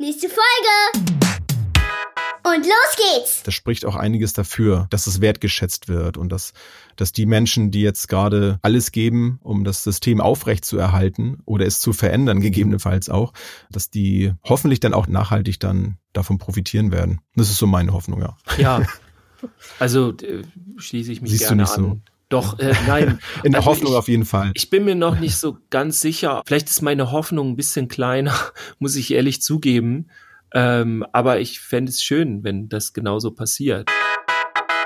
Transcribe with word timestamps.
Nächste 0.00 0.28
Folge! 0.28 1.08
Und 2.44 2.64
los 2.64 2.96
geht's! 2.96 3.42
Das 3.42 3.52
spricht 3.52 3.84
auch 3.84 3.96
einiges 3.96 4.32
dafür, 4.32 4.86
dass 4.90 5.08
es 5.08 5.20
wertgeschätzt 5.20 5.88
wird 5.88 6.16
und 6.16 6.28
dass, 6.30 6.52
dass 6.94 7.10
die 7.10 7.26
Menschen, 7.26 7.72
die 7.72 7.80
jetzt 7.80 8.08
gerade 8.08 8.60
alles 8.62 8.92
geben, 8.92 9.40
um 9.42 9.64
das 9.64 9.82
System 9.82 10.20
aufrechtzuerhalten 10.20 11.42
oder 11.46 11.66
es 11.66 11.80
zu 11.80 11.92
verändern, 11.92 12.40
gegebenenfalls 12.40 13.08
auch, 13.08 13.32
dass 13.72 13.90
die 13.90 14.32
hoffentlich 14.44 14.78
dann 14.78 14.94
auch 14.94 15.08
nachhaltig 15.08 15.58
dann 15.58 15.98
davon 16.12 16.38
profitieren 16.38 16.92
werden. 16.92 17.20
Das 17.34 17.50
ist 17.50 17.58
so 17.58 17.66
meine 17.66 17.92
Hoffnung, 17.92 18.20
ja. 18.22 18.36
Ja. 18.56 18.86
Also 19.78 20.16
äh, 20.18 20.42
schließe 20.78 21.12
ich 21.12 21.20
mich 21.20 21.30
Siehst 21.30 21.46
gerne 21.46 21.62
du 21.62 21.62
nicht 21.62 21.78
an. 21.78 21.84
so? 21.84 22.17
Doch, 22.28 22.58
äh, 22.58 22.74
nein. 22.86 23.18
In 23.42 23.52
der 23.52 23.60
Also 23.60 23.70
Hoffnung 23.70 23.92
ich, 23.92 23.98
auf 23.98 24.08
jeden 24.08 24.24
Fall. 24.24 24.52
Ich 24.54 24.70
bin 24.70 24.84
mir 24.84 24.94
noch 24.94 25.18
nicht 25.18 25.36
so 25.36 25.58
ganz 25.70 26.00
sicher. 26.00 26.42
Vielleicht 26.46 26.68
ist 26.68 26.82
meine 26.82 27.10
Hoffnung 27.10 27.50
ein 27.50 27.56
bisschen 27.56 27.88
kleiner, 27.88 28.34
muss 28.78 28.96
ich 28.96 29.12
ehrlich 29.14 29.40
zugeben. 29.42 30.08
Ähm, 30.54 31.04
aber 31.12 31.40
ich 31.40 31.60
fände 31.60 31.90
es 31.90 32.02
schön, 32.02 32.42
wenn 32.44 32.68
das 32.68 32.92
genauso 32.92 33.30
passiert. 33.30 33.88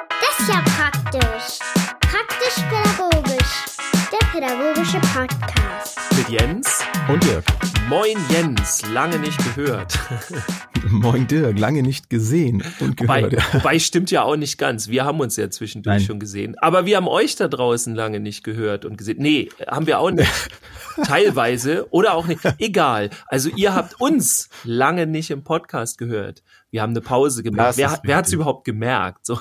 Das 0.08 0.40
ist 0.40 0.48
ja 0.48 0.62
praktisch. 0.62 1.58
Praktisch-pädagogisch. 2.00 3.64
Der 4.12 4.26
pädagogische 4.32 5.00
Podcast. 5.14 5.98
Mit 6.16 6.28
Jens. 6.28 6.84
Und 7.08 7.22
Dirk. 7.24 7.44
Moin 7.92 8.16
Jens, 8.30 8.80
lange 8.90 9.18
nicht 9.18 9.36
gehört. 9.54 9.98
Moin 10.88 11.26
Dirk, 11.26 11.58
lange 11.58 11.82
nicht 11.82 12.08
gesehen 12.08 12.62
und 12.80 12.98
Wobei, 12.98 13.20
gehört. 13.20 13.52
ja. 13.52 13.60
wobei 13.60 13.78
stimmt 13.78 14.10
ja 14.10 14.22
auch 14.22 14.36
nicht 14.36 14.56
ganz. 14.56 14.88
Wir 14.88 15.04
haben 15.04 15.20
uns 15.20 15.36
ja 15.36 15.50
zwischendurch 15.50 15.98
Nein. 15.98 16.06
schon 16.06 16.18
gesehen. 16.18 16.56
Aber 16.58 16.86
wir 16.86 16.96
haben 16.96 17.06
euch 17.06 17.36
da 17.36 17.48
draußen 17.48 17.94
lange 17.94 18.18
nicht 18.18 18.44
gehört 18.44 18.86
und 18.86 18.96
gesehen. 18.96 19.18
Nee, 19.20 19.50
haben 19.66 19.86
wir 19.86 19.98
auch 19.98 20.10
nicht. 20.10 20.26
Teilweise 21.04 21.86
oder 21.90 22.14
auch 22.14 22.26
nicht. 22.26 22.40
Egal. 22.56 23.10
Also 23.26 23.50
ihr 23.50 23.74
habt 23.74 24.00
uns 24.00 24.48
lange 24.64 25.06
nicht 25.06 25.30
im 25.30 25.44
Podcast 25.44 25.98
gehört. 25.98 26.42
Wir 26.70 26.80
haben 26.80 26.92
eine 26.92 27.02
Pause 27.02 27.42
gemacht. 27.42 27.76
Wer, 27.76 28.00
wer 28.04 28.16
hat's 28.16 28.28
wichtig. 28.28 28.36
überhaupt 28.36 28.64
gemerkt? 28.64 29.26
So, 29.26 29.38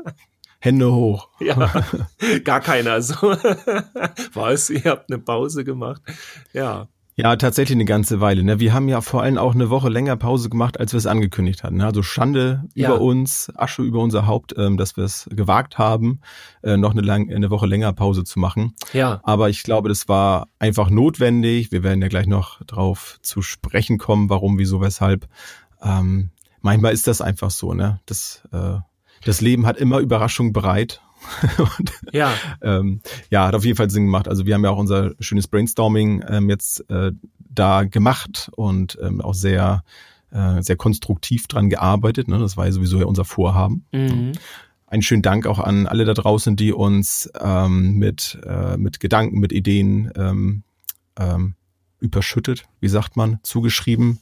Hände 0.58 0.92
hoch. 0.92 1.28
ja, 1.38 1.70
gar 2.42 2.60
keiner. 2.60 3.00
So, 3.02 3.14
was? 4.32 4.68
Ihr 4.70 4.82
habt 4.86 5.12
eine 5.12 5.22
Pause 5.22 5.62
gemacht? 5.62 6.02
Ja. 6.52 6.88
Ja, 7.16 7.36
tatsächlich 7.36 7.76
eine 7.76 7.84
ganze 7.84 8.20
Weile. 8.20 8.42
Ne? 8.42 8.58
Wir 8.58 8.74
haben 8.74 8.88
ja 8.88 9.00
vor 9.00 9.22
allem 9.22 9.38
auch 9.38 9.54
eine 9.54 9.70
Woche 9.70 9.88
länger 9.88 10.16
Pause 10.16 10.50
gemacht, 10.50 10.80
als 10.80 10.92
wir 10.92 10.98
es 10.98 11.06
angekündigt 11.06 11.62
hatten. 11.62 11.76
Ne? 11.76 11.86
Also 11.86 12.02
Schande 12.02 12.64
Ja. 12.74 12.88
über 12.88 13.00
uns, 13.00 13.52
Asche 13.54 13.82
über 13.82 14.00
unser 14.00 14.26
Haupt, 14.26 14.52
ähm, 14.58 14.76
dass 14.76 14.96
wir 14.96 15.04
es 15.04 15.28
gewagt 15.30 15.78
haben, 15.78 16.20
äh, 16.64 16.76
noch 16.76 16.90
eine, 16.90 17.02
lang, 17.02 17.32
eine 17.32 17.50
Woche 17.50 17.66
länger 17.66 17.92
Pause 17.92 18.24
zu 18.24 18.40
machen. 18.40 18.74
Ja. 18.92 19.20
Aber 19.22 19.48
ich 19.48 19.62
glaube, 19.62 19.88
das 19.88 20.08
war 20.08 20.48
einfach 20.58 20.90
notwendig. 20.90 21.70
Wir 21.70 21.84
werden 21.84 22.02
ja 22.02 22.08
gleich 22.08 22.26
noch 22.26 22.60
drauf 22.64 23.18
zu 23.22 23.42
sprechen 23.42 23.96
kommen, 23.98 24.28
warum, 24.28 24.58
wieso, 24.58 24.80
weshalb. 24.80 25.28
Ähm, 25.82 26.30
manchmal 26.62 26.92
ist 26.92 27.06
das 27.06 27.20
einfach 27.20 27.52
so. 27.52 27.74
Ne? 27.74 28.00
Das, 28.06 28.42
äh, 28.50 28.78
das 29.24 29.40
Leben 29.40 29.66
hat 29.66 29.76
immer 29.76 30.00
Überraschungen 30.00 30.52
bereit. 30.52 31.00
Und 31.58 31.92
Ja. 32.12 32.32
ähm, 32.62 33.00
ja, 33.30 33.46
hat 33.46 33.54
auf 33.54 33.64
jeden 33.64 33.76
Fall 33.76 33.90
Sinn 33.90 34.04
gemacht. 34.06 34.28
Also 34.28 34.46
wir 34.46 34.54
haben 34.54 34.64
ja 34.64 34.70
auch 34.70 34.78
unser 34.78 35.12
schönes 35.20 35.48
Brainstorming 35.48 36.24
ähm, 36.28 36.48
jetzt 36.50 36.88
äh, 36.90 37.12
da 37.38 37.84
gemacht 37.84 38.50
und 38.56 38.98
ähm, 39.00 39.20
auch 39.20 39.34
sehr, 39.34 39.84
äh, 40.30 40.62
sehr 40.62 40.76
konstruktiv 40.76 41.46
dran 41.46 41.68
gearbeitet. 41.68 42.28
Ne? 42.28 42.38
Das 42.38 42.56
war 42.56 42.66
ja 42.66 42.72
sowieso 42.72 42.98
ja 42.98 43.06
unser 43.06 43.24
Vorhaben. 43.24 43.84
Mhm. 43.92 44.32
Einen 44.86 45.02
schönen 45.02 45.22
Dank 45.22 45.46
auch 45.46 45.58
an 45.58 45.86
alle 45.86 46.04
da 46.04 46.14
draußen, 46.14 46.56
die 46.56 46.72
uns 46.72 47.30
ähm, 47.40 47.94
mit, 47.94 48.38
äh, 48.46 48.76
mit 48.76 49.00
Gedanken, 49.00 49.40
mit 49.40 49.52
Ideen 49.52 50.12
ähm, 50.16 50.62
ähm, 51.18 51.54
überschüttet, 52.00 52.64
wie 52.80 52.88
sagt 52.88 53.16
man, 53.16 53.38
zugeschrieben, 53.42 54.20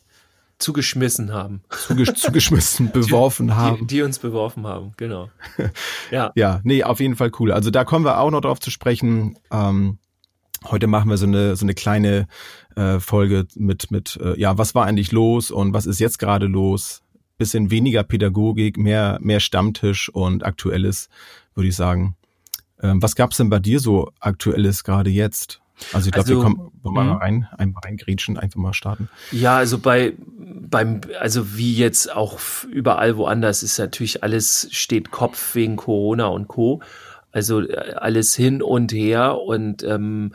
Zugeschmissen 0.63 1.33
haben. 1.33 1.63
zugesch 1.71 2.15
zugeschmissen, 2.15 2.93
beworfen 2.93 3.49
Die, 3.49 3.53
haben. 3.53 3.87
die 3.87 4.03
uns 4.03 4.19
beworfen 4.19 4.67
haben, 4.67 4.93
genau. 4.97 5.29
Ja. 6.11 6.33
Ja, 6.35 6.61
nee, 6.65 6.85
auf 6.85 7.01
jeden 7.01 7.17
Fall 7.17 7.33
cool. 7.39 7.53
Also 7.53 7.71
da 7.71 7.85
kommen 7.85 8.05
wir 8.05 8.19
auch 8.19 8.31
noch 8.31 8.41
drauf 8.41 8.61
zu 8.61 8.71
sprechen. 8.71 9.39
Ähm, 9.51 9.99
heute 10.71 10.87
machen 10.87 11.11
wir 11.11 11.17
so 11.17 11.27
eine 11.27 11.57
so 11.57 11.65
eine 11.65 11.75
kleine 11.75 12.29
äh, 12.77 13.01
Folge 13.01 13.47
mit 13.57 13.91
mit 13.91 14.19
äh, 14.23 14.39
ja, 14.39 14.57
was 14.59 14.75
war 14.75 14.87
eigentlich 14.87 15.11
los 15.13 15.51
und 15.51 15.73
was 15.75 15.87
ist 15.87 15.99
jetzt 15.99 16.19
gerade 16.19 16.47
los? 16.47 17.03
Bisschen 17.39 17.71
weniger 17.71 18.05
Pädagogik, 18.05 18.77
mehr 18.77 19.19
mehr 19.21 19.41
Stammtisch 19.41 20.09
und 20.09 20.45
aktuelles, 20.45 21.09
würde 21.55 21.69
ich 21.69 21.77
sagen. 21.77 22.17
Ähm, 22.81 23.03
was 23.03 23.17
gab's 23.17 23.39
denn 23.39 23.51
bei 23.51 23.59
dir 23.59 23.81
so 23.81 24.13
aktuelles 24.21 24.85
gerade 24.85 25.11
jetzt? 25.11 25.62
Also 25.93 26.07
ich 26.07 26.13
glaube, 26.13 26.29
Also, 26.29 26.37
wir 26.37 26.43
kommen 26.43 26.73
mal 26.83 27.05
mhm. 27.05 27.13
rein, 27.13 27.49
einfach 27.57 27.85
reingrätschen, 27.85 28.39
einfach 28.39 28.59
mal 28.59 28.73
starten. 28.73 29.09
Ja, 29.31 29.57
also 29.57 29.79
bei 29.79 30.15
beim 30.73 31.03
also 31.21 31.57
wie 31.57 31.75
jetzt 31.75 32.15
auch 32.15 32.39
überall 32.71 33.17
woanders 33.17 33.63
ist 33.63 33.79
natürlich 33.79 34.23
alles 34.23 34.69
steht 34.71 35.11
Kopf 35.11 35.55
wegen 35.55 35.77
Corona 35.77 36.27
und 36.27 36.49
Co. 36.49 36.83
Also 37.31 37.61
äh, 37.61 37.95
alles 37.95 38.35
hin 38.35 38.63
und 38.63 38.93
her 38.93 39.39
und 39.41 39.83
ähm, 39.83 40.33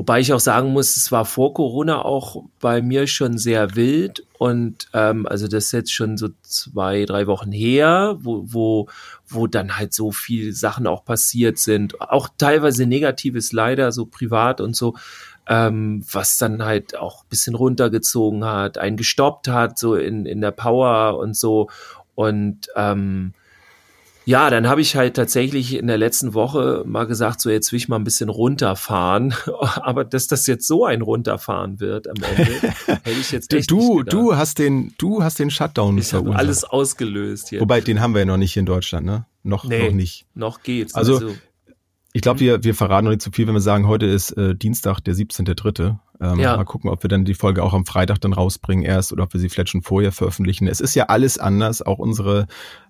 wobei 0.00 0.20
ich 0.20 0.32
auch 0.32 0.40
sagen 0.40 0.72
muss, 0.72 0.96
es 0.96 1.12
war 1.12 1.26
vor 1.26 1.52
Corona 1.52 2.02
auch 2.02 2.44
bei 2.58 2.80
mir 2.80 3.06
schon 3.06 3.36
sehr 3.36 3.76
wild 3.76 4.24
und 4.38 4.88
ähm, 4.94 5.26
also 5.26 5.46
das 5.46 5.66
ist 5.66 5.72
jetzt 5.72 5.92
schon 5.92 6.16
so 6.16 6.30
zwei 6.40 7.04
drei 7.04 7.26
Wochen 7.26 7.52
her, 7.52 8.16
wo 8.18 8.42
wo 8.46 8.88
wo 9.28 9.46
dann 9.46 9.76
halt 9.76 9.92
so 9.92 10.10
viel 10.10 10.54
Sachen 10.54 10.86
auch 10.86 11.04
passiert 11.04 11.58
sind, 11.58 12.00
auch 12.00 12.30
teilweise 12.38 12.86
negatives 12.86 13.52
leider 13.52 13.92
so 13.92 14.06
privat 14.06 14.62
und 14.62 14.74
so 14.74 14.94
ähm, 15.46 16.02
was 16.10 16.38
dann 16.38 16.64
halt 16.64 16.96
auch 16.96 17.24
bisschen 17.24 17.54
runtergezogen 17.54 18.46
hat, 18.46 18.78
einen 18.78 18.96
gestoppt 18.96 19.48
hat, 19.48 19.78
so 19.78 19.96
in, 19.96 20.24
in 20.24 20.40
der 20.40 20.52
Power 20.52 21.18
und 21.18 21.36
so. 21.36 21.68
Und 22.14 22.68
ähm, 22.76 23.34
ja, 24.30 24.48
dann 24.48 24.68
habe 24.68 24.80
ich 24.80 24.94
halt 24.96 25.14
tatsächlich 25.16 25.74
in 25.74 25.86
der 25.88 25.98
letzten 25.98 26.34
Woche 26.34 26.84
mal 26.86 27.04
gesagt, 27.06 27.40
so 27.40 27.50
jetzt 27.50 27.72
will 27.72 27.78
ich 27.78 27.88
mal 27.88 27.96
ein 27.96 28.04
bisschen 28.04 28.28
runterfahren. 28.28 29.34
Aber 29.82 30.04
dass 30.04 30.26
das 30.28 30.46
jetzt 30.46 30.66
so 30.66 30.84
ein 30.84 31.02
Runterfahren 31.02 31.80
wird 31.80 32.08
am 32.08 32.14
Ende, 32.36 32.52
hätte 32.86 33.10
ich 33.20 33.32
jetzt 33.32 33.52
echt 33.52 33.70
Du, 33.70 33.76
nicht 33.78 33.88
gedacht. 34.06 34.12
du 34.12 34.36
hast 34.36 34.58
den, 34.58 34.94
du 34.98 35.22
hast 35.22 35.38
den 35.38 35.50
Shutdown 35.50 35.98
ich 35.98 36.08
verursacht. 36.08 36.38
alles 36.38 36.64
ausgelöst 36.64 37.48
hier. 37.48 37.60
Wobei, 37.60 37.80
den 37.80 38.00
haben 38.00 38.14
wir 38.14 38.20
ja 38.20 38.24
noch 38.26 38.36
nicht 38.36 38.52
hier 38.52 38.60
in 38.60 38.66
Deutschland, 38.66 39.04
ne? 39.06 39.26
Noch, 39.42 39.64
Nee. 39.64 39.86
noch 39.88 39.94
nicht. 39.94 40.26
Noch 40.34 40.62
geht's. 40.62 40.94
Also, 40.94 41.32
Ich 42.12 42.22
glaube, 42.22 42.40
wir, 42.40 42.64
wir 42.64 42.74
verraten 42.74 43.04
noch 43.04 43.10
nicht 43.12 43.22
zu 43.22 43.30
viel, 43.30 43.46
wenn 43.46 43.54
wir 43.54 43.60
sagen, 43.60 43.86
heute 43.86 44.06
ist 44.06 44.32
äh, 44.32 44.54
Dienstag, 44.56 45.00
der 45.00 45.14
17.3. 45.14 45.96
Ähm, 46.20 46.40
Ja. 46.40 46.56
Mal 46.56 46.64
gucken, 46.64 46.90
ob 46.90 47.02
wir 47.04 47.08
dann 47.08 47.24
die 47.24 47.34
Folge 47.34 47.62
auch 47.62 47.72
am 47.72 47.86
Freitag 47.86 48.20
dann 48.20 48.32
rausbringen 48.32 48.84
erst 48.84 49.12
oder 49.12 49.24
ob 49.24 49.32
wir 49.32 49.40
sie 49.40 49.48
vielleicht 49.48 49.70
schon 49.70 49.82
vorher 49.82 50.12
veröffentlichen. 50.12 50.66
Es 50.66 50.80
ist 50.80 50.94
ja 50.94 51.04
alles 51.04 51.38
anders. 51.38 51.82
Auch 51.82 51.98
unsere, 51.98 52.46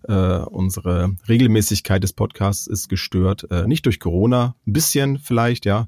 äh, 0.08 0.38
unsere 0.38 1.14
Regelmäßigkeit 1.28 2.02
des 2.02 2.12
Podcasts 2.14 2.66
ist 2.66 2.88
gestört. 2.88 3.46
Äh, 3.50 3.66
nicht 3.66 3.86
durch 3.86 4.00
Corona, 4.00 4.56
ein 4.66 4.72
bisschen 4.72 5.18
vielleicht, 5.18 5.66
ja, 5.66 5.86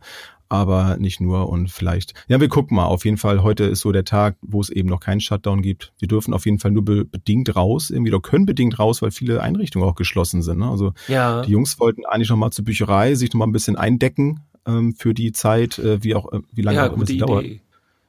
aber 0.53 0.99
nicht 0.99 1.19
nur 1.19 1.49
und 1.49 1.71
vielleicht. 1.71 2.13
Ja, 2.29 2.39
wir 2.39 2.49
gucken 2.49 2.77
mal. 2.77 2.85
Auf 2.85 3.07
jeden 3.07 3.17
Fall, 3.17 3.43
heute 3.43 3.65
ist 3.65 3.81
so 3.81 3.91
der 3.91 4.05
Tag, 4.05 4.37
wo 4.43 4.61
es 4.61 4.69
eben 4.69 4.87
noch 4.87 5.01
keinen 5.01 5.23
Shutdown 5.23 5.63
gibt. 5.63 5.95
Wir 5.99 6.09
dürfen 6.09 6.35
auf 6.35 6.45
jeden 6.45 6.59
Fall 6.59 6.73
nur 6.73 6.85
be 6.85 7.07
bedingt 7.07 7.57
raus, 7.57 7.89
irgendwie, 7.89 8.13
oder 8.13 8.21
können 8.21 8.45
bedingt 8.45 8.79
raus, 8.79 9.01
weil 9.01 9.13
viele 9.13 9.41
Einrichtungen 9.41 9.89
auch 9.89 9.95
geschlossen 9.95 10.43
sind. 10.43 10.59
Ne? 10.59 10.69
Also 10.69 10.93
ja, 11.09 11.41
die 11.41 11.53
Jungs 11.53 11.81
wollten 11.81 12.05
eigentlich 12.05 12.29
noch 12.29 12.37
mal 12.37 12.51
zur 12.51 12.67
Bücherei, 12.67 13.15
sich 13.15 13.33
noch 13.33 13.39
mal 13.39 13.47
ein 13.47 13.53
bisschen 13.53 13.77
eindecken 13.77 14.41
ähm, 14.67 14.95
für 14.95 15.15
die 15.15 15.33
Zeit, 15.33 15.79
äh, 15.79 16.05
wie 16.05 16.15
auch 16.15 16.31
äh, 16.31 16.41
wie 16.53 16.61
lange 16.61 16.77
ja, 16.77 16.91
auch 16.91 16.97
immer 16.97 17.07
sie 17.07 17.17
dauert. 17.17 17.47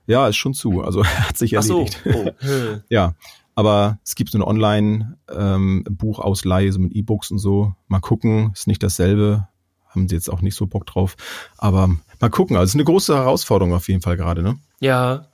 Ja, 0.06 0.28
ist 0.28 0.36
schon 0.36 0.54
zu. 0.54 0.82
Also 0.82 1.06
hat 1.06 1.38
sich 1.38 1.58
Ach 1.58 1.64
so. 1.64 1.86
erledigt. 1.86 2.02
Oh. 2.06 2.26
hm. 2.40 2.82
Ja, 2.90 3.16
aber 3.56 4.00
es 4.04 4.16
gibt 4.16 4.32
so 4.32 4.38
eine 4.38 4.48
Online 4.48 5.18
ähm, 5.34 5.86
so 5.88 6.80
mit 6.80 6.92
E-Books 6.94 7.32
und 7.32 7.40
so. 7.40 7.74
Mal 7.88 8.02
gucken, 8.02 8.52
ist 8.54 8.68
nicht 8.68 8.84
dasselbe. 8.84 9.48
Haben 9.88 10.10
sie 10.10 10.16
jetzt 10.16 10.30
auch 10.30 10.42
nicht 10.42 10.56
so 10.56 10.66
Bock 10.66 10.88
drauf. 10.88 11.16
Aber 11.58 11.96
mal 12.24 12.30
gucken. 12.30 12.58
Also 12.58 12.78
eine 12.78 12.86
große 12.86 13.14
Herausforderung 13.14 13.74
auf 13.74 13.88
jeden 13.88 14.02
Fall 14.02 14.18
gerade, 14.18 14.42
ne? 14.42 14.58
Ja, 14.80 15.28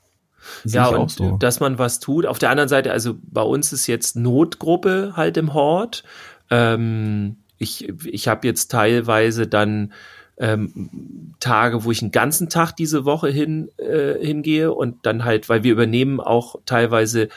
Sehe 0.63 0.81
ja, 0.81 0.88
und 0.88 1.11
so. 1.11 1.38
dass 1.38 1.59
man 1.59 1.77
was 1.77 2.00
tut. 2.00 2.25
Auf 2.25 2.39
der 2.39 2.50
anderen 2.50 2.69
Seite, 2.69 2.91
also 2.91 3.16
bei 3.22 3.41
uns 3.41 3.71
ist 3.71 3.88
jetzt 3.88 4.15
Notgruppe 4.15 5.13
halt 5.15 5.38
im 5.38 5.53
Hort. 5.53 6.03
Ähm, 6.50 7.38
ich 7.57 7.89
ich 8.06 8.27
habe 8.27 8.47
jetzt 8.47 8.71
teilweise 8.71 9.47
dann 9.47 9.94
ähm, 10.38 11.36
Tage, 11.39 11.83
wo 11.83 11.91
ich 11.91 12.01
einen 12.01 12.12
ganzen 12.12 12.50
Tag 12.50 12.75
diese 12.75 13.06
Woche 13.06 13.30
hin 13.30 13.69
äh, 13.77 14.25
hingehe 14.25 14.74
und 14.74 15.06
dann 15.06 15.25
halt, 15.25 15.50
weil 15.50 15.63
wir 15.63 15.74
übernehmen 15.74 16.19
auch 16.19 16.56
teilweise 16.65 17.30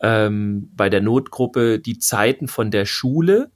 ähm, 0.00 0.70
bei 0.76 0.88
der 0.88 1.00
Notgruppe 1.00 1.80
die 1.80 1.98
Zeiten 1.98 2.46
von 2.46 2.70
der 2.70 2.84
Schule 2.84 3.50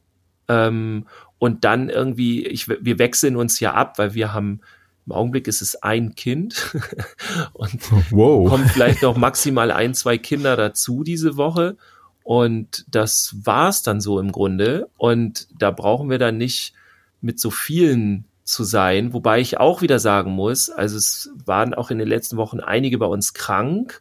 ähm, 0.48 1.06
und 1.38 1.64
dann 1.64 1.90
irgendwie, 1.90 2.46
ich, 2.46 2.68
wir 2.68 2.98
wechseln 2.98 3.36
uns 3.36 3.60
ja 3.60 3.74
ab, 3.74 3.98
weil 3.98 4.14
wir 4.14 4.32
haben 4.32 4.60
im 5.06 5.12
Augenblick 5.12 5.48
ist 5.48 5.62
es 5.62 5.82
ein 5.82 6.14
Kind 6.14 6.74
und 7.52 7.80
Wow. 8.10 8.48
kommen 8.48 8.68
vielleicht 8.68 9.02
noch 9.02 9.16
maximal 9.16 9.70
ein, 9.70 9.94
zwei 9.94 10.18
Kinder 10.18 10.56
dazu 10.56 11.04
diese 11.04 11.36
Woche. 11.36 11.76
Und 12.22 12.86
das 12.88 13.36
war's 13.42 13.82
dann 13.82 14.00
so 14.00 14.18
im 14.18 14.32
Grunde. 14.32 14.88
Und 14.96 15.46
da 15.58 15.70
brauchen 15.70 16.08
wir 16.08 16.18
dann 16.18 16.38
nicht 16.38 16.72
mit 17.20 17.38
so 17.38 17.50
vielen 17.50 18.24
zu 18.44 18.64
sein. 18.64 19.12
Wobei 19.12 19.40
ich 19.40 19.58
auch 19.58 19.82
wieder 19.82 19.98
sagen 19.98 20.32
muss, 20.32 20.70
also 20.70 20.96
es 20.96 21.30
waren 21.44 21.74
auch 21.74 21.90
in 21.90 21.98
den 21.98 22.08
letzten 22.08 22.38
Wochen 22.38 22.60
einige 22.60 22.96
bei 22.98 23.06
uns 23.06 23.34
krank. 23.34 24.00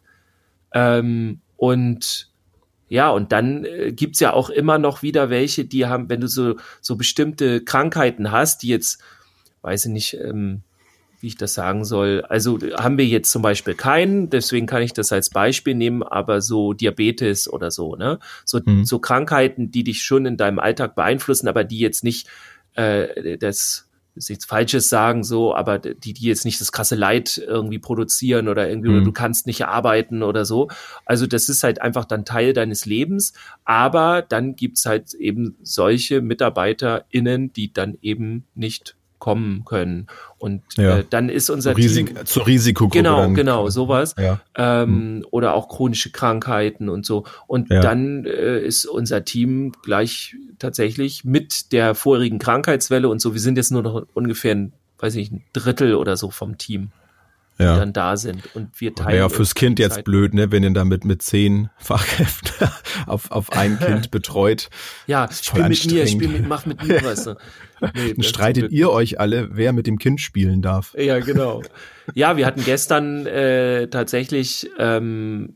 Ähm, 0.72 1.40
und 1.58 2.30
ja, 2.88 3.10
und 3.10 3.32
dann 3.32 3.64
äh, 3.64 3.92
gibt's 3.92 4.20
ja 4.20 4.32
auch 4.32 4.50
immer 4.50 4.78
noch 4.78 5.02
wieder 5.02 5.28
welche, 5.28 5.64
die 5.64 5.86
haben, 5.86 6.08
wenn 6.08 6.20
du 6.20 6.28
so, 6.28 6.56
so 6.80 6.96
bestimmte 6.96 7.62
Krankheiten 7.62 8.30
hast, 8.30 8.62
die 8.62 8.68
jetzt, 8.68 9.00
weiß 9.62 9.86
ich 9.86 9.92
nicht, 9.92 10.14
ähm, 10.14 10.62
wie 11.24 11.28
ich 11.28 11.36
das 11.36 11.54
sagen 11.54 11.84
soll. 11.86 12.22
Also 12.28 12.58
haben 12.76 12.98
wir 12.98 13.06
jetzt 13.06 13.32
zum 13.32 13.40
Beispiel 13.40 13.74
keinen, 13.74 14.28
deswegen 14.28 14.66
kann 14.66 14.82
ich 14.82 14.92
das 14.92 15.10
als 15.10 15.30
Beispiel 15.30 15.74
nehmen, 15.74 16.02
aber 16.02 16.42
so 16.42 16.74
Diabetes 16.74 17.50
oder 17.50 17.70
so, 17.70 17.96
ne? 17.96 18.18
So, 18.44 18.60
mhm. 18.62 18.84
so 18.84 18.98
Krankheiten, 18.98 19.70
die 19.70 19.84
dich 19.84 20.04
schon 20.04 20.26
in 20.26 20.36
deinem 20.36 20.58
Alltag 20.58 20.94
beeinflussen, 20.94 21.48
aber 21.48 21.64
die 21.64 21.78
jetzt 21.78 22.04
nicht 22.04 22.28
äh, 22.74 23.38
das 23.38 23.88
ist 24.16 24.28
nichts 24.28 24.44
Falsches 24.44 24.88
sagen, 24.90 25.24
so, 25.24 25.54
aber 25.54 25.78
die, 25.78 26.12
die 26.12 26.26
jetzt 26.26 26.44
nicht 26.44 26.60
das 26.60 26.72
krasse 26.72 26.94
Leid 26.94 27.42
irgendwie 27.44 27.78
produzieren 27.80 28.46
oder 28.46 28.68
irgendwie, 28.68 28.90
mhm. 28.90 28.96
oder 28.96 29.04
du 29.04 29.12
kannst 29.12 29.46
nicht 29.46 29.64
arbeiten 29.64 30.22
oder 30.22 30.44
so. 30.44 30.68
Also 31.04 31.26
das 31.26 31.48
ist 31.48 31.64
halt 31.64 31.82
einfach 31.82 32.04
dann 32.04 32.24
Teil 32.26 32.52
deines 32.52 32.86
Lebens. 32.86 33.32
Aber 33.64 34.22
dann 34.22 34.54
gibt's 34.54 34.86
halt 34.86 35.14
eben 35.14 35.56
solche 35.62 36.20
MitarbeiterInnen, 36.20 37.52
die 37.54 37.72
dann 37.72 37.98
eben 38.02 38.44
nicht 38.54 38.94
kommen 39.24 39.64
können. 39.64 40.06
Und 40.36 40.60
ja. 40.76 40.98
äh, 40.98 41.04
dann 41.08 41.30
ist 41.30 41.48
unser 41.48 41.74
Risik 41.78 42.14
Team, 42.14 42.26
zur 42.26 42.46
Risikogruppe. 42.46 42.98
Genau, 42.98 43.22
dann. 43.22 43.34
genau, 43.34 43.70
sowas. 43.70 44.14
Ja. 44.18 44.42
Ähm, 44.54 45.16
mhm. 45.16 45.26
Oder 45.30 45.54
auch 45.54 45.70
chronische 45.70 46.10
Krankheiten 46.10 46.90
und 46.90 47.06
so. 47.06 47.24
Und 47.46 47.70
ja. 47.70 47.80
dann 47.80 48.26
äh, 48.26 48.58
ist 48.58 48.84
unser 48.84 49.24
Team 49.24 49.72
gleich 49.82 50.36
tatsächlich 50.58 51.24
mit 51.24 51.72
der 51.72 51.94
vorigen 51.94 52.38
Krankheitswelle 52.38 53.08
und 53.08 53.22
so. 53.22 53.32
Wir 53.32 53.40
sind 53.40 53.56
jetzt 53.56 53.72
nur 53.72 53.80
noch 53.80 54.06
ungefähr, 54.12 54.54
ein, 54.54 54.72
weiß 54.98 55.14
ich, 55.14 55.30
ein 55.30 55.42
Drittel 55.54 55.94
oder 55.94 56.18
so 56.18 56.30
vom 56.30 56.58
Team 56.58 56.90
ja. 57.58 57.76
dann 57.76 57.92
da 57.92 58.16
sind 58.16 58.54
und 58.54 58.80
wir 58.80 58.94
teilen. 58.94 59.18
Ja, 59.18 59.28
fürs 59.28 59.54
Kind 59.54 59.78
jetzt 59.78 59.94
Zeit. 59.94 60.04
blöd, 60.04 60.34
ne, 60.34 60.50
wenn 60.50 60.62
ihr 60.62 60.72
damit 60.72 61.04
mit 61.04 61.22
zehn 61.22 61.70
Fachkräften 61.78 62.68
auf, 63.06 63.30
auf 63.30 63.52
ein 63.52 63.78
Kind 63.78 64.10
betreut. 64.10 64.70
Ja, 65.06 65.28
spiel 65.30 65.68
mit 65.68 65.90
mir, 65.90 66.06
spiel 66.06 66.28
mit, 66.28 66.48
mach 66.48 66.66
mit 66.66 66.82
mir 66.82 67.00
was. 67.04 67.26
Ne? 67.26 67.36
Nee, 67.80 68.14
Dann 68.14 68.22
streitet 68.22 68.72
ihr 68.72 68.90
euch 68.90 69.20
alle, 69.20 69.48
wer 69.52 69.72
mit 69.72 69.86
dem 69.86 69.98
Kind 69.98 70.20
spielen 70.20 70.62
darf. 70.62 70.94
Ja, 70.98 71.18
genau. 71.18 71.62
Ja, 72.12 72.36
wir 72.36 72.44
hatten 72.46 72.62
gestern 72.64 73.26
äh, 73.26 73.88
tatsächlich, 73.88 74.70
ähm, 74.78 75.54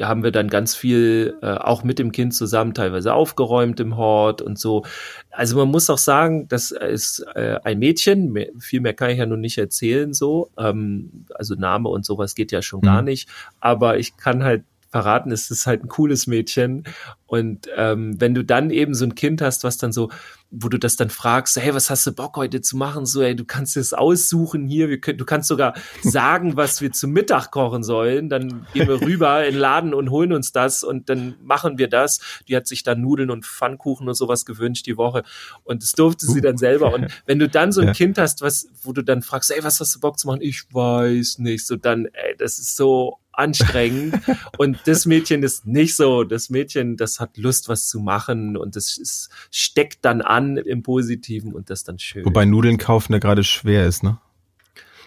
haben 0.00 0.24
wir 0.24 0.32
dann 0.32 0.48
ganz 0.48 0.74
viel 0.74 1.36
äh, 1.42 1.46
auch 1.46 1.84
mit 1.84 1.98
dem 1.98 2.10
Kind 2.10 2.34
zusammen 2.34 2.74
teilweise 2.74 3.14
aufgeräumt 3.14 3.78
im 3.78 3.96
Hort 3.96 4.42
und 4.42 4.58
so. 4.58 4.84
Also 5.30 5.56
man 5.56 5.68
muss 5.68 5.88
auch 5.88 5.98
sagen, 5.98 6.48
das 6.48 6.72
ist 6.72 7.24
äh, 7.34 7.58
ein 7.62 7.78
Mädchen, 7.78 8.32
mehr, 8.32 8.48
viel 8.58 8.80
mehr 8.80 8.94
kann 8.94 9.10
ich 9.10 9.18
ja 9.18 9.26
nun 9.26 9.40
nicht 9.40 9.58
erzählen 9.58 10.12
so. 10.12 10.50
Ähm, 10.58 11.26
also 11.34 11.54
Name 11.54 11.88
und 11.88 12.04
sowas 12.04 12.34
geht 12.34 12.50
ja 12.50 12.62
schon 12.62 12.80
mhm. 12.80 12.86
gar 12.86 13.02
nicht. 13.02 13.28
Aber 13.60 13.98
ich 13.98 14.16
kann 14.16 14.42
halt 14.42 14.64
verraten, 14.90 15.30
es 15.30 15.50
ist 15.50 15.66
halt 15.66 15.84
ein 15.84 15.88
cooles 15.88 16.26
Mädchen. 16.26 16.84
Und 17.26 17.68
ähm, 17.76 18.20
wenn 18.20 18.34
du 18.34 18.44
dann 18.44 18.70
eben 18.70 18.94
so 18.94 19.04
ein 19.04 19.14
Kind 19.14 19.42
hast, 19.42 19.62
was 19.62 19.78
dann 19.78 19.92
so, 19.92 20.10
wo 20.50 20.68
du 20.68 20.78
das 20.78 20.96
dann 20.96 21.10
fragst, 21.10 21.56
hey, 21.56 21.74
was 21.74 21.90
hast 21.90 22.06
du 22.06 22.12
Bock 22.12 22.36
heute 22.36 22.60
zu 22.60 22.76
machen? 22.76 23.04
So, 23.04 23.22
ey, 23.22 23.34
du 23.34 23.44
kannst 23.44 23.76
es 23.76 23.92
aussuchen 23.92 24.66
hier, 24.66 24.88
wir 24.88 25.00
können, 25.00 25.18
du 25.18 25.24
kannst 25.24 25.48
sogar 25.48 25.74
sagen, 26.02 26.56
was 26.56 26.80
wir 26.80 26.92
zum 26.92 27.12
Mittag 27.12 27.50
kochen 27.50 27.82
sollen. 27.82 28.28
Dann 28.28 28.66
gehen 28.72 28.88
wir 28.88 29.00
rüber 29.06 29.44
in 29.44 29.54
den 29.54 29.60
Laden 29.60 29.94
und 29.94 30.10
holen 30.10 30.32
uns 30.32 30.52
das 30.52 30.82
und 30.84 31.08
dann 31.08 31.36
machen 31.42 31.78
wir 31.78 31.88
das. 31.88 32.20
Die 32.48 32.56
hat 32.56 32.66
sich 32.66 32.82
dann 32.82 33.00
Nudeln 33.00 33.30
und 33.30 33.44
Pfannkuchen 33.44 34.08
und 34.08 34.14
sowas 34.14 34.44
gewünscht 34.44 34.86
die 34.86 34.96
Woche. 34.96 35.24
Und 35.64 35.82
das 35.82 35.92
durfte 35.92 36.26
sie 36.26 36.40
dann 36.40 36.56
selber. 36.56 36.94
Und 36.94 37.08
wenn 37.26 37.38
du 37.38 37.48
dann 37.48 37.72
so 37.72 37.80
ein 37.80 37.88
ja. 37.88 37.92
Kind 37.92 38.18
hast, 38.18 38.40
was, 38.40 38.68
wo 38.82 38.92
du 38.92 39.02
dann 39.02 39.22
fragst, 39.22 39.50
ey, 39.50 39.62
was 39.64 39.80
hast 39.80 39.94
du 39.96 40.00
Bock 40.00 40.18
zu 40.18 40.28
machen? 40.28 40.40
Ich 40.42 40.64
weiß 40.72 41.38
nicht. 41.38 41.66
So 41.66 41.76
dann, 41.76 42.06
ey, 42.06 42.36
das 42.38 42.58
ist 42.58 42.76
so 42.76 43.18
anstrengend. 43.36 44.20
und 44.58 44.78
das 44.86 45.06
Mädchen 45.06 45.42
ist 45.42 45.66
nicht 45.66 45.96
so. 45.96 46.24
Das 46.24 46.50
Mädchen, 46.50 46.96
das 46.96 47.20
hat 47.20 47.36
Lust, 47.36 47.68
was 47.68 47.88
zu 47.88 48.00
machen 48.00 48.56
und 48.56 48.76
das 48.76 48.96
ist, 48.96 49.30
steckt 49.50 50.04
dann 50.04 50.22
an 50.22 50.56
im 50.56 50.82
Positiven 50.82 51.52
und 51.52 51.70
das 51.70 51.84
dann 51.84 51.98
schön. 51.98 52.24
Wobei 52.24 52.44
Nudeln 52.44 52.78
kaufen 52.78 53.12
ja 53.12 53.18
gerade 53.18 53.44
schwer 53.44 53.86
ist, 53.86 54.02
ne? 54.02 54.18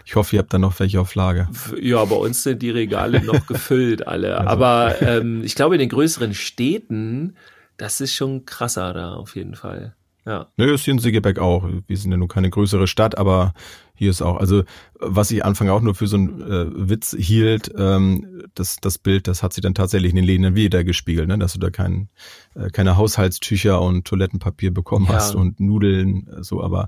Ich 0.05 0.15
hoffe, 0.15 0.35
ihr 0.35 0.39
habt 0.39 0.51
da 0.51 0.57
noch 0.57 0.79
welche 0.79 0.99
auf 0.99 1.13
Lager. 1.13 1.51
Ja, 1.79 2.03
bei 2.03 2.15
uns 2.15 2.41
sind 2.41 2.63
die 2.63 2.71
Regale 2.71 3.21
noch 3.23 3.45
gefüllt 3.45 4.07
alle. 4.07 4.39
Also. 4.39 4.49
Aber 4.49 5.01
ähm, 5.03 5.43
ich 5.43 5.53
glaube, 5.53 5.75
in 5.75 5.79
den 5.79 5.89
größeren 5.89 6.33
Städten, 6.33 7.35
das 7.77 8.01
ist 8.01 8.15
schon 8.15 8.45
krasser 8.45 8.93
da 8.93 9.13
auf 9.13 9.35
jeden 9.35 9.53
Fall. 9.53 9.95
Ja. 10.25 10.47
Nö, 10.57 10.75
in 10.85 10.99
Siegeberg 10.99 11.39
auch. 11.39 11.67
Wir 11.87 11.97
sind 11.97 12.11
ja 12.11 12.17
nur 12.17 12.27
keine 12.27 12.49
größere 12.49 12.87
Stadt, 12.87 13.17
aber 13.17 13.53
hier 13.99 14.11
ist 14.11 14.21
auch, 14.21 14.37
also 14.37 14.63
was 14.97 15.29
ich 15.29 15.43
Anfang 15.43 15.67
auch 15.67 15.81
nur 15.81 15.93
für 15.93 16.07
so 16.07 16.15
einen 16.15 16.41
äh, 16.41 16.89
Witz 16.89 17.13
hielt, 17.19 17.69
ähm, 17.77 18.43
das, 18.55 18.77
das 18.77 18.97
Bild, 18.97 19.27
das 19.27 19.43
hat 19.43 19.51
sie 19.51 19.59
dann 19.59 19.75
tatsächlich 19.75 20.11
in 20.11 20.15
den 20.15 20.23
Läden 20.23 20.55
wieder 20.55 20.85
gespiegelt, 20.85 21.27
ne? 21.27 21.37
dass 21.37 21.51
du 21.51 21.59
da 21.59 21.69
kein, 21.69 22.07
äh, 22.55 22.69
keine 22.69 22.95
Haushaltstücher 22.95 23.81
und 23.81 24.07
Toilettenpapier 24.07 24.73
bekommen 24.73 25.07
ja. 25.07 25.15
hast 25.15 25.35
und 25.35 25.59
Nudeln, 25.59 26.27
äh, 26.27 26.43
so, 26.43 26.63
aber 26.63 26.87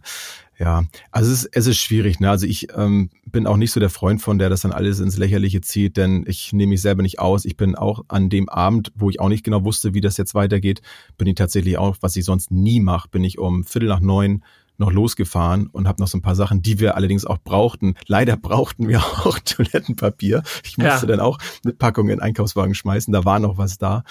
ja, 0.58 0.84
also 1.12 1.32
es 1.32 1.44
ist, 1.44 1.50
es 1.52 1.68
ist 1.68 1.80
schwierig. 1.80 2.22
Ne? 2.22 2.30
Also 2.30 2.46
ich 2.46 2.68
ähm, 2.78 3.10
bin 3.26 3.46
auch 3.46 3.58
nicht 3.58 3.72
so 3.72 3.82
der 3.82 3.90
Freund 3.90 4.22
von, 4.22 4.40
der 4.40 4.50
das 4.50 4.62
dann 4.62 4.72
alles 4.72 5.02
ins 5.02 5.18
Lächerliche 5.18 5.60
zieht, 5.60 5.98
denn 5.98 6.24
ich 6.28 6.54
nehme 6.54 6.70
mich 6.70 6.82
selber 6.82 7.02
nicht 7.02 7.20
aus. 7.20 7.44
Ich 7.44 7.58
bin 7.58 7.76
auch 7.76 8.06
an 8.08 8.30
dem 8.30 8.48
Abend, 8.48 8.94
wo 8.96 9.10
ich 9.10 9.20
auch 9.20 9.28
nicht 9.28 9.44
genau 9.44 9.66
wusste, 9.66 9.94
wie 9.94 10.02
das 10.02 10.16
jetzt 10.16 10.34
weitergeht, 10.34 10.82
bin 11.18 11.28
ich 11.28 11.36
tatsächlich 11.36 11.78
auch, 11.78 11.98
was 12.00 12.16
ich 12.16 12.24
sonst 12.24 12.52
nie 12.52 12.80
mache, 12.80 13.10
bin 13.10 13.26
ich 13.26 13.38
um 13.38 13.66
Viertel 13.66 13.90
nach 13.90 14.00
neun 14.00 14.44
noch 14.82 14.92
losgefahren 14.92 15.68
und 15.68 15.88
habe 15.88 16.02
noch 16.02 16.08
so 16.08 16.18
ein 16.18 16.22
paar 16.22 16.36
Sachen, 16.36 16.62
die 16.62 16.80
wir 16.80 16.96
allerdings 16.96 17.26
auch 17.26 17.38
brauchten. 17.38 17.96
Leider 18.08 18.36
brauchten 18.36 18.88
wir 18.88 19.00
auch 19.26 19.40
Toilettenpapier. 19.40 20.44
Ich 20.64 20.78
musste 20.78 21.06
ja. 21.06 21.06
dann 21.06 21.20
auch 21.22 21.38
mit 21.64 21.80
Packungen 21.80 22.10
in 22.10 22.18
den 22.18 22.24
Einkaufswagen 22.24 22.76
schmeißen. 22.76 23.14
Da 23.14 23.24
war 23.24 23.40
noch 23.40 23.58
was 23.58 23.78
da. 23.78 24.04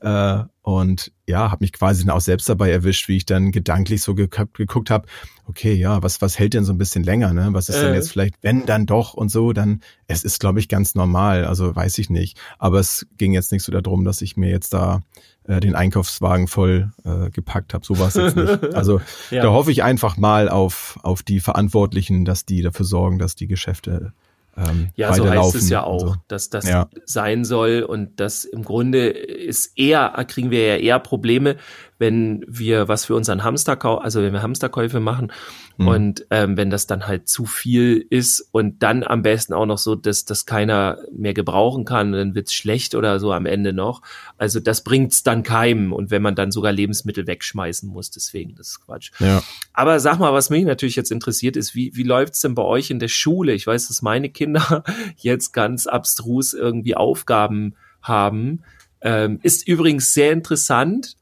Äh, 0.00 0.44
und 0.66 1.12
ja, 1.28 1.52
habe 1.52 1.62
mich 1.62 1.72
quasi 1.72 2.04
dann 2.04 2.12
auch 2.12 2.20
selbst 2.20 2.48
dabei 2.48 2.72
erwischt, 2.72 3.06
wie 3.06 3.18
ich 3.18 3.24
dann 3.24 3.52
gedanklich 3.52 4.02
so 4.02 4.16
geguckt, 4.16 4.54
geguckt 4.54 4.90
habe, 4.90 5.06
okay, 5.44 5.72
ja, 5.74 6.02
was, 6.02 6.20
was 6.22 6.40
hält 6.40 6.54
denn 6.54 6.64
so 6.64 6.72
ein 6.72 6.78
bisschen 6.78 7.04
länger, 7.04 7.32
ne? 7.32 7.50
Was 7.52 7.68
ist 7.68 7.76
äh. 7.76 7.84
denn 7.84 7.94
jetzt 7.94 8.10
vielleicht, 8.10 8.34
wenn 8.42 8.66
dann 8.66 8.84
doch 8.84 9.14
und 9.14 9.30
so, 9.30 9.52
dann, 9.52 9.80
es 10.08 10.24
ist, 10.24 10.40
glaube 10.40 10.58
ich, 10.58 10.68
ganz 10.68 10.96
normal, 10.96 11.44
also 11.44 11.76
weiß 11.76 11.98
ich 11.98 12.10
nicht. 12.10 12.36
Aber 12.58 12.80
es 12.80 13.06
ging 13.16 13.32
jetzt 13.32 13.52
nicht 13.52 13.62
so 13.62 13.70
darum, 13.70 14.04
dass 14.04 14.22
ich 14.22 14.36
mir 14.36 14.50
jetzt 14.50 14.74
da 14.74 15.02
äh, 15.44 15.60
den 15.60 15.76
Einkaufswagen 15.76 16.48
voll 16.48 16.90
äh, 17.04 17.30
gepackt 17.30 17.72
habe. 17.72 17.86
So 17.86 18.00
war 18.00 18.08
es 18.08 18.14
jetzt 18.14 18.34
nicht. 18.34 18.64
Also 18.74 19.00
ja. 19.30 19.44
da 19.44 19.52
hoffe 19.52 19.70
ich 19.70 19.84
einfach 19.84 20.16
mal 20.16 20.48
auf, 20.48 20.98
auf 21.04 21.22
die 21.22 21.38
Verantwortlichen, 21.38 22.24
dass 22.24 22.44
die 22.44 22.62
dafür 22.62 22.86
sorgen, 22.86 23.20
dass 23.20 23.36
die 23.36 23.46
Geschäfte 23.46 24.14
ähm, 24.56 24.88
ja, 24.94 25.12
so 25.12 25.28
heißt 25.28 25.54
es 25.54 25.68
ja 25.68 25.82
auch, 25.82 26.00
so. 26.00 26.14
dass 26.28 26.48
das 26.48 26.66
ja. 26.66 26.88
sein 27.04 27.44
soll 27.44 27.82
und 27.82 28.20
das 28.20 28.44
im 28.44 28.64
Grunde 28.64 29.08
ist 29.08 29.78
eher, 29.78 30.12
kriegen 30.28 30.50
wir 30.50 30.66
ja 30.66 30.76
eher 30.76 30.98
Probleme, 30.98 31.56
wenn 31.98 32.44
wir 32.46 32.88
was 32.88 33.06
für 33.06 33.14
unseren 33.14 33.42
Hamsterkauf, 33.42 34.02
also 34.02 34.22
wenn 34.22 34.32
wir 34.32 34.42
Hamsterkäufe 34.42 35.00
machen 35.00 35.32
mhm. 35.78 35.88
und 35.88 36.26
ähm, 36.30 36.56
wenn 36.56 36.70
das 36.70 36.86
dann 36.86 37.06
halt 37.06 37.28
zu 37.28 37.46
viel 37.46 38.04
ist 38.10 38.46
und 38.52 38.82
dann 38.82 39.02
am 39.02 39.22
besten 39.22 39.54
auch 39.54 39.66
noch 39.66 39.78
so, 39.78 39.94
dass 39.94 40.24
das 40.24 40.46
keiner 40.46 40.98
mehr 41.12 41.34
gebrauchen 41.34 41.84
kann, 41.84 42.12
dann 42.12 42.34
wird's 42.34 42.52
schlecht 42.52 42.94
oder 42.94 43.18
so 43.18 43.32
am 43.32 43.46
Ende 43.46 43.72
noch. 43.72 44.02
Also 44.36 44.60
das 44.60 44.84
bringt's 44.84 45.22
dann 45.22 45.42
keinem 45.42 45.92
und 45.92 46.10
wenn 46.10 46.22
man 46.22 46.34
dann 46.34 46.50
sogar 46.50 46.72
Lebensmittel 46.72 47.26
wegschmeißen 47.26 47.88
muss, 47.88 48.10
deswegen, 48.10 48.54
das 48.54 48.68
ist 48.68 48.84
Quatsch. 48.84 49.10
Ja. 49.18 49.42
Aber 49.72 49.98
sag 50.00 50.18
mal, 50.18 50.32
was 50.32 50.50
mich 50.50 50.64
natürlich 50.64 50.96
jetzt 50.96 51.12
interessiert 51.12 51.56
ist, 51.56 51.74
wie, 51.74 51.92
wie 51.94 52.02
läuft's 52.02 52.40
denn 52.40 52.54
bei 52.54 52.62
euch 52.62 52.90
in 52.90 52.98
der 52.98 53.08
Schule? 53.08 53.52
Ich 53.52 53.66
weiß, 53.66 53.88
dass 53.88 54.02
meine 54.02 54.28
Kinder 54.28 54.84
jetzt 55.16 55.52
ganz 55.52 55.86
abstrus 55.86 56.52
irgendwie 56.52 56.94
Aufgaben 56.94 57.74
haben. 58.02 58.62
Ähm, 59.06 59.38
ist 59.44 59.68
übrigens 59.68 60.14
sehr 60.14 60.32
interessant, 60.32 61.16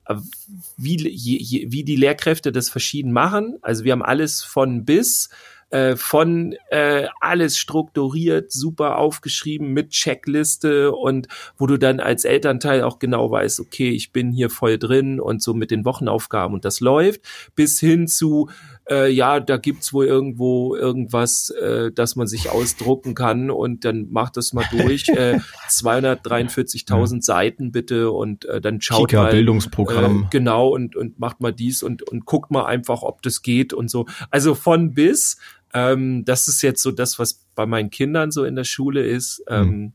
wie, 0.79 1.07
je, 1.07 1.67
wie 1.71 1.85
die 1.85 1.97
Lehrkräfte 1.97 2.51
das 2.51 2.71
verschieden 2.71 3.13
machen. 3.13 3.59
Also 3.61 3.85
wir 3.85 3.93
haben 3.93 4.03
alles 4.03 4.43
von 4.43 4.87
bis, 4.87 5.29
äh, 5.69 5.95
von 5.95 6.55
äh, 6.71 7.09
alles 7.21 7.59
strukturiert, 7.59 8.51
super 8.51 8.97
aufgeschrieben 8.97 9.75
mit 9.75 9.91
Checkliste 9.91 10.93
und 10.93 11.29
wo 11.59 11.67
du 11.67 11.77
dann 11.77 12.01
als 12.01 12.25
Elternteil 12.25 12.83
auch 12.85 12.99
genau 12.99 13.31
weißt, 13.31 13.61
okay, 13.61 13.91
ich 13.91 14.13
bin 14.13 14.33
hier 14.33 14.49
voll 14.49 14.79
drin 14.79 15.21
und 15.21 15.43
so 15.43 15.53
mit 15.53 15.71
den 15.71 15.85
Wochenaufgaben 15.85 16.55
und 16.55 16.65
das 16.65 16.81
läuft, 16.81 17.21
bis 17.55 17.81
hin 17.81 18.09
zu 18.09 18.49
äh, 18.91 19.11
ja, 19.11 19.41
da 19.41 19.57
gibt's 19.57 19.93
wohl 19.93 20.07
irgendwo 20.07 20.75
irgendwas, 20.77 21.51
äh, 21.51 21.91
dass 21.93 22.17
man 22.17 22.27
sich 22.27 22.51
ausdrucken 22.51 23.15
kann 23.15 23.51
und 23.51 23.85
dann 23.85 24.11
macht 24.11 24.37
das 24.37 24.53
mal 24.53 24.65
durch. 24.71 25.05
Äh, 25.15 25.39
243.000 25.69 27.23
Seiten 27.23 27.71
bitte 27.71 28.11
und 28.11 28.47
äh, 28.47 28.61
dann 28.61 28.81
schaut 28.81 29.11
Kika 29.11 29.25
mal. 29.25 29.31
Bildungsprogramm. 29.31 30.25
Äh, 30.25 30.27
genau 30.31 30.69
und, 30.69 30.97
und 30.97 31.21
macht 31.21 31.41
mal 31.41 31.53
dies 31.53 31.85
und, 31.85 32.03
und 32.03 32.25
guckt 32.25 32.51
mal 32.51 32.65
einfach, 32.65 33.03
ob 33.03 33.23
das 33.23 33.43
geht 33.43 33.73
und 33.73 33.91
so. 33.91 34.07
Also 34.31 34.57
von 34.57 34.93
bis, 34.93 35.39
ähm, 35.73 36.25
das 36.25 36.49
ist 36.49 36.63
jetzt 36.63 36.83
so 36.83 36.91
das, 36.91 37.21
was 37.21 37.45
bei 37.55 37.65
meinen 37.65 37.91
Kindern 37.91 38.33
so 38.33 38.45
in 38.45 38.57
der 38.57 38.65
Schule 38.65 39.05
ist. 39.05 39.45
Ähm, 39.49 39.69
hm. 39.69 39.93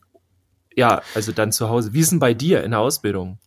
Ja, 0.76 1.02
also 1.16 1.34
dann 1.34 1.52
zu 1.52 1.70
Hause. 1.70 1.92
Wie 1.94 2.00
ist 2.00 2.12
denn 2.12 2.20
bei 2.20 2.34
dir 2.34 2.64
in 2.64 2.72
der 2.72 2.80
Ausbildung? 2.80 3.40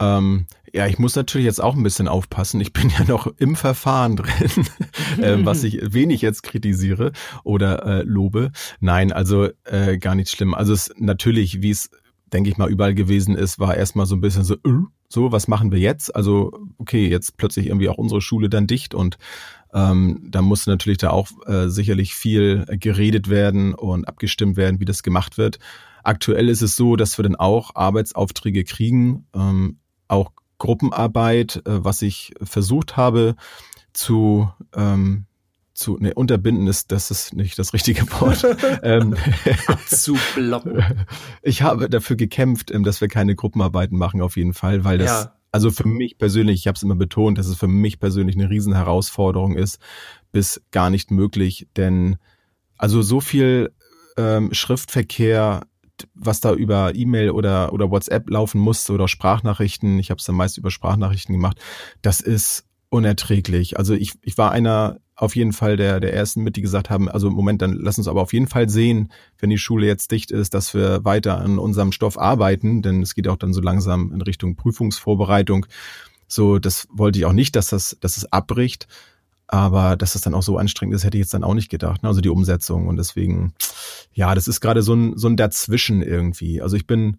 Ähm, 0.00 0.46
ja, 0.72 0.86
ich 0.86 0.98
muss 0.98 1.16
natürlich 1.16 1.46
jetzt 1.46 1.62
auch 1.62 1.74
ein 1.74 1.82
bisschen 1.82 2.08
aufpassen. 2.08 2.60
Ich 2.60 2.72
bin 2.72 2.90
ja 2.90 3.04
noch 3.04 3.26
im 3.38 3.56
Verfahren 3.56 4.16
drin, 4.16 4.66
äh, 5.22 5.36
was 5.44 5.64
ich 5.64 5.80
wenig 5.94 6.20
jetzt 6.20 6.42
kritisiere 6.42 7.12
oder 7.44 7.84
äh, 7.86 8.02
lobe. 8.02 8.52
Nein, 8.80 9.12
also 9.12 9.48
äh, 9.64 9.96
gar 9.98 10.14
nicht 10.14 10.30
schlimm. 10.30 10.54
Also 10.54 10.72
es 10.72 10.92
natürlich, 10.98 11.62
wie 11.62 11.70
es 11.70 11.90
denke 12.32 12.50
ich 12.50 12.56
mal, 12.56 12.70
überall 12.70 12.94
gewesen 12.94 13.36
ist, 13.36 13.58
war 13.58 13.76
erstmal 13.76 14.06
so 14.06 14.16
ein 14.16 14.20
bisschen 14.20 14.44
so, 14.44 14.54
äh, 14.54 14.84
so, 15.08 15.32
was 15.32 15.48
machen 15.48 15.70
wir 15.70 15.78
jetzt? 15.78 16.14
Also, 16.14 16.52
okay, 16.78 17.08
jetzt 17.08 17.36
plötzlich 17.36 17.66
irgendwie 17.66 17.88
auch 17.88 17.98
unsere 17.98 18.20
Schule 18.20 18.48
dann 18.48 18.66
dicht 18.66 18.94
und 18.94 19.18
ähm, 19.72 20.26
da 20.30 20.42
musste 20.42 20.70
natürlich 20.70 20.98
da 20.98 21.10
auch 21.10 21.28
äh, 21.46 21.68
sicherlich 21.68 22.14
viel 22.14 22.64
geredet 22.68 23.28
werden 23.28 23.74
und 23.74 24.08
abgestimmt 24.08 24.56
werden, 24.56 24.80
wie 24.80 24.84
das 24.84 25.02
gemacht 25.02 25.38
wird. 25.38 25.58
Aktuell 26.02 26.48
ist 26.48 26.62
es 26.62 26.76
so, 26.76 26.96
dass 26.96 27.18
wir 27.18 27.22
dann 27.22 27.36
auch 27.36 27.74
Arbeitsaufträge 27.74 28.64
kriegen, 28.64 29.26
ähm, 29.34 29.78
auch 30.08 30.32
Gruppenarbeit, 30.58 31.62
äh, 31.66 31.84
was 31.84 32.02
ich 32.02 32.32
versucht 32.42 32.96
habe 32.96 33.36
zu 33.92 34.50
ähm, 34.74 35.26
zu 35.76 35.98
ne, 35.98 36.14
unterbinden 36.14 36.66
ist, 36.66 36.90
das 36.90 37.10
ist 37.10 37.34
nicht 37.34 37.58
das 37.58 37.72
richtige 37.72 38.10
Wort. 38.12 38.44
ähm, 38.82 39.14
zu 39.86 40.16
blocken. 40.34 40.82
Ich 41.42 41.62
habe 41.62 41.88
dafür 41.88 42.16
gekämpft, 42.16 42.70
ähm, 42.70 42.82
dass 42.82 43.00
wir 43.00 43.08
keine 43.08 43.34
Gruppenarbeiten 43.36 43.96
machen, 43.96 44.20
auf 44.20 44.36
jeden 44.36 44.54
Fall, 44.54 44.84
weil 44.84 44.98
das 44.98 45.24
ja. 45.24 45.32
also 45.52 45.70
für 45.70 45.86
mich 45.86 46.18
persönlich, 46.18 46.60
ich 46.60 46.66
habe 46.66 46.76
es 46.76 46.82
immer 46.82 46.96
betont, 46.96 47.38
dass 47.38 47.46
es 47.46 47.56
für 47.56 47.68
mich 47.68 48.00
persönlich 48.00 48.36
eine 48.36 48.50
Riesenherausforderung 48.50 49.54
ist, 49.56 49.78
bis 50.32 50.62
gar 50.72 50.90
nicht 50.90 51.10
möglich, 51.10 51.68
denn 51.76 52.16
also 52.78 53.02
so 53.02 53.20
viel 53.20 53.72
ähm, 54.16 54.52
Schriftverkehr 54.52 55.66
was 56.14 56.40
da 56.40 56.52
über 56.54 56.94
E-Mail 56.94 57.30
oder, 57.30 57.72
oder 57.72 57.90
WhatsApp 57.90 58.28
laufen 58.30 58.60
musste 58.60 58.92
oder 58.92 59.08
Sprachnachrichten, 59.08 59.98
ich 59.98 60.10
habe 60.10 60.18
es 60.18 60.24
dann 60.24 60.36
meist 60.36 60.58
über 60.58 60.70
Sprachnachrichten 60.70 61.34
gemacht, 61.34 61.58
das 62.02 62.20
ist 62.20 62.64
unerträglich. 62.88 63.78
Also 63.78 63.94
ich, 63.94 64.12
ich 64.22 64.38
war 64.38 64.52
einer 64.52 64.98
auf 65.16 65.34
jeden 65.34 65.52
Fall 65.52 65.76
der, 65.76 65.98
der 65.98 66.12
ersten 66.12 66.42
mit, 66.42 66.56
die 66.56 66.62
gesagt 66.62 66.90
haben, 66.90 67.08
also 67.08 67.30
Moment, 67.30 67.62
dann 67.62 67.72
lass 67.72 67.96
uns 67.96 68.06
aber 68.06 68.20
auf 68.20 68.34
jeden 68.34 68.48
Fall 68.48 68.68
sehen, 68.68 69.10
wenn 69.38 69.48
die 69.48 69.58
Schule 69.58 69.86
jetzt 69.86 70.10
dicht 70.10 70.30
ist, 70.30 70.52
dass 70.52 70.74
wir 70.74 71.04
weiter 71.04 71.38
an 71.38 71.58
unserem 71.58 71.90
Stoff 71.90 72.18
arbeiten, 72.18 72.82
denn 72.82 73.02
es 73.02 73.14
geht 73.14 73.26
auch 73.26 73.36
dann 73.36 73.54
so 73.54 73.62
langsam 73.62 74.12
in 74.12 74.20
Richtung 74.20 74.56
Prüfungsvorbereitung. 74.56 75.66
So, 76.28 76.58
das 76.58 76.86
wollte 76.90 77.18
ich 77.18 77.24
auch 77.24 77.32
nicht, 77.32 77.56
dass 77.56 77.68
das, 77.68 77.96
dass 78.00 78.18
es 78.18 78.30
abbricht. 78.30 78.88
Aber 79.48 79.96
dass 79.96 80.14
das 80.14 80.22
dann 80.22 80.34
auch 80.34 80.42
so 80.42 80.58
anstrengend 80.58 80.94
ist, 80.94 81.04
hätte 81.04 81.16
ich 81.16 81.22
jetzt 81.22 81.34
dann 81.34 81.44
auch 81.44 81.54
nicht 81.54 81.70
gedacht. 81.70 82.02
Ne? 82.02 82.08
Also 82.08 82.20
die 82.20 82.28
Umsetzung. 82.28 82.88
Und 82.88 82.96
deswegen, 82.96 83.54
ja, 84.12 84.34
das 84.34 84.48
ist 84.48 84.60
gerade 84.60 84.82
so 84.82 84.94
ein, 84.94 85.16
so 85.16 85.28
ein 85.28 85.36
Dazwischen 85.36 86.02
irgendwie. 86.02 86.60
Also 86.60 86.76
ich 86.76 86.86
bin, 86.86 87.18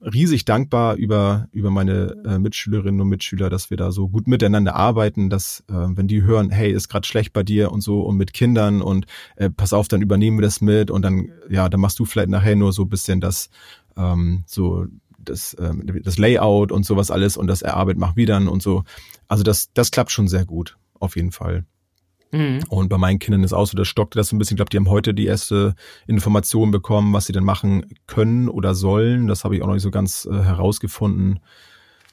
riesig 0.00 0.44
dankbar 0.44 0.96
über, 0.96 1.48
über 1.52 1.70
meine 1.70 2.16
äh, 2.24 2.38
Mitschülerinnen 2.38 3.00
und 3.00 3.08
Mitschüler, 3.08 3.50
dass 3.50 3.70
wir 3.70 3.76
da 3.76 3.90
so 3.90 4.08
gut 4.08 4.26
miteinander 4.26 4.74
arbeiten, 4.74 5.30
dass 5.30 5.64
äh, 5.68 5.72
wenn 5.74 6.08
die 6.08 6.22
hören, 6.22 6.50
hey, 6.50 6.72
ist 6.72 6.88
gerade 6.88 7.06
schlecht 7.06 7.32
bei 7.32 7.42
dir 7.42 7.72
und 7.72 7.80
so 7.80 8.02
und 8.02 8.16
mit 8.16 8.32
Kindern 8.32 8.82
und 8.82 9.06
äh, 9.36 9.50
pass 9.50 9.72
auf, 9.72 9.88
dann 9.88 10.02
übernehmen 10.02 10.38
wir 10.38 10.42
das 10.42 10.60
mit 10.60 10.90
und 10.90 11.02
dann, 11.02 11.30
ja, 11.48 11.68
dann 11.68 11.80
machst 11.80 11.98
du 11.98 12.04
vielleicht 12.04 12.28
nachher 12.28 12.56
nur 12.56 12.72
so 12.72 12.82
ein 12.82 12.88
bisschen 12.88 13.20
das, 13.20 13.50
ähm, 13.96 14.44
so 14.46 14.86
das, 15.18 15.56
ähm, 15.58 15.84
das 16.04 16.18
Layout 16.18 16.72
und 16.72 16.84
sowas 16.84 17.10
alles 17.10 17.36
und 17.36 17.46
das 17.46 17.62
Erarbeit 17.62 17.96
macht 17.96 18.16
wieder 18.16 18.36
und 18.36 18.62
so. 18.62 18.84
Also 19.28 19.42
das, 19.42 19.72
das 19.72 19.90
klappt 19.90 20.12
schon 20.12 20.28
sehr 20.28 20.44
gut, 20.44 20.76
auf 21.00 21.16
jeden 21.16 21.32
Fall. 21.32 21.64
Mhm. 22.32 22.60
Und 22.68 22.88
bei 22.88 22.98
meinen 22.98 23.18
Kindern 23.18 23.44
ist 23.44 23.52
auch 23.52 23.66
so, 23.66 23.76
das 23.76 23.88
stockte 23.88 24.18
das 24.18 24.28
so 24.28 24.36
ein 24.36 24.38
bisschen. 24.38 24.54
Ich 24.54 24.58
glaube, 24.58 24.70
die 24.70 24.76
haben 24.76 24.90
heute 24.90 25.14
die 25.14 25.26
erste 25.26 25.74
Information 26.06 26.70
bekommen, 26.70 27.12
was 27.12 27.26
sie 27.26 27.32
denn 27.32 27.44
machen 27.44 27.86
können 28.06 28.48
oder 28.48 28.74
sollen. 28.74 29.26
Das 29.26 29.44
habe 29.44 29.56
ich 29.56 29.62
auch 29.62 29.66
noch 29.66 29.74
nicht 29.74 29.82
so 29.82 29.90
ganz 29.90 30.26
äh, 30.30 30.42
herausgefunden. 30.42 31.40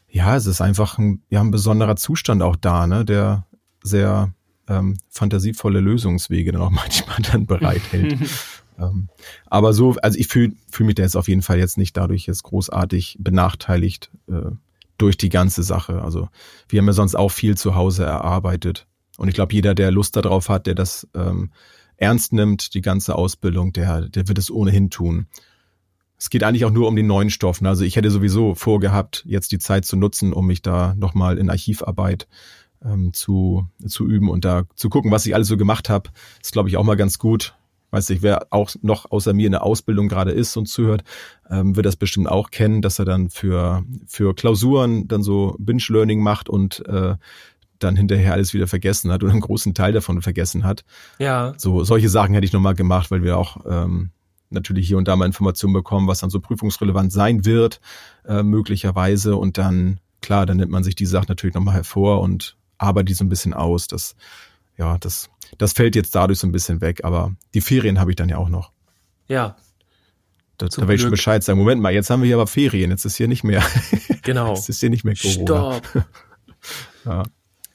Ja, 0.09 0.35
es 0.35 0.45
ist 0.45 0.61
einfach 0.61 0.97
ein, 0.97 1.23
ja, 1.29 1.41
ein 1.41 1.51
besonderer 1.51 1.95
Zustand 1.95 2.43
auch 2.43 2.55
da, 2.55 2.85
ne, 2.85 3.03
der 3.03 3.47
sehr 3.81 4.31
ähm, 4.67 4.97
fantasievolle 5.09 5.79
Lösungswege 5.79 6.51
dann 6.51 6.61
auch 6.61 6.69
manchmal 6.71 7.17
dann 7.31 7.45
bereithält. 7.45 8.17
ähm, 8.79 9.09
aber 9.47 9.73
so, 9.73 9.95
also 10.01 10.17
ich 10.17 10.27
fühle 10.27 10.53
fühl 10.69 10.85
mich 10.85 10.95
da 10.95 11.03
jetzt 11.03 11.17
auf 11.17 11.27
jeden 11.27 11.41
Fall 11.41 11.57
jetzt 11.57 11.77
nicht 11.77 11.97
dadurch 11.97 12.27
jetzt 12.27 12.43
großartig 12.43 13.17
benachteiligt 13.19 14.11
äh, 14.29 14.51
durch 15.03 15.17
die 15.17 15.29
ganze 15.29 15.63
Sache. 15.63 16.01
Also 16.01 16.29
wir 16.69 16.79
haben 16.79 16.88
ja 16.88 16.93
sonst 16.93 17.15
auch 17.15 17.29
viel 17.29 17.57
zu 17.57 17.75
Hause 17.75 18.05
erarbeitet. 18.05 18.88
Und 19.17 19.27
ich 19.27 19.36
glaube, 19.36 19.53
jeder, 19.53 19.75
der 19.75 19.91
Lust 19.91 20.15
darauf 20.15 20.48
hat, 20.48 20.65
der 20.65 20.75
das 20.75 21.05
ähm, 21.13 21.51
ernst 21.98 22.31
nimmt, 22.31 22.74
die 22.74 22.79
ganze 22.79 23.15
Ausbildung, 23.15 23.74
der, 23.74 24.07
der 24.07 24.29
wird 24.29 24.38
es 24.38 24.50
ohnehin 24.50 24.89
tun. 24.89 25.27
Es 26.17 26.29
geht 26.29 26.43
eigentlich 26.43 26.63
auch 26.63 26.72
nur 26.72 26.88
um 26.88 26.95
den 26.95 27.05
neuen 27.05 27.29
Stoff. 27.29 27.60
Ne? 27.60 27.67
Also 27.67 27.83
ich 27.83 27.98
hätte 27.98 28.10
sowieso 28.12 28.55
vorgehabt, 28.55 29.25
jetzt 29.27 29.51
die 29.51 29.60
Zeit 29.60 29.83
zu 29.83 29.98
nutzen, 29.98 30.31
um 30.31 30.48
mich 30.48 30.62
da 30.62 30.95
nochmal 30.95 31.38
in 31.38 31.50
Archivarbeit 31.50 32.29
ähm, 32.81 33.12
zu, 33.12 33.67
zu 33.86 34.07
üben 34.07 34.29
und 34.29 34.45
da 34.45 34.63
zu 34.74 34.88
gucken, 34.89 35.12
was 35.12 35.25
ich 35.25 35.36
alles 35.36 35.50
so 35.50 35.57
gemacht 35.57 35.89
habe. 35.89 36.12
Ist, 36.41 36.53
glaube 36.53 36.69
ich, 36.69 36.77
auch 36.77 36.86
mal 36.86 36.95
ganz 36.95 37.19
gut. 37.19 37.55
Weiß 37.93 38.09
nicht, 38.09 38.23
wer 38.23 38.47
auch 38.50 38.71
noch 38.81 39.12
außer 39.12 39.35
mir 39.35 39.45
in 39.45 39.51
der 39.51 39.63
Ausbildung 39.63 40.07
gerade 40.07 40.31
ist 40.31 40.57
und 40.57 40.65
zuhört, 40.65 41.03
ähm, 41.47 41.75
wird 41.75 41.85
das 41.85 41.95
bestimmt 41.95 42.27
auch 42.27 42.50
kennen, 42.50 42.81
dass 42.81 42.97
er 42.97 43.05
dann 43.05 43.29
für, 43.29 43.83
für 44.07 44.33
Klausuren 44.33 45.07
dann 45.07 45.21
so 45.21 45.55
Binge-Learning 45.59 46.19
macht 46.19 46.50
und 46.50 46.83
äh, 46.88 47.15
dann 47.77 47.95
hinterher 47.95 48.33
alles 48.33 48.55
wieder 48.55 48.65
vergessen 48.65 49.12
hat 49.12 49.21
oder 49.21 49.31
einen 49.31 49.41
großen 49.41 49.75
Teil 49.75 49.93
davon 49.93 50.23
vergessen 50.23 50.63
hat. 50.63 50.83
Ja. 51.19 51.53
So, 51.57 51.83
solche 51.83 52.09
Sachen 52.09 52.33
hätte 52.33 52.47
ich 52.47 52.53
nochmal 52.53 52.73
gemacht, 52.73 53.12
weil 53.12 53.21
wir 53.21 53.38
auch 53.38 53.57
ähm, 53.69 54.09
natürlich 54.50 54.88
hier 54.88 54.97
und 54.97 55.07
da 55.07 55.15
mal 55.15 55.27
Informationen 55.27 55.73
bekommen, 55.73 56.07
was 56.07 56.19
dann 56.19 56.31
so 56.31 56.39
prüfungsrelevant 56.39 57.13
sein 57.13 57.45
wird, 57.45 57.79
äh, 58.25 58.41
möglicherweise. 58.41 59.35
Und 59.35 59.59
dann, 59.59 60.00
klar, 60.21 60.47
dann 60.47 60.57
nimmt 60.57 60.71
man 60.71 60.83
sich 60.83 60.95
die 60.95 61.05
Sachen 61.05 61.27
natürlich 61.29 61.53
nochmal 61.53 61.75
hervor 61.75 62.21
und 62.21 62.57
arbeitet 62.79 63.09
die 63.09 63.13
so 63.13 63.23
ein 63.23 63.29
bisschen 63.29 63.53
aus. 63.53 63.88
Das, 63.88 64.15
ja, 64.77 64.97
das, 64.97 65.29
das 65.57 65.74
fällt 65.74 65.95
jetzt 65.95 66.15
dadurch 66.15 66.39
so 66.39 66.48
ein 66.48 66.51
bisschen 66.51 66.81
weg, 66.81 67.01
aber 67.03 67.33
die 67.53 67.62
Ferien 67.62 68.00
habe 68.00 68.12
ich 68.12 68.15
dann 68.15 68.29
ja 68.29 68.38
auch 68.38 68.50
noch. 68.50 68.72
Ja. 69.27 69.55
Da, 70.57 70.67
da 70.67 70.81
werde 70.81 70.95
ich 70.95 71.01
schon 71.01 71.12
Bescheid 71.12 71.43
sagen. 71.43 71.60
Moment 71.60 71.81
mal, 71.81 71.93
jetzt 71.93 72.10
haben 72.10 72.22
wir 72.22 72.27
hier 72.27 72.36
aber 72.36 72.48
Ferien, 72.48 72.91
jetzt 72.91 73.05
ist 73.05 73.15
hier 73.15 73.27
nicht 73.27 73.43
mehr. 73.43 73.63
Genau. 74.25 74.53
jetzt 74.53 74.69
ist 74.69 74.79
hier 74.79 74.89
nicht 74.89 75.03
mehr 75.03 75.15
Corona. 75.15 75.74
Stopp. 75.74 76.05
ja. 77.05 77.24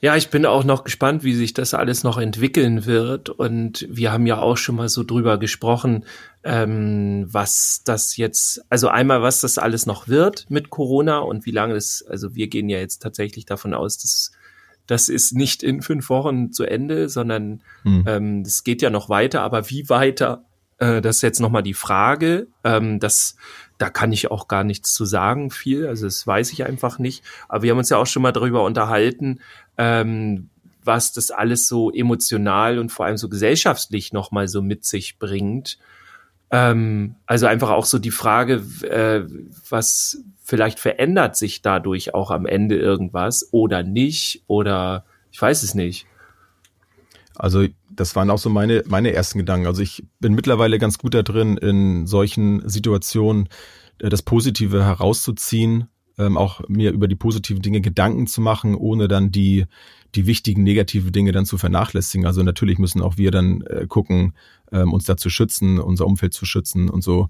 Ja, 0.00 0.14
ich 0.14 0.30
bin 0.30 0.46
auch 0.46 0.62
noch 0.62 0.84
gespannt, 0.84 1.24
wie 1.24 1.34
sich 1.34 1.54
das 1.54 1.74
alles 1.74 2.04
noch 2.04 2.18
entwickeln 2.18 2.86
wird. 2.86 3.30
Und 3.30 3.84
wir 3.90 4.12
haben 4.12 4.26
ja 4.26 4.38
auch 4.38 4.56
schon 4.56 4.76
mal 4.76 4.88
so 4.88 5.02
drüber 5.02 5.38
gesprochen, 5.38 6.04
ähm, 6.44 7.26
was 7.28 7.82
das 7.84 8.16
jetzt, 8.16 8.62
also 8.70 8.88
einmal, 8.88 9.22
was 9.22 9.40
das 9.40 9.58
alles 9.58 9.86
noch 9.86 10.06
wird 10.06 10.46
mit 10.50 10.70
Corona 10.70 11.18
und 11.18 11.46
wie 11.46 11.50
lange 11.50 11.74
das, 11.74 12.04
also 12.08 12.36
wir 12.36 12.46
gehen 12.46 12.68
ja 12.68 12.78
jetzt 12.78 13.02
tatsächlich 13.02 13.44
davon 13.44 13.74
aus, 13.74 13.98
dass 13.98 14.30
das 14.88 15.08
ist 15.08 15.32
nicht 15.34 15.62
in 15.62 15.82
fünf 15.82 16.08
Wochen 16.08 16.50
zu 16.50 16.64
Ende, 16.64 17.08
sondern 17.08 17.62
hm. 17.82 18.04
ähm, 18.06 18.42
das 18.42 18.64
geht 18.64 18.82
ja 18.82 18.90
noch 18.90 19.08
weiter. 19.08 19.42
Aber 19.42 19.70
wie 19.70 19.88
weiter, 19.88 20.44
äh, 20.78 21.00
das 21.00 21.16
ist 21.16 21.22
jetzt 21.22 21.40
nochmal 21.40 21.62
die 21.62 21.74
Frage. 21.74 22.48
Ähm, 22.64 22.98
das 22.98 23.36
da 23.76 23.90
kann 23.90 24.12
ich 24.12 24.30
auch 24.30 24.48
gar 24.48 24.64
nichts 24.64 24.92
zu 24.92 25.04
sagen, 25.04 25.50
viel. 25.50 25.86
Also 25.86 26.06
das 26.06 26.26
weiß 26.26 26.52
ich 26.52 26.66
einfach 26.66 26.98
nicht. 26.98 27.22
Aber 27.48 27.62
wir 27.62 27.70
haben 27.70 27.78
uns 27.78 27.90
ja 27.90 27.98
auch 27.98 28.06
schon 28.06 28.22
mal 28.22 28.32
darüber 28.32 28.64
unterhalten, 28.64 29.40
ähm, 29.76 30.50
was 30.82 31.12
das 31.12 31.30
alles 31.30 31.68
so 31.68 31.92
emotional 31.92 32.78
und 32.78 32.90
vor 32.90 33.06
allem 33.06 33.18
so 33.18 33.28
gesellschaftlich 33.28 34.12
nochmal 34.12 34.48
so 34.48 34.62
mit 34.62 34.84
sich 34.84 35.18
bringt. 35.18 35.78
Ähm, 36.50 37.16
also 37.26 37.46
einfach 37.46 37.70
auch 37.70 37.84
so 37.84 37.98
die 37.98 38.10
Frage, 38.10 38.62
äh, 38.82 39.26
was 39.68 40.22
vielleicht 40.42 40.80
verändert 40.80 41.36
sich 41.36 41.60
dadurch 41.60 42.14
auch 42.14 42.30
am 42.30 42.46
Ende 42.46 42.76
irgendwas 42.76 43.48
oder 43.52 43.82
nicht 43.82 44.44
oder 44.46 45.04
ich 45.30 45.40
weiß 45.40 45.62
es 45.62 45.74
nicht. 45.74 46.06
Also 47.34 47.66
das 47.90 48.16
waren 48.16 48.30
auch 48.30 48.38
so 48.38 48.50
meine, 48.50 48.82
meine 48.86 49.12
ersten 49.12 49.38
Gedanken. 49.38 49.66
Also 49.66 49.82
ich 49.82 50.04
bin 50.20 50.34
mittlerweile 50.34 50.78
ganz 50.78 50.98
gut 50.98 51.14
da 51.14 51.22
drin, 51.22 51.56
in 51.56 52.06
solchen 52.06 52.68
Situationen 52.68 53.48
äh, 53.98 54.08
das 54.08 54.22
Positive 54.22 54.84
herauszuziehen, 54.84 55.88
ähm, 56.18 56.36
auch 56.36 56.60
mir 56.68 56.92
über 56.92 57.08
die 57.08 57.14
positiven 57.14 57.62
Dinge 57.62 57.80
Gedanken 57.80 58.26
zu 58.26 58.40
machen, 58.40 58.74
ohne 58.74 59.08
dann 59.08 59.30
die, 59.30 59.66
die 60.14 60.26
wichtigen 60.26 60.62
negative 60.62 61.10
Dinge 61.10 61.32
dann 61.32 61.46
zu 61.46 61.58
vernachlässigen. 61.58 62.26
Also 62.26 62.42
natürlich 62.42 62.78
müssen 62.78 63.02
auch 63.02 63.16
wir 63.16 63.30
dann 63.30 63.62
äh, 63.62 63.86
gucken, 63.86 64.34
ähm, 64.72 64.92
uns 64.92 65.04
da 65.04 65.16
zu 65.16 65.30
schützen, 65.30 65.78
unser 65.78 66.06
Umfeld 66.06 66.34
zu 66.34 66.44
schützen 66.44 66.90
und 66.90 67.02
so. 67.02 67.28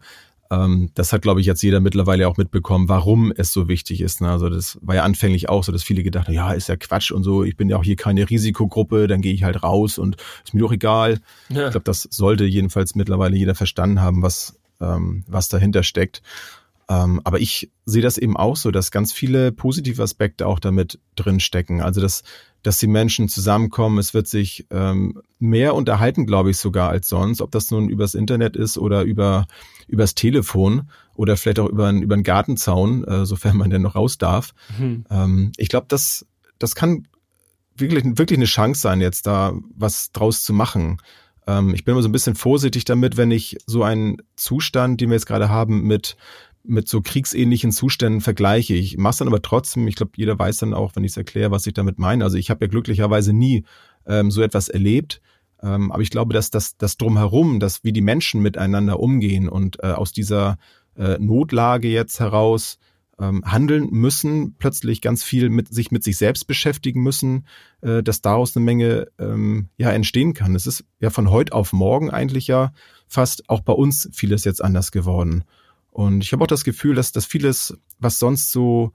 Ähm, 0.51 0.91
das 0.95 1.13
hat, 1.13 1.23
glaube 1.23 1.41
ich, 1.41 1.47
jetzt 1.47 1.63
jeder 1.63 1.81
mittlerweile 1.81 2.27
auch 2.27 2.37
mitbekommen, 2.37 2.89
warum 2.89 3.33
es 3.37 3.53
so 3.53 3.69
wichtig 3.69 4.01
ist. 4.01 4.21
Ne? 4.21 4.31
Also 4.31 4.49
das 4.49 4.79
war 4.81 4.95
ja 4.95 5.03
anfänglich 5.03 5.49
auch 5.49 5.63
so, 5.63 5.73
dass 5.73 5.83
viele 5.83 6.03
gedacht 6.03 6.29
haben, 6.29 6.35
ja, 6.35 6.53
ist 6.53 6.69
ja 6.69 6.77
Quatsch 6.77 7.11
und 7.11 7.23
so, 7.23 7.45
ich 7.45 7.57
bin 7.57 7.69
ja 7.69 7.77
auch 7.77 7.85
hier 7.85 7.97
keine 7.97 8.29
Risikogruppe, 8.29 9.07
dann 9.07 9.21
gehe 9.21 9.35
ich 9.35 9.43
halt 9.43 9.63
raus 9.63 9.99
und 9.99 10.17
ist 10.45 10.55
mir 10.55 10.61
doch 10.61 10.73
egal. 10.73 11.21
Ja. 11.51 11.67
Ich 11.67 11.73
glaube, 11.73 11.85
das 11.85 12.09
sollte 12.11 12.45
jedenfalls 12.45 12.95
mittlerweile 12.95 13.37
jeder 13.37 13.55
verstanden 13.55 14.01
haben, 14.01 14.23
was, 14.23 14.59
ähm, 14.81 15.25
was 15.27 15.49
dahinter 15.49 15.83
steckt. 15.83 16.23
Ähm, 16.89 17.21
aber 17.25 17.41
ich 17.41 17.71
sehe 17.85 18.03
das 18.03 18.17
eben 18.17 18.37
auch 18.37 18.57
so, 18.57 18.71
dass 18.71 18.91
ganz 18.91 19.13
viele 19.13 19.53
positive 19.53 20.03
Aspekte 20.03 20.47
auch 20.47 20.59
damit 20.59 20.99
drin 21.17 21.39
stecken. 21.39 21.83
Also 21.83 22.01
dass, 22.01 22.23
dass 22.63 22.79
die 22.79 22.87
Menschen 22.87 23.29
zusammenkommen, 23.29 23.99
es 23.99 24.15
wird 24.15 24.27
sich 24.27 24.67
ähm, 24.71 25.21
mehr 25.39 25.75
unterhalten, 25.75 26.27
glaube 26.27 26.51
ich, 26.51 26.57
sogar 26.57 26.89
als 26.89 27.09
sonst, 27.09 27.43
ob 27.43 27.51
das 27.51 27.71
nun 27.71 27.91
übers 27.91 28.15
Internet 28.15 28.57
ist 28.57 28.79
oder 28.79 29.03
über 29.03 29.47
übers 29.89 30.15
Telefon 30.15 30.91
oder 31.15 31.37
vielleicht 31.37 31.59
auch 31.59 31.69
über, 31.69 31.91
über 31.91 32.15
einen 32.15 32.23
Gartenzaun, 32.23 33.05
äh, 33.05 33.27
sofern 33.27 33.57
man 33.57 33.71
denn 33.71 33.83
noch 33.83 33.97
raus 33.97 34.19
darf. 34.19 34.55
Mhm. 34.79 35.05
Ähm, 35.11 35.53
ich 35.57 35.69
glaube, 35.69 35.87
das, 35.89 36.27
das 36.59 36.75
kann 36.75 37.09
wirklich, 37.75 38.05
wirklich 38.05 38.39
eine 38.39 38.47
Chance 38.47 38.81
sein, 38.81 39.01
jetzt 39.01 39.27
da 39.27 39.55
was 39.75 40.13
draus 40.13 40.43
zu 40.43 40.53
machen. 40.53 40.99
Ähm, 41.47 41.75
ich 41.75 41.85
bin 41.85 41.93
immer 41.93 42.03
so 42.03 42.09
ein 42.09 42.13
bisschen 42.13 42.35
vorsichtig 42.35 42.85
damit, 42.85 43.17
wenn 43.17 43.31
ich 43.31 43.57
so 43.67 43.83
einen 43.83 44.19
Zustand, 44.37 45.01
den 45.01 45.09
wir 45.09 45.17
jetzt 45.17 45.27
gerade 45.27 45.49
haben, 45.49 45.83
mit 45.83 46.17
mit 46.69 46.89
so 46.89 47.01
kriegsähnlichen 47.01 47.73
Zuständen 47.73 48.21
vergleiche. 48.21 48.75
Ich 48.75 48.97
mache 48.99 49.13
es 49.13 49.17
dann 49.19 49.29
aber 49.29 49.43
trotzdem, 49.43 49.89
ich 49.89 49.97
glaube, 49.97 50.13
jeder 50.17 50.39
weiß 50.39 50.59
dann 50.59 50.75
auch, 50.75 50.95
wenn 50.95 51.05
ich 51.05 51.13
es 51.13 51.17
erkläre, 51.17 51.51
was 51.51 51.67
ich 51.67 51.75
damit 51.75 51.99
meine. 51.99 52.25
Also 52.25 52.37
ich 52.37 52.51
habe 52.51 52.65
ja 52.65 52.71
glücklicherweise 52.71 53.33
nie 53.33 53.65
ähm, 54.07 54.31
so 54.31 54.43
etwas 54.43 54.69
erlebt. 54.69 55.21
Ähm, 55.63 55.91
aber 55.91 56.03
ich 56.03 56.11
glaube, 56.11 56.35
dass 56.35 56.51
das, 56.51 56.77
das 56.77 56.97
drumherum, 56.97 57.59
dass 57.59 57.83
wie 57.85 57.93
die 57.93 58.01
Menschen 58.01 58.43
miteinander 58.43 59.01
umgehen 59.01 59.49
und 59.49 59.83
äh, 59.83 59.89
aus 59.89 60.13
dieser 60.13 60.59
äh, 60.97 61.19
Notlage 61.19 61.89
jetzt 61.89 62.21
heraus 62.21 62.79
ähm, 63.19 63.43
handeln 63.45 63.89
müssen, 63.91 64.55
plötzlich 64.59 65.01
ganz 65.01 65.25
viel 65.25 65.51
mit 65.51 65.69
sich 65.69 65.91
mit 65.91 66.05
sich 66.05 66.17
selbst 66.17 66.47
beschäftigen 66.47 67.03
müssen, 67.03 67.47
äh, 67.81 68.03
dass 68.03 68.21
daraus 68.21 68.57
eine 68.57 68.65
Menge 68.65 69.09
ähm, 69.19 69.69
ja 69.77 69.91
entstehen 69.91 70.35
kann. 70.35 70.55
Es 70.55 70.67
ist 70.67 70.85
ja 71.01 71.11
von 71.11 71.31
heute 71.31 71.53
auf 71.53 71.73
morgen 71.73 72.11
eigentlich 72.11 72.47
ja 72.47 72.73
fast 73.07 73.49
auch 73.49 73.61
bei 73.61 73.73
uns 73.73 74.09
vieles 74.13 74.45
jetzt 74.45 74.63
anders 74.63 74.93
geworden. 74.93 75.45
Und 75.99 76.23
ich 76.23 76.33
habe 76.33 76.45
auch 76.45 76.47
das 76.47 76.63
Gefühl, 76.63 76.95
dass 76.95 77.11
das 77.11 77.27
vieles, 77.27 77.77
was 77.99 78.21
sonst 78.21 78.53
so 78.53 78.93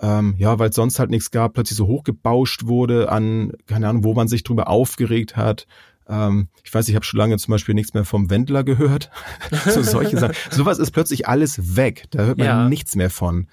ähm, 0.00 0.34
ja, 0.36 0.58
weil 0.58 0.72
sonst 0.72 0.98
halt 0.98 1.10
nichts 1.10 1.30
gab, 1.30 1.54
plötzlich 1.54 1.76
so 1.76 1.86
hochgebauscht 1.86 2.66
wurde 2.66 3.12
an, 3.12 3.52
keine 3.66 3.86
Ahnung, 3.88 4.02
wo 4.02 4.14
man 4.14 4.26
sich 4.26 4.42
drüber 4.42 4.66
aufgeregt 4.66 5.36
hat, 5.36 5.68
ähm, 6.08 6.48
ich 6.64 6.74
weiß, 6.74 6.88
ich 6.88 6.96
habe 6.96 7.04
schon 7.04 7.18
lange 7.18 7.38
zum 7.38 7.52
Beispiel 7.52 7.76
nichts 7.76 7.94
mehr 7.94 8.04
vom 8.04 8.30
Wendler 8.30 8.64
gehört. 8.64 9.12
so 9.64 9.80
solche 9.84 10.18
Sachen. 10.18 10.34
Sowas 10.50 10.80
ist 10.80 10.90
plötzlich 10.90 11.28
alles 11.28 11.76
weg. 11.76 12.06
Da 12.10 12.24
hört 12.24 12.38
man 12.38 12.46
ja. 12.48 12.68
nichts 12.68 12.96
mehr 12.96 13.10
von. 13.10 13.46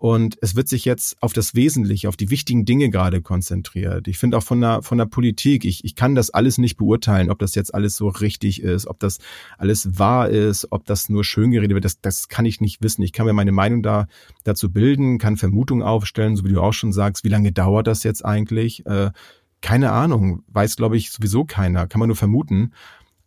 Und 0.00 0.38
es 0.40 0.56
wird 0.56 0.66
sich 0.66 0.86
jetzt 0.86 1.22
auf 1.22 1.34
das 1.34 1.54
Wesentliche, 1.54 2.08
auf 2.08 2.16
die 2.16 2.30
wichtigen 2.30 2.64
Dinge 2.64 2.88
gerade 2.88 3.20
konzentriert. 3.20 4.08
Ich 4.08 4.16
finde 4.16 4.38
auch 4.38 4.42
von 4.42 4.58
der, 4.58 4.82
von 4.82 4.96
der 4.96 5.04
Politik, 5.04 5.66
ich, 5.66 5.84
ich 5.84 5.94
kann 5.94 6.14
das 6.14 6.30
alles 6.30 6.56
nicht 6.56 6.78
beurteilen, 6.78 7.30
ob 7.30 7.38
das 7.38 7.54
jetzt 7.54 7.74
alles 7.74 7.96
so 7.96 8.08
richtig 8.08 8.62
ist, 8.62 8.86
ob 8.86 8.98
das 8.98 9.18
alles 9.58 9.98
wahr 9.98 10.30
ist, 10.30 10.68
ob 10.70 10.86
das 10.86 11.10
nur 11.10 11.22
schön 11.22 11.50
geredet 11.50 11.74
wird. 11.74 11.84
Das, 11.84 12.00
das 12.00 12.28
kann 12.28 12.46
ich 12.46 12.62
nicht 12.62 12.82
wissen. 12.82 13.02
Ich 13.02 13.12
kann 13.12 13.26
mir 13.26 13.34
meine 13.34 13.52
Meinung 13.52 13.82
da, 13.82 14.06
dazu 14.42 14.72
bilden, 14.72 15.18
kann 15.18 15.36
Vermutungen 15.36 15.82
aufstellen, 15.82 16.34
so 16.34 16.46
wie 16.46 16.52
du 16.54 16.62
auch 16.62 16.72
schon 16.72 16.94
sagst. 16.94 17.22
Wie 17.22 17.28
lange 17.28 17.52
dauert 17.52 17.86
das 17.86 18.02
jetzt 18.02 18.24
eigentlich? 18.24 18.86
Äh, 18.86 19.10
keine 19.60 19.92
Ahnung, 19.92 20.44
weiß, 20.48 20.76
glaube 20.76 20.96
ich, 20.96 21.10
sowieso 21.10 21.44
keiner, 21.44 21.86
kann 21.86 21.98
man 21.98 22.08
nur 22.08 22.16
vermuten. 22.16 22.72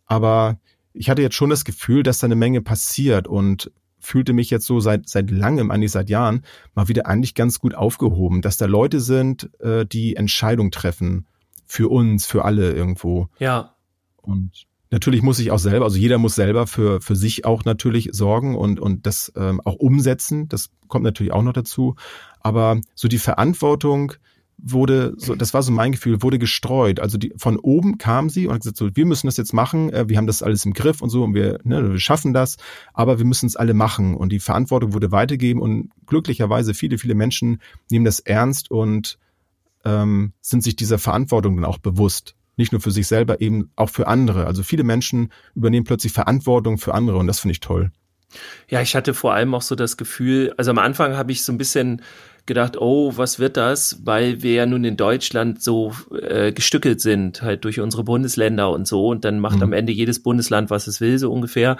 Aber 0.06 0.58
ich 0.92 1.08
hatte 1.08 1.22
jetzt 1.22 1.36
schon 1.36 1.50
das 1.50 1.64
Gefühl, 1.64 2.02
dass 2.02 2.18
da 2.18 2.26
eine 2.26 2.34
Menge 2.34 2.62
passiert 2.62 3.28
und 3.28 3.70
fühlte 4.04 4.32
mich 4.32 4.50
jetzt 4.50 4.66
so 4.66 4.80
seit, 4.80 5.08
seit 5.08 5.30
langem, 5.30 5.70
eigentlich 5.70 5.92
seit 5.92 6.10
Jahren, 6.10 6.42
mal 6.74 6.88
wieder 6.88 7.06
eigentlich 7.06 7.34
ganz 7.34 7.58
gut 7.58 7.74
aufgehoben, 7.74 8.42
dass 8.42 8.56
da 8.56 8.66
Leute 8.66 9.00
sind, 9.00 9.50
äh, 9.60 9.86
die 9.86 10.16
Entscheidung 10.16 10.70
treffen 10.70 11.26
für 11.66 11.90
uns, 11.90 12.26
für 12.26 12.44
alle 12.44 12.72
irgendwo. 12.72 13.28
Ja. 13.38 13.74
Und 14.16 14.66
natürlich 14.90 15.22
muss 15.22 15.38
ich 15.38 15.50
auch 15.50 15.58
selber, 15.58 15.86
also 15.86 15.98
jeder 15.98 16.18
muss 16.18 16.34
selber 16.34 16.66
für, 16.66 17.00
für 17.00 17.16
sich 17.16 17.44
auch 17.44 17.64
natürlich 17.64 18.10
sorgen 18.12 18.56
und, 18.56 18.78
und 18.80 19.06
das 19.06 19.32
ähm, 19.36 19.60
auch 19.64 19.74
umsetzen. 19.74 20.48
Das 20.48 20.70
kommt 20.88 21.04
natürlich 21.04 21.32
auch 21.32 21.42
noch 21.42 21.52
dazu. 21.52 21.96
Aber 22.40 22.80
so 22.94 23.08
die 23.08 23.18
Verantwortung, 23.18 24.12
wurde 24.66 25.14
so, 25.18 25.34
das 25.34 25.52
war 25.52 25.62
so 25.62 25.70
mein 25.70 25.92
Gefühl, 25.92 26.22
wurde 26.22 26.38
gestreut. 26.38 26.98
Also 26.98 27.18
die, 27.18 27.32
von 27.36 27.58
oben 27.58 27.98
kam 27.98 28.30
sie 28.30 28.46
und 28.46 28.54
hat 28.54 28.62
gesagt, 28.62 28.78
so, 28.78 28.88
wir 28.94 29.04
müssen 29.04 29.26
das 29.26 29.36
jetzt 29.36 29.52
machen, 29.52 29.92
äh, 29.92 30.08
wir 30.08 30.16
haben 30.16 30.26
das 30.26 30.42
alles 30.42 30.64
im 30.64 30.72
Griff 30.72 31.02
und 31.02 31.10
so 31.10 31.22
und 31.22 31.34
wir, 31.34 31.60
ne, 31.64 31.92
wir 31.92 31.98
schaffen 31.98 32.32
das, 32.32 32.56
aber 32.94 33.18
wir 33.18 33.26
müssen 33.26 33.46
es 33.46 33.56
alle 33.56 33.74
machen. 33.74 34.14
Und 34.14 34.30
die 34.30 34.40
Verantwortung 34.40 34.94
wurde 34.94 35.12
weitergegeben 35.12 35.60
und 35.60 35.90
glücklicherweise 36.06 36.72
viele, 36.72 36.98
viele 36.98 37.14
Menschen 37.14 37.60
nehmen 37.90 38.06
das 38.06 38.20
ernst 38.20 38.70
und 38.70 39.18
ähm, 39.84 40.32
sind 40.40 40.62
sich 40.62 40.76
dieser 40.76 40.98
Verantwortung 40.98 41.56
dann 41.56 41.66
auch 41.66 41.78
bewusst. 41.78 42.34
Nicht 42.56 42.72
nur 42.72 42.80
für 42.80 42.90
sich 42.90 43.06
selber, 43.06 43.40
eben 43.40 43.70
auch 43.76 43.90
für 43.90 44.06
andere. 44.06 44.46
Also 44.46 44.62
viele 44.62 44.84
Menschen 44.84 45.30
übernehmen 45.54 45.84
plötzlich 45.84 46.12
Verantwortung 46.12 46.78
für 46.78 46.94
andere 46.94 47.18
und 47.18 47.26
das 47.26 47.40
finde 47.40 47.52
ich 47.52 47.60
toll. 47.60 47.90
Ja, 48.68 48.80
ich 48.80 48.96
hatte 48.96 49.14
vor 49.14 49.34
allem 49.34 49.54
auch 49.54 49.62
so 49.62 49.74
das 49.74 49.96
Gefühl, 49.96 50.54
also 50.56 50.70
am 50.70 50.78
Anfang 50.78 51.16
habe 51.16 51.32
ich 51.32 51.42
so 51.42 51.52
ein 51.52 51.58
bisschen 51.58 52.02
gedacht, 52.46 52.76
oh, 52.78 53.12
was 53.16 53.38
wird 53.38 53.56
das? 53.56 54.00
Weil 54.04 54.42
wir 54.42 54.52
ja 54.52 54.66
nun 54.66 54.84
in 54.84 54.96
Deutschland 54.96 55.62
so 55.62 55.92
äh, 56.20 56.52
gestückelt 56.52 57.00
sind, 57.00 57.40
halt 57.42 57.64
durch 57.64 57.80
unsere 57.80 58.04
Bundesländer 58.04 58.70
und 58.70 58.86
so. 58.86 59.08
Und 59.08 59.24
dann 59.24 59.40
macht 59.40 59.56
mhm. 59.56 59.62
am 59.62 59.72
Ende 59.72 59.92
jedes 59.92 60.22
Bundesland, 60.22 60.68
was 60.70 60.86
es 60.86 61.00
will, 61.00 61.18
so 61.18 61.32
ungefähr. 61.32 61.78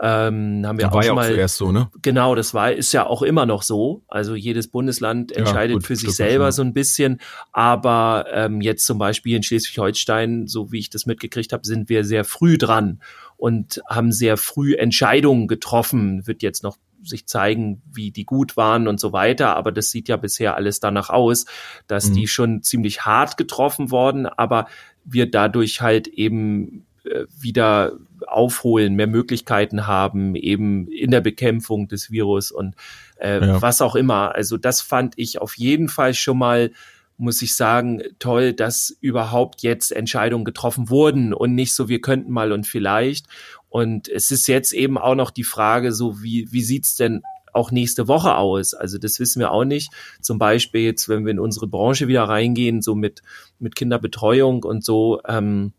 Ähm, 0.00 0.62
haben 0.66 0.78
wir 0.78 0.84
das 0.84 0.92
auch 0.92 0.96
war 0.96 1.04
ja 1.04 1.12
auch 1.12 1.16
mal, 1.16 1.28
zuerst 1.32 1.56
so, 1.56 1.72
ne? 1.72 1.90
Genau, 2.02 2.34
das 2.34 2.54
war, 2.54 2.72
ist 2.72 2.92
ja 2.92 3.06
auch 3.06 3.22
immer 3.22 3.46
noch 3.46 3.62
so. 3.62 4.04
Also 4.08 4.34
jedes 4.34 4.68
Bundesland 4.68 5.32
entscheidet 5.32 5.70
ja, 5.70 5.76
gut, 5.76 5.86
für 5.86 5.96
sich 5.96 6.14
selber 6.14 6.52
so 6.52 6.62
ein 6.62 6.72
bisschen. 6.72 7.20
Aber 7.52 8.26
ähm, 8.32 8.60
jetzt 8.60 8.86
zum 8.86 8.98
Beispiel 8.98 9.36
in 9.36 9.42
Schleswig-Holstein, 9.42 10.46
so 10.46 10.72
wie 10.72 10.78
ich 10.78 10.90
das 10.90 11.06
mitgekriegt 11.06 11.52
habe, 11.52 11.66
sind 11.66 11.88
wir 11.88 12.04
sehr 12.04 12.24
früh 12.24 12.56
dran 12.56 13.00
und 13.36 13.80
haben 13.88 14.12
sehr 14.12 14.36
früh 14.36 14.74
Entscheidungen 14.74 15.48
getroffen. 15.48 16.26
Wird 16.26 16.42
jetzt 16.42 16.62
noch 16.62 16.78
sich 17.02 17.26
zeigen, 17.26 17.82
wie 17.92 18.10
die 18.10 18.24
gut 18.24 18.56
waren 18.56 18.88
und 18.88 18.98
so 19.00 19.12
weiter. 19.12 19.56
Aber 19.56 19.72
das 19.72 19.90
sieht 19.90 20.08
ja 20.08 20.16
bisher 20.16 20.56
alles 20.56 20.80
danach 20.80 21.10
aus, 21.10 21.46
dass 21.86 22.10
mhm. 22.10 22.14
die 22.14 22.26
schon 22.26 22.62
ziemlich 22.62 23.04
hart 23.04 23.36
getroffen 23.36 23.90
worden, 23.90 24.26
aber 24.26 24.66
wir 25.04 25.30
dadurch 25.30 25.80
halt 25.80 26.08
eben 26.08 26.86
äh, 27.04 27.26
wieder 27.38 27.92
aufholen, 28.26 28.94
mehr 28.94 29.06
Möglichkeiten 29.06 29.86
haben, 29.86 30.34
eben 30.34 30.88
in 30.88 31.10
der 31.10 31.20
Bekämpfung 31.20 31.86
des 31.86 32.10
Virus 32.10 32.50
und 32.50 32.74
äh, 33.20 33.40
ja. 33.40 33.62
was 33.62 33.80
auch 33.82 33.94
immer. 33.94 34.34
Also 34.34 34.56
das 34.56 34.80
fand 34.80 35.14
ich 35.16 35.40
auf 35.40 35.56
jeden 35.56 35.88
Fall 35.88 36.14
schon 36.14 36.38
mal 36.38 36.72
muss 37.18 37.40
ich 37.42 37.56
sagen, 37.56 38.02
toll, 38.18 38.52
dass 38.52 38.96
überhaupt 39.00 39.62
jetzt 39.62 39.90
Entscheidungen 39.92 40.44
getroffen 40.44 40.90
wurden 40.90 41.32
und 41.32 41.54
nicht 41.54 41.74
so, 41.74 41.88
wir 41.88 42.00
könnten 42.00 42.30
mal 42.30 42.52
und 42.52 42.66
vielleicht. 42.66 43.26
Und 43.68 44.08
es 44.08 44.30
ist 44.30 44.46
jetzt 44.46 44.72
eben 44.72 44.98
auch 44.98 45.14
noch 45.14 45.30
die 45.30 45.44
Frage, 45.44 45.92
so 45.92 46.22
wie, 46.22 46.50
wie 46.52 46.62
sieht's 46.62 46.96
denn 46.96 47.22
auch 47.52 47.70
nächste 47.70 48.06
Woche 48.06 48.36
aus? 48.36 48.74
Also 48.74 48.98
das 48.98 49.18
wissen 49.18 49.40
wir 49.40 49.50
auch 49.50 49.64
nicht. 49.64 49.90
Zum 50.20 50.38
Beispiel 50.38 50.82
jetzt, 50.82 51.08
wenn 51.08 51.24
wir 51.24 51.32
in 51.32 51.40
unsere 51.40 51.66
Branche 51.66 52.06
wieder 52.06 52.24
reingehen, 52.24 52.82
so 52.82 52.94
mit, 52.94 53.22
mit 53.58 53.74
Kinderbetreuung 53.74 54.62
und 54.62 54.84
so, 54.84 55.20
ähm, 55.26 55.72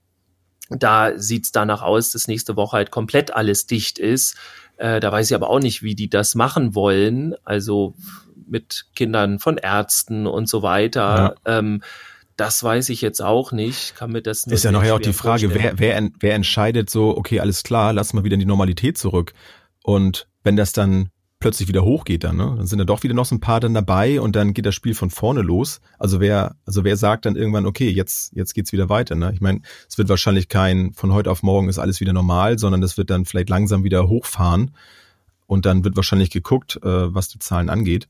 da 0.70 1.18
sieht's 1.18 1.52
danach 1.52 1.82
aus, 1.82 2.12
dass 2.12 2.28
nächste 2.28 2.56
Woche 2.58 2.78
halt 2.78 2.92
komplett 2.92 3.34
alles 3.34 3.68
dicht 3.68 4.00
ist. 4.00 4.36
Äh, 4.76 5.00
da 5.00 5.12
weiß 5.12 5.30
ich 5.30 5.36
aber 5.36 5.50
auch 5.50 5.60
nicht, 5.60 5.82
wie 5.82 5.96
die 5.96 6.10
das 6.10 6.36
machen 6.36 6.76
wollen. 6.76 7.36
Also 7.46 7.94
mit 8.48 8.86
Kindern 8.96 9.40
von 9.40 9.58
Ärzten 9.58 10.28
und 10.28 10.50
so 10.50 10.62
weiter. 10.62 11.36
Ja. 11.46 11.60
Ähm, 11.60 11.82
das 12.36 12.64
weiß 12.64 12.90
ich 12.90 13.02
jetzt 13.02 13.22
auch 13.22 13.52
nicht. 13.52 13.96
Kann 13.96 14.12
mir 14.12 14.22
das 14.22 14.44
ist 14.46 14.64
ja 14.64 14.72
nachher 14.72 14.96
auch 14.96 15.00
die 15.00 15.14
Frage, 15.14 15.54
wer, 15.54 15.80
wer, 15.80 16.10
wer 16.20 16.36
entscheidet 16.36 16.90
so, 16.90 17.18
okay, 17.18 17.40
alles 17.40 17.64
klar, 17.64 17.94
lass 17.94 18.14
mal 18.14 18.24
wieder 18.24 18.36
in 18.36 18.40
die 18.40 18.46
Normalität 18.46 18.98
zurück. 18.98 19.34
Und 19.84 20.28
wenn 20.44 20.56
das 20.56 20.72
dann 20.72 21.10
plötzlich 21.40 21.68
wieder 21.68 21.84
hochgeht 21.84 22.24
dann, 22.24 22.38
ne? 22.38 22.56
Dann 22.58 22.68
sind 22.68 22.80
da 22.80 22.86
doch 22.86 23.04
wieder 23.04 23.14
noch 23.14 23.26
so 23.26 23.36
ein 23.36 23.40
paar 23.40 23.60
dann 23.60 23.74
dabei 23.74 24.20
und 24.22 24.36
dann 24.36 24.54
geht 24.54 24.66
das 24.66 24.76
Spiel 24.76 24.96
von 24.96 25.10
vorne 25.10 25.42
los. 25.42 25.82
Also 26.00 26.20
wer, 26.20 26.56
also 26.66 26.84
wer 26.84 26.98
sagt 26.98 27.26
dann 27.26 27.36
irgendwann, 27.36 27.66
okay, 27.66 27.90
jetzt, 27.90 28.34
jetzt 28.36 28.54
geht's 28.54 28.72
wieder 28.72 28.90
weiter, 28.90 29.16
ne? 29.16 29.32
Ich 29.34 29.42
meine, 29.42 29.62
es 29.88 29.98
wird 29.98 30.10
wahrscheinlich 30.10 30.50
kein 30.50 30.94
von 30.94 31.14
heute 31.14 31.30
auf 31.30 31.44
morgen 31.44 31.70
ist 31.70 31.80
alles 31.80 32.00
wieder 32.00 32.14
normal, 32.14 32.58
sondern 32.58 32.82
das 32.82 32.98
wird 32.98 33.10
dann 33.10 33.26
vielleicht 33.26 33.50
langsam 33.50 33.84
wieder 33.84 34.08
hochfahren 34.08 34.72
und 35.46 35.66
dann 35.66 35.84
wird 35.84 35.96
wahrscheinlich 35.96 36.32
geguckt, 36.32 36.78
äh, 36.84 37.14
was 37.14 37.30
die 37.30 37.40
Zahlen 37.40 37.70
angeht. 37.70 38.08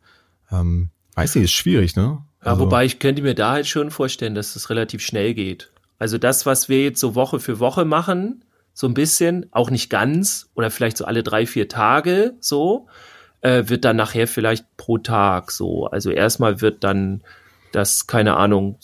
Ähm, 0.51 0.89
weiß 1.15 1.35
nicht, 1.35 1.45
ist 1.45 1.51
schwierig, 1.51 1.95
ne? 1.95 2.23
Ja, 2.43 2.51
also, 2.51 2.65
wobei 2.65 2.85
ich 2.85 2.99
könnte 2.99 3.21
mir 3.21 3.35
da 3.35 3.51
halt 3.51 3.67
schon 3.67 3.91
vorstellen, 3.91 4.35
dass 4.35 4.53
das 4.53 4.69
relativ 4.69 5.01
schnell 5.01 5.33
geht. 5.33 5.71
Also 5.99 6.17
das, 6.17 6.45
was 6.45 6.69
wir 6.69 6.83
jetzt 6.83 6.99
so 6.99 7.15
Woche 7.15 7.39
für 7.39 7.59
Woche 7.59 7.85
machen, 7.85 8.43
so 8.73 8.87
ein 8.87 8.93
bisschen, 8.93 9.47
auch 9.51 9.71
nicht 9.71 9.89
ganz 9.89 10.49
oder 10.53 10.69
vielleicht 10.69 10.97
so 10.97 11.05
alle 11.05 11.23
drei, 11.23 11.47
vier 11.47 11.67
Tage 11.67 12.35
so, 12.39 12.87
äh, 13.41 13.63
wird 13.67 13.85
dann 13.85 13.95
nachher 13.95 14.27
vielleicht 14.27 14.77
pro 14.77 14.99
Tag 14.99 15.51
so. 15.51 15.87
Also 15.87 16.11
erstmal 16.11 16.61
wird 16.61 16.83
dann 16.83 17.23
das, 17.71 18.07
keine 18.07 18.37
Ahnung, 18.37 18.77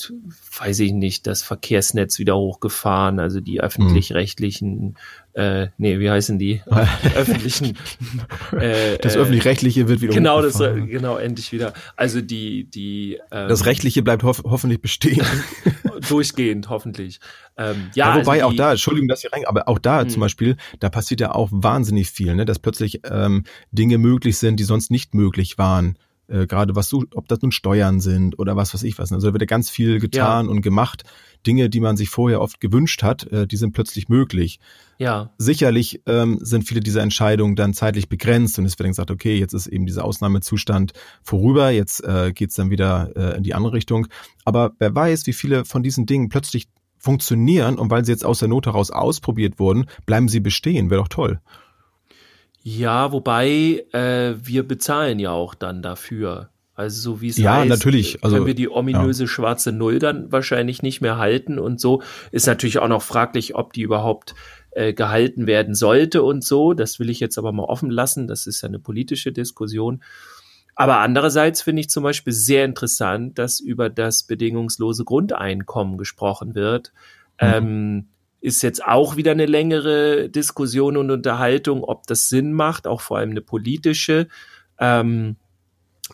weiß 0.58 0.80
ich 0.80 0.93
nicht, 0.93 1.28
das 1.28 1.41
Verkehrsnetz 1.41 2.19
wieder 2.19 2.36
hochgefahren, 2.36 3.19
also 3.19 3.39
die 3.39 3.62
öffentlich-rechtlichen, 3.62 4.97
äh, 5.33 5.67
nee, 5.77 5.99
wie 5.99 6.09
heißen 6.09 6.37
die? 6.37 6.61
öffentlichen. 7.15 7.77
Äh, 8.51 8.97
das 8.99 9.15
öffentlich-rechtliche 9.15 9.87
wird 9.87 10.01
wieder 10.01 10.13
Genau, 10.13 10.41
das, 10.41 10.59
genau, 10.59 11.17
endlich 11.17 11.51
wieder. 11.51 11.73
Also 11.95 12.21
die, 12.21 12.65
die. 12.65 13.19
Ähm, 13.31 13.49
das 13.49 13.65
rechtliche 13.65 14.03
bleibt 14.03 14.23
hof 14.23 14.43
hoffentlich 14.43 14.81
bestehen. 14.81 15.25
durchgehend, 16.09 16.69
hoffentlich. 16.69 17.19
Ähm, 17.57 17.89
ja, 17.95 18.09
ja, 18.09 18.21
wobei 18.21 18.43
also 18.43 18.49
die, 18.49 18.61
auch 18.61 18.65
da, 18.65 18.71
Entschuldigung, 18.71 19.07
dass 19.07 19.23
ich 19.23 19.31
rein, 19.31 19.45
aber 19.45 19.67
auch 19.67 19.79
da 19.79 20.03
mh. 20.03 20.09
zum 20.09 20.13
hm. 20.15 20.21
Beispiel, 20.21 20.57
da 20.79 20.89
passiert 20.89 21.21
ja 21.21 21.33
auch 21.33 21.49
wahnsinnig 21.51 22.11
viel, 22.11 22.35
ne, 22.35 22.45
dass 22.45 22.59
plötzlich 22.59 23.01
ähm, 23.09 23.43
Dinge 23.71 23.97
möglich 23.97 24.37
sind, 24.37 24.59
die 24.59 24.63
sonst 24.63 24.91
nicht 24.91 25.13
möglich 25.13 25.57
waren 25.57 25.97
äh, 26.27 26.47
gerade 26.47 26.75
was 26.75 26.89
so, 26.89 27.03
ob 27.13 27.27
das 27.27 27.41
nun 27.41 27.51
Steuern 27.51 27.99
sind 27.99 28.39
oder 28.39 28.55
was 28.55 28.73
weiß 28.73 28.83
ich 28.83 28.97
was. 28.97 29.11
Also 29.11 29.27
da 29.27 29.33
wird 29.33 29.41
ja 29.41 29.45
ganz 29.45 29.69
viel 29.69 29.99
getan 29.99 30.45
ja. 30.45 30.51
und 30.51 30.61
gemacht. 30.61 31.03
Dinge, 31.45 31.69
die 31.69 31.79
man 31.79 31.97
sich 31.97 32.09
vorher 32.09 32.41
oft 32.41 32.61
gewünscht 32.61 33.03
hat, 33.03 33.27
äh, 33.31 33.45
die 33.45 33.57
sind 33.57 33.73
plötzlich 33.73 34.09
möglich. 34.09 34.59
Ja. 34.97 35.32
Sicherlich 35.38 36.01
ähm, 36.06 36.39
sind 36.41 36.67
viele 36.67 36.79
dieser 36.79 37.01
Entscheidungen 37.01 37.56
dann 37.56 37.73
zeitlich 37.73 38.10
begrenzt 38.10 38.58
und 38.60 38.65
es 38.65 38.73
wird 38.73 38.82
dann 38.82 38.91
gesagt, 38.91 39.12
okay, 39.12 39.38
jetzt 39.38 39.53
ist 39.53 39.67
eben 39.67 39.86
dieser 39.86 40.06
Ausnahmezustand 40.06 40.93
vorüber, 41.23 41.71
jetzt 41.71 42.03
äh, 42.03 42.32
geht's 42.34 42.56
dann 42.56 42.69
wieder 42.69 43.12
äh, 43.15 43.38
in 43.38 43.43
die 43.43 43.53
andere 43.53 43.73
Richtung. 43.73 44.08
Aber 44.45 44.73
wer 44.79 44.93
weiß, 44.93 45.27
wie 45.27 45.34
viele 45.34 45.65
von 45.65 45.84
diesen 45.84 46.06
Dingen 46.06 46.29
plötzlich 46.29 46.67
funktionieren 46.97 47.77
und 47.77 47.91
weil 47.91 48.06
sie 48.06 48.12
jetzt 48.12 48.25
aus 48.25 48.39
der 48.39 48.47
Not 48.47 48.65
heraus 48.65 48.91
ausprobiert 48.91 49.60
wurden, 49.60 49.88
bleiben 50.06 50.29
sie 50.29 50.39
bestehen. 50.39 50.89
Wäre 50.89 51.01
doch 51.01 51.10
toll. 51.10 51.41
Ja, 52.62 53.12
wobei 53.12 53.86
äh, 53.91 54.36
wir 54.41 54.65
bezahlen 54.65 55.19
ja 55.19 55.32
auch 55.32 55.53
dann 55.53 55.82
dafür. 55.82 56.49
Also 56.75 57.01
so 57.01 57.21
wie 57.21 57.27
es 57.27 57.38
ja, 57.38 57.58
heißt, 57.58 57.69
natürlich. 57.69 58.23
Also, 58.23 58.38
können 58.38 58.47
wir 58.47 58.56
die 58.56 58.69
ominöse 58.69 59.23
ja. 59.23 59.27
schwarze 59.27 59.71
Null 59.71 59.99
dann 59.99 60.32
wahrscheinlich 60.32 60.82
nicht 60.82 61.01
mehr 61.01 61.17
halten 61.17 61.60
und 61.60 61.79
so. 61.79 62.01
Ist 62.32 62.47
natürlich 62.47 62.79
auch 62.79 62.88
noch 62.88 63.03
fraglich, 63.03 63.53
ob 63.53 63.73
die 63.73 63.82
überhaupt 63.82 64.34
äh, 64.75 64.93
gehalten 64.93 65.47
werden 65.47 65.75
sollte 65.75 66.23
und 66.23 66.43
so. 66.43 66.73
Das 66.73 66.99
will 66.99 67.09
ich 67.09 67.19
jetzt 67.19 67.38
aber 67.38 67.51
mal 67.51 67.63
offen 67.63 67.89
lassen. 67.89 68.27
Das 68.27 68.47
ist 68.47 68.62
ja 68.62 68.67
eine 68.67 68.79
politische 68.79 69.31
Diskussion. 69.31 70.03
Aber 70.75 70.99
andererseits 70.99 71.62
finde 71.62 71.81
ich 71.81 71.89
zum 71.89 72.03
Beispiel 72.03 72.33
sehr 72.33 72.65
interessant, 72.65 73.38
dass 73.38 73.59
über 73.59 73.89
das 73.89 74.23
bedingungslose 74.23 75.05
Grundeinkommen 75.05 75.97
gesprochen 75.97 76.55
wird. 76.55 76.91
Mhm. 77.39 77.47
Ähm, 77.47 78.07
ist 78.41 78.62
jetzt 78.62 78.83
auch 78.83 79.15
wieder 79.15 79.31
eine 79.31 79.45
längere 79.45 80.29
Diskussion 80.29 80.97
und 80.97 81.12
Unterhaltung, 81.12 81.83
ob 81.83 82.07
das 82.07 82.27
Sinn 82.27 82.51
macht, 82.51 82.88
auch 82.88 82.99
vor 82.99 83.17
allem 83.17 83.31
eine 83.31 83.41
politische. 83.41 84.27
Ähm, 84.79 85.38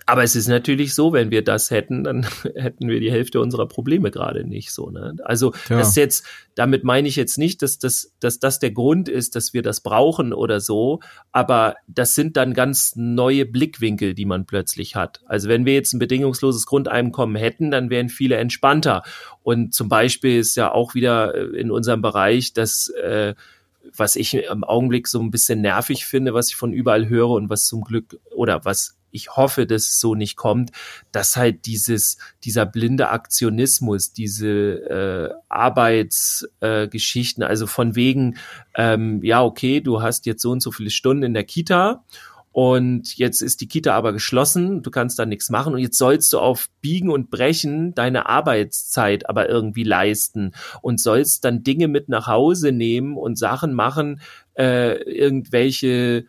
aber 0.05 0.23
es 0.23 0.35
ist 0.35 0.47
natürlich 0.47 0.93
so, 0.93 1.13
wenn 1.13 1.31
wir 1.31 1.43
das 1.43 1.71
hätten, 1.71 2.03
dann 2.03 2.25
hätten 2.55 2.87
wir 2.87 2.99
die 2.99 3.11
Hälfte 3.11 3.39
unserer 3.39 3.67
Probleme 3.67 4.11
gerade 4.11 4.47
nicht 4.47 4.71
so. 4.71 4.89
Ne? 4.89 5.15
Also 5.23 5.53
ja. 5.69 5.77
das 5.77 5.95
jetzt, 5.95 6.25
damit 6.55 6.83
meine 6.83 7.07
ich 7.07 7.15
jetzt 7.15 7.37
nicht, 7.37 7.61
dass 7.61 7.79
das, 7.79 8.13
dass 8.19 8.39
das 8.39 8.59
der 8.59 8.71
Grund 8.71 9.09
ist, 9.09 9.35
dass 9.35 9.53
wir 9.53 9.61
das 9.61 9.81
brauchen 9.81 10.33
oder 10.33 10.59
so, 10.59 10.99
aber 11.31 11.75
das 11.87 12.15
sind 12.15 12.37
dann 12.37 12.53
ganz 12.53 12.95
neue 12.95 13.45
Blickwinkel, 13.45 14.13
die 14.13 14.25
man 14.25 14.45
plötzlich 14.45 14.95
hat. 14.95 15.21
Also 15.25 15.49
wenn 15.49 15.65
wir 15.65 15.73
jetzt 15.73 15.93
ein 15.93 15.99
bedingungsloses 15.99 16.65
Grundeinkommen 16.65 17.35
hätten, 17.35 17.71
dann 17.71 17.89
wären 17.89 18.09
viele 18.09 18.37
entspannter. 18.37 19.03
Und 19.43 19.73
zum 19.73 19.89
Beispiel 19.89 20.39
ist 20.39 20.55
ja 20.55 20.71
auch 20.71 20.95
wieder 20.95 21.35
äh, 21.35 21.59
in 21.59 21.71
unserem 21.71 22.01
Bereich, 22.01 22.53
dass 22.53 22.89
äh, 22.89 23.35
was 23.95 24.15
ich 24.15 24.33
im 24.33 24.63
Augenblick 24.63 25.07
so 25.07 25.19
ein 25.19 25.31
bisschen 25.31 25.61
nervig 25.61 26.05
finde, 26.05 26.33
was 26.33 26.49
ich 26.49 26.55
von 26.55 26.73
überall 26.73 27.09
höre 27.09 27.29
und 27.29 27.49
was 27.49 27.65
zum 27.65 27.81
Glück 27.81 28.19
oder 28.35 28.65
was 28.65 28.98
ich 29.11 29.35
hoffe, 29.35 29.65
dass 29.65 29.83
es 29.83 29.99
so 29.99 30.15
nicht 30.15 30.35
kommt, 30.35 30.71
dass 31.11 31.35
halt 31.35 31.65
dieses, 31.65 32.17
dieser 32.43 32.65
blinde 32.65 33.09
Aktionismus, 33.09 34.13
diese 34.13 34.49
äh, 34.49 35.33
Arbeitsgeschichten, 35.49 37.43
äh, 37.43 37.47
also 37.47 37.67
von 37.67 37.95
wegen, 37.95 38.37
ähm, 38.75 39.23
ja, 39.23 39.43
okay, 39.43 39.81
du 39.81 40.01
hast 40.01 40.25
jetzt 40.25 40.41
so 40.41 40.51
und 40.51 40.61
so 40.61 40.71
viele 40.71 40.89
Stunden 40.89 41.23
in 41.23 41.33
der 41.33 41.43
Kita 41.43 42.03
und 42.51 43.15
jetzt 43.17 43.41
ist 43.41 43.61
die 43.61 43.67
Kita 43.67 43.95
aber 43.95 44.11
geschlossen, 44.11 44.81
du 44.81 44.89
kannst 44.89 45.19
da 45.19 45.25
nichts 45.25 45.49
machen 45.49 45.73
und 45.73 45.79
jetzt 45.79 45.97
sollst 45.97 46.33
du 46.33 46.39
auf 46.39 46.69
Biegen 46.81 47.09
und 47.09 47.29
Brechen 47.29 47.93
deine 47.93 48.25
Arbeitszeit 48.27 49.29
aber 49.29 49.47
irgendwie 49.47 49.83
leisten 49.83 50.53
und 50.81 50.99
sollst 50.99 51.45
dann 51.45 51.63
Dinge 51.63 51.87
mit 51.87 52.09
nach 52.09 52.27
Hause 52.27 52.71
nehmen 52.71 53.17
und 53.17 53.37
Sachen 53.37 53.73
machen, 53.73 54.21
äh, 54.57 54.95
irgendwelche, 55.03 56.25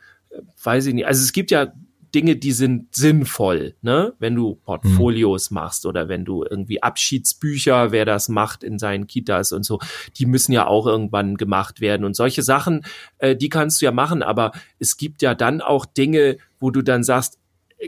weiß 0.63 0.87
ich 0.87 0.95
nicht, 0.95 1.07
also 1.07 1.23
es 1.23 1.33
gibt 1.33 1.51
ja 1.51 1.73
Dinge, 2.15 2.37
die 2.37 2.53
sind 2.53 2.95
sinnvoll, 2.95 3.75
ne? 3.83 4.15
Wenn 4.19 4.35
du 4.35 4.57
Portfolios 4.57 5.51
mhm. 5.51 5.55
machst 5.57 5.87
oder 5.87 6.09
wenn 6.09 6.25
du 6.25 6.45
irgendwie 6.49 6.83
Abschiedsbücher, 6.83 7.93
wer 7.93 8.05
das 8.05 8.29
macht 8.29 8.65
in 8.65 8.79
seinen 8.79 9.07
Kitas 9.07 9.53
und 9.53 9.65
so, 9.65 9.79
die 10.17 10.27
müssen 10.27 10.53
ja 10.53 10.67
auch 10.67 10.87
irgendwann 10.87 11.37
gemacht 11.37 11.81
werden 11.81 12.05
und 12.05 12.15
solche 12.15 12.43
Sachen, 12.43 12.85
äh, 13.19 13.37
die 13.37 13.49
kannst 13.49 13.81
du 13.81 13.87
ja 13.87 13.93
machen, 13.93 14.23
aber 14.23 14.53
es 14.79 14.97
gibt 14.97 15.23
ja 15.23 15.35
dann 15.35 15.61
auch 15.61 15.87
Dinge, 15.87 16.39
wo 16.59 16.71
du 16.71 16.83
dann 16.83 17.05
sagst, 17.05 17.39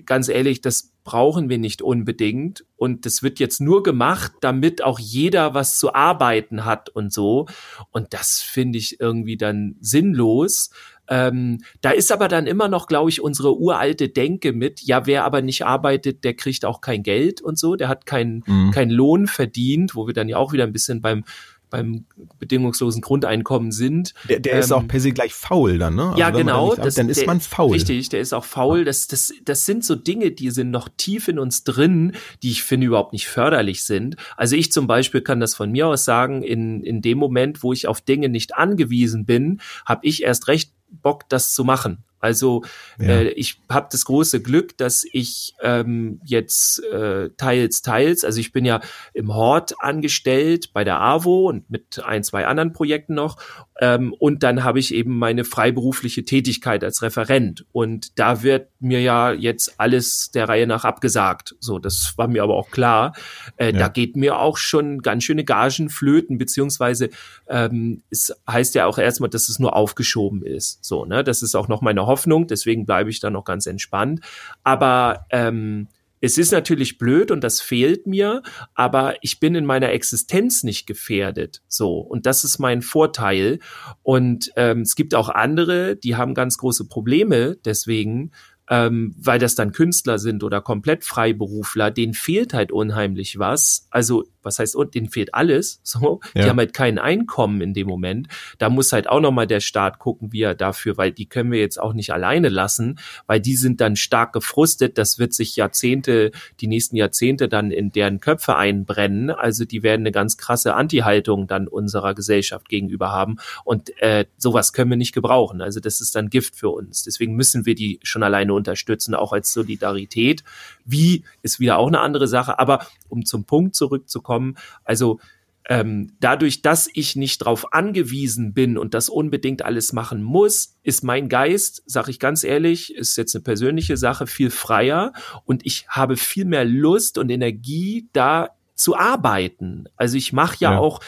ganz 0.07 0.29
ehrlich, 0.29 0.61
das 0.61 0.93
brauchen 1.05 1.49
wir 1.49 1.59
nicht 1.59 1.83
unbedingt 1.83 2.65
und 2.77 3.07
das 3.07 3.23
wird 3.23 3.41
jetzt 3.41 3.61
nur 3.61 3.83
gemacht, 3.83 4.33
damit 4.41 4.83
auch 4.83 4.99
jeder 4.99 5.53
was 5.53 5.79
zu 5.79 5.95
arbeiten 5.95 6.65
hat 6.65 6.89
und 6.91 7.13
so 7.13 7.47
und 7.91 8.15
das 8.15 8.41
finde 8.41 8.79
ich 8.79 9.01
irgendwie 9.01 9.37
dann 9.37 9.77
sinnlos, 9.81 10.71
ähm, 11.13 11.59
da 11.83 11.91
ist 11.91 12.11
aber 12.11 12.27
dann 12.27 12.47
immer 12.47 12.69
noch, 12.69 12.87
glaube 12.87 13.11
ich, 13.11 13.21
unsere 13.21 13.55
uralte 13.59 14.09
Denke 14.09 14.55
mit, 14.55 14.81
ja, 14.81 15.05
wer 15.05 15.25
aber 15.25 15.43
nicht 15.43 15.67
arbeitet, 15.67 16.25
der 16.25 16.33
kriegt 16.33 16.65
auch 16.65 16.81
kein 16.81 17.03
Geld 17.03 17.43
und 17.43 17.59
so, 17.59 17.77
der 17.77 17.89
hat 17.89 18.07
keinen 18.07 18.43
mhm. 18.47 18.71
keinen 18.71 18.91
Lohn 18.91 19.27
verdient, 19.27 19.95
wo 19.95 20.07
wir 20.07 20.15
dann 20.15 20.31
ja 20.31 20.39
auch 20.39 20.55
wieder 20.55 20.65
ein 20.65 20.73
bisschen 20.73 21.03
beim 21.03 21.25
beim 21.69 22.05
bedingungslosen 22.39 23.01
Grundeinkommen 23.01 23.73
sind. 23.73 24.13
Der, 24.29 24.41
der 24.41 24.55
ähm, 24.55 24.61
ist 24.61 24.73
auch 24.73 24.87
per 24.87 25.01
se 25.01 25.13
gleich 25.13 25.33
faul 25.33 25.79
dann, 25.79 25.95
ne? 25.95 26.09
Also 26.09 26.19
ja, 26.19 26.31
genau. 26.31 26.75
Das, 26.75 26.95
dann 26.97 27.09
ist 27.09 27.21
der, 27.21 27.27
man 27.27 27.41
faul. 27.41 27.73
Richtig, 27.73 28.11
der 28.11 28.21
ist 28.21 28.35
auch 28.35 28.45
faul. 28.45 28.85
Das, 28.85 29.07
das, 29.07 29.33
das 29.45 29.65
sind 29.65 29.83
so 29.83 29.95
Dinge, 29.95 30.33
die 30.33 30.51
sind 30.51 30.71
noch 30.71 30.91
tief 30.97 31.29
in 31.29 31.39
uns 31.39 31.65
drin, 31.65 32.13
die 32.43 32.51
ich 32.51 32.63
finde 32.63 32.89
überhaupt 32.89 33.15
nicht 33.15 33.27
förderlich 33.27 33.85
sind. 33.85 34.17
Also 34.37 34.55
ich 34.55 34.71
zum 34.71 34.87
Beispiel 34.87 35.23
kann 35.23 35.41
das 35.41 35.55
von 35.55 35.73
mir 35.73 35.89
aus 35.89 36.05
sagen, 36.05 36.43
in, 36.43 36.83
in 36.83 37.01
dem 37.01 37.17
Moment, 37.17 37.63
wo 37.63 37.73
ich 37.73 37.89
auf 37.89 38.03
Dinge 38.03 38.29
nicht 38.29 38.55
angewiesen 38.55 39.25
bin, 39.25 39.63
habe 39.87 40.07
ich 40.07 40.23
erst 40.23 40.49
recht 40.49 40.73
Bock, 40.93 41.29
das 41.29 41.53
zu 41.53 41.65
machen. 41.65 42.05
Also 42.23 42.63
ja. 42.99 43.09
äh, 43.09 43.29
ich 43.31 43.61
habe 43.69 43.89
das 43.91 44.05
große 44.05 44.41
Glück, 44.41 44.79
dass 44.79 45.05
ich 45.13 45.55
ähm, 45.61 46.21
jetzt 46.25 46.83
äh, 46.85 47.31
teils, 47.37 47.83
teils, 47.83 48.25
also 48.25 48.41
ich 48.41 48.53
bin 48.53 48.65
ja 48.65 48.81
im 49.13 49.35
Hort 49.35 49.75
angestellt 49.81 50.73
bei 50.73 50.85
der 50.85 51.01
AWO 51.01 51.49
und 51.49 51.71
mit 51.71 52.03
ein, 52.05 52.23
zwei 52.23 52.47
anderen 52.47 52.73
Projekten 52.73 53.15
noch. 53.15 53.37
Ähm, 53.81 54.15
und 54.19 54.45
dann 54.45 54.63
habe 54.63 54.79
ich 54.79 54.95
eben 54.95 55.19
meine 55.19 55.45
freiberufliche 55.45 56.25
Tätigkeit 56.25 56.85
als 56.85 57.03
Referent. 57.03 57.67
Und 57.73 58.19
da 58.19 58.43
wird 58.43 58.69
mir 58.79 59.01
ja 59.01 59.33
jetzt 59.33 59.81
alles 59.81 60.31
der 60.31 60.49
Reihe 60.49 60.69
nach 60.69 60.85
abgesagt. 60.85 61.57
So, 61.59 61.81
das 61.81 62.15
war 62.17 62.29
mir 62.29 62.45
aber 62.45 62.55
auch 62.55 62.71
klar. 62.71 63.15
Äh, 63.57 63.73
ja. 63.73 63.79
Da 63.81 63.89
geht 63.89 64.15
mir 64.15 64.39
auch 64.39 64.57
schon 64.57 65.03
ganz 65.03 65.25
schöne 65.25 65.45
Gagen 65.45 65.91
flöten, 65.91 66.39
beziehungsweise 66.39 67.11
ähm, 67.49 68.03
es 68.11 68.33
heißt 68.49 68.77
ja 68.77 68.87
auch 68.87 68.99
erstmal, 68.99 69.31
dass 69.31 69.49
es 69.49 69.59
nur 69.59 69.75
aufgeschoben 69.75 70.45
ist. 70.45 70.85
So, 70.85 71.05
ne? 71.05 71.25
Das 71.25 71.43
ist 71.43 71.57
auch 71.57 71.67
noch 71.67 71.81
meine 71.81 72.07
Hoffnung, 72.13 72.47
deswegen 72.47 72.85
bleibe 72.85 73.11
ich 73.11 73.21
da 73.21 73.31
noch 73.31 73.45
ganz 73.45 73.67
entspannt. 73.67 74.21
Aber 74.63 75.27
ähm, 75.31 75.89
es 76.25 76.39
ist 76.39 76.53
natürlich 76.53 76.99
blöd 76.99 77.33
und 77.33 77.43
das 77.43 77.61
fehlt 77.61 78.07
mir, 78.07 78.43
aber 78.75 79.17
ich 79.23 79.41
bin 79.41 79.57
in 79.57 79.67
meiner 79.67 79.91
Existenz 79.91 80.63
nicht 80.63 80.87
gefährdet. 80.87 81.63
So. 81.67 81.99
Und 81.99 82.27
das 82.27 82.45
ist 82.45 82.61
mein 82.61 82.81
Vorteil. 82.81 83.59
Und 84.05 84.53
ähm, 84.55 84.83
es 84.83 84.95
gibt 84.95 85.17
auch 85.17 85.29
andere, 85.29 85.97
die 85.97 86.15
haben 86.15 86.35
ganz 86.35 86.59
große 86.59 86.87
Probleme 86.87 87.57
deswegen, 87.65 88.31
ähm, 88.73 89.15
weil 89.19 89.39
das 89.39 89.55
dann 89.55 89.73
Künstler 89.73 90.19
sind 90.19 90.43
oder 90.43 90.63
komplett 90.63 91.05
Freiberufler, 91.05 91.91
denen 91.91 92.15
fehlt 92.15 92.55
halt 92.55 92.73
unheimlich 92.73 93.39
was. 93.39 93.87
Also 93.91 94.25
was 94.43 94.59
heißt, 94.59 94.77
und 94.77 94.95
denen 94.95 95.09
fehlt 95.09 95.35
alles, 95.35 95.81
so, 95.83 96.21
ja. 96.35 96.43
die 96.43 96.49
haben 96.49 96.59
halt 96.59 96.73
kein 96.75 96.99
Einkommen 96.99 97.61
in 97.61 97.75
dem 97.75 97.87
Moment. 97.87 98.29
Da 98.59 98.71
muss 98.71 98.93
halt 98.93 99.09
auch 99.09 99.21
nochmal 99.21 99.47
der 99.47 99.61
Staat 99.61 99.99
gucken, 99.99 100.33
wie 100.33 100.43
er 100.43 100.55
dafür, 100.55 100.97
weil 100.97 101.13
die 101.13 101.27
können 101.27 101.53
wir 101.53 101.61
jetzt 101.61 101.81
auch 101.81 101.93
nicht 101.93 102.13
alleine 102.13 102.49
lassen, 102.49 102.99
weil 103.27 103.41
die 103.41 103.57
sind 103.57 103.81
dann 103.81 103.97
stark 103.97 104.33
gefrustet, 104.33 104.99
das 104.99 105.19
wird 105.19 105.35
sich 105.35 105.57
Jahrzehnte, 105.57 106.31
die 106.61 106.67
nächsten 106.67 106.97
Jahrzehnte 106.97 107.49
dann 107.49 107.71
in 107.71 107.93
deren 107.93 108.21
Köpfe 108.21 108.57
einbrennen, 108.57 109.31
also 109.31 109.65
die 109.65 109.83
werden 109.83 110.03
eine 110.03 110.13
ganz 110.13 110.37
krasse 110.37 110.75
Anti-Haltung 110.75 111.47
dann 111.47 111.69
unserer 111.69 112.15
Gesellschaft 112.15 112.69
gegenüber 112.69 113.13
haben 113.13 113.37
und 113.65 113.91
äh, 114.01 114.25
sowas 114.39 114.73
können 114.73 114.91
wir 114.91 114.97
nicht 114.97 115.13
gebrauchen, 115.13 115.61
also 115.61 115.81
das 115.81 116.01
ist 116.01 116.15
dann 116.15 116.31
Gift 116.31 116.57
für 116.57 116.71
uns, 116.71 117.03
deswegen 117.05 117.35
müssen 117.35 117.67
wir 117.67 117.75
die 117.75 118.01
schon 118.03 118.23
alleine 118.23 118.55
unterstützen, 118.63 119.15
auch 119.15 119.33
als 119.33 119.53
Solidarität. 119.53 120.45
Wie 120.85 121.25
ist 121.43 121.61
wieder 121.61 121.79
auch 121.79 121.89
eine 121.89 122.01
andere 122.01 122.29
Sache, 122.29 122.59
aber 122.59 122.87
um 123.09 123.25
zum 123.25 123.45
Punkt 123.45 123.75
zurückzukommen, 123.75 124.57
also 124.85 125.21
ähm, 125.69 126.13
dadurch, 126.19 126.63
dass 126.63 126.89
ich 126.93 127.15
nicht 127.15 127.41
darauf 127.41 127.73
angewiesen 127.73 128.53
bin 128.53 128.77
und 128.77 128.95
das 128.95 129.09
unbedingt 129.09 129.65
alles 129.65 129.93
machen 129.93 130.23
muss, 130.23 130.77
ist 130.83 131.05
mein 131.05 131.29
Geist, 131.29 131.83
sage 131.87 132.11
ich 132.11 132.19
ganz 132.19 132.43
ehrlich, 132.43 132.95
ist 132.95 133.17
jetzt 133.17 133.35
eine 133.35 133.45
persönliche 133.45 133.97
Sache, 133.97 134.27
viel 134.27 134.51
freier 134.51 135.13
und 135.45 135.65
ich 135.65 135.87
habe 135.89 136.17
viel 136.17 136.47
mehr 136.47 136.65
Lust 136.65 137.17
und 137.17 137.31
Energie, 137.31 138.09
da 138.13 138.51
zu 138.75 138.97
arbeiten. 138.97 139.85
Also 139.97 140.17
ich 140.17 140.33
mache 140.33 140.57
ja, 140.59 140.73
ja, 140.73 140.79
auch, 140.79 141.01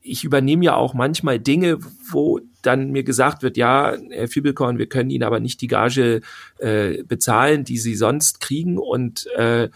ich 0.00 0.24
übernehme 0.24 0.64
ja 0.64 0.74
auch 0.74 0.94
manchmal 0.94 1.38
Dinge, 1.38 1.78
wo 2.10 2.40
dann 2.68 2.92
mir 2.92 3.02
gesagt 3.02 3.42
wird, 3.42 3.56
ja, 3.56 3.96
Herr 4.10 4.28
Fiebelkorn, 4.28 4.78
wir 4.78 4.88
können 4.88 5.10
Ihnen 5.10 5.24
aber 5.24 5.40
nicht 5.40 5.60
die 5.60 5.66
Gage 5.66 6.20
äh, 6.58 7.02
bezahlen, 7.02 7.64
die 7.64 7.78
Sie 7.78 7.94
sonst 7.94 8.40
kriegen 8.40 8.78
und 8.78 9.26
äh, 9.36 9.68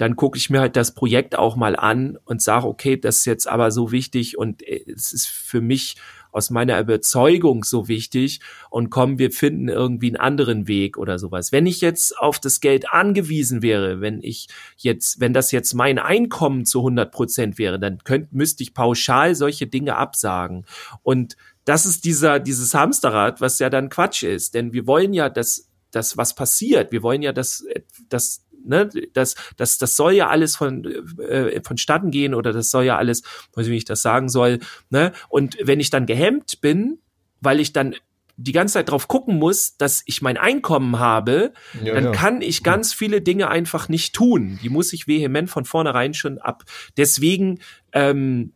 dann 0.00 0.16
gucke 0.16 0.38
ich 0.38 0.48
mir 0.48 0.60
halt 0.60 0.76
das 0.76 0.94
Projekt 0.94 1.36
auch 1.36 1.56
mal 1.56 1.76
an 1.76 2.16
und 2.24 2.40
sage, 2.40 2.66
okay, 2.66 2.96
das 2.96 3.18
ist 3.18 3.26
jetzt 3.26 3.46
aber 3.46 3.70
so 3.70 3.92
wichtig 3.92 4.38
und 4.38 4.66
äh, 4.66 4.82
es 4.90 5.12
ist 5.12 5.28
für 5.28 5.60
mich 5.60 5.96
aus 6.32 6.50
meiner 6.50 6.78
Überzeugung 6.80 7.64
so 7.64 7.88
wichtig 7.88 8.40
und 8.70 8.90
komm, 8.90 9.18
wir 9.18 9.30
finden 9.30 9.68
irgendwie 9.68 10.08
einen 10.08 10.16
anderen 10.16 10.68
Weg 10.68 10.96
oder 10.96 11.18
sowas. 11.18 11.52
Wenn 11.52 11.66
ich 11.66 11.80
jetzt 11.80 12.18
auf 12.18 12.38
das 12.38 12.60
Geld 12.60 12.92
angewiesen 12.92 13.62
wäre, 13.62 14.00
wenn 14.00 14.22
ich 14.22 14.48
jetzt, 14.76 15.20
wenn 15.20 15.32
das 15.32 15.52
jetzt 15.52 15.74
mein 15.74 15.98
Einkommen 15.98 16.64
zu 16.64 16.78
100 16.78 17.10
Prozent 17.10 17.58
wäre, 17.58 17.78
dann 17.78 17.98
könnt, 18.04 18.32
müsste 18.32 18.62
ich 18.62 18.74
pauschal 18.74 19.34
solche 19.34 19.66
Dinge 19.66 19.96
absagen. 19.96 20.64
Und 21.02 21.36
das 21.64 21.86
ist 21.86 22.04
dieser, 22.04 22.40
dieses 22.40 22.74
Hamsterrad, 22.74 23.40
was 23.40 23.58
ja 23.58 23.70
dann 23.70 23.88
Quatsch 23.88 24.22
ist. 24.22 24.54
Denn 24.54 24.72
wir 24.72 24.86
wollen 24.86 25.12
ja, 25.12 25.28
dass, 25.28 25.68
dass 25.90 26.16
was 26.16 26.34
passiert. 26.34 26.92
Wir 26.92 27.02
wollen 27.02 27.22
ja, 27.22 27.32
dass, 27.32 27.64
dass 28.08 28.44
ne, 28.64 28.88
das, 29.12 29.34
das, 29.56 29.78
das 29.78 29.96
soll 29.96 30.12
ja 30.12 30.28
alles 30.28 30.56
von, 30.56 30.84
äh, 30.84 31.60
vonstatten 31.64 32.10
gehen 32.10 32.34
oder 32.34 32.52
das 32.52 32.70
soll 32.70 32.84
ja 32.84 32.96
alles, 32.96 33.22
weiß 33.54 33.66
ich, 33.66 33.72
wie 33.72 33.76
ich 33.76 33.84
das 33.84 34.02
sagen 34.02 34.28
soll, 34.28 34.60
ne, 34.90 35.12
und 35.28 35.56
wenn 35.62 35.80
ich 35.80 35.90
dann 35.90 36.06
gehemmt 36.06 36.60
bin, 36.60 36.98
weil 37.40 37.60
ich 37.60 37.72
dann 37.72 37.94
die 38.36 38.52
ganze 38.52 38.74
Zeit 38.74 38.88
drauf 38.90 39.06
gucken 39.06 39.36
muss, 39.36 39.76
dass 39.76 40.02
ich 40.06 40.22
mein 40.22 40.38
Einkommen 40.38 40.98
habe, 40.98 41.52
ja, 41.84 41.94
dann 41.94 42.04
ja. 42.04 42.12
kann 42.12 42.40
ich 42.40 42.62
ganz 42.62 42.94
viele 42.94 43.20
Dinge 43.20 43.48
einfach 43.48 43.90
nicht 43.90 44.14
tun. 44.14 44.58
Die 44.62 44.70
muss 44.70 44.94
ich 44.94 45.06
vehement 45.06 45.50
von 45.50 45.66
vornherein 45.66 46.14
schon 46.14 46.38
ab. 46.38 46.64
Deswegen, 46.96 47.60
ähm, 47.92 48.54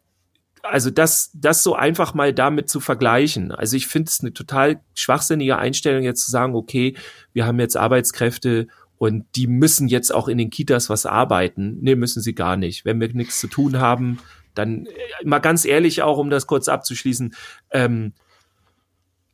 also 0.65 0.91
das, 0.91 1.31
das 1.35 1.63
so 1.63 1.75
einfach 1.75 2.15
mal 2.15 2.33
damit 2.33 2.69
zu 2.69 2.81
vergleichen. 2.81 3.53
Also 3.53 3.77
ich 3.77 3.87
finde 3.87 4.09
es 4.09 4.21
eine 4.21 4.33
total 4.33 4.81
schwachsinnige 4.95 5.59
Einstellung, 5.59 6.03
jetzt 6.03 6.25
zu 6.25 6.31
sagen, 6.31 6.55
okay, 6.55 6.97
wir 7.33 7.47
haben 7.47 7.61
jetzt 7.61 7.77
Arbeitskräfte 7.77 8.69
und 8.97 9.27
die 9.37 9.47
müssen 9.47 9.89
jetzt 9.89 10.15
auch 10.15 10.27
in 10.27 10.39
den 10.39 10.51
Kitas 10.51 10.89
was 10.89 11.05
arbeiten. 11.05 11.79
Nee, 11.83 11.97
müssen 11.97 12.23
sie 12.23 12.35
gar 12.35 12.57
nicht. 12.57 12.85
Wenn 12.85 13.01
wir 13.01 13.13
nichts 13.13 13.41
zu 13.41 13.49
tun 13.49 13.79
haben, 13.79 14.19
dann 14.55 14.87
äh, 14.87 14.91
mal 15.25 15.41
ganz 15.41 15.65
ehrlich 15.65 16.03
auch, 16.03 16.17
um 16.17 16.31
das 16.31 16.47
kurz 16.47 16.69
abzuschließen, 16.69 17.35
ähm, 17.71 18.13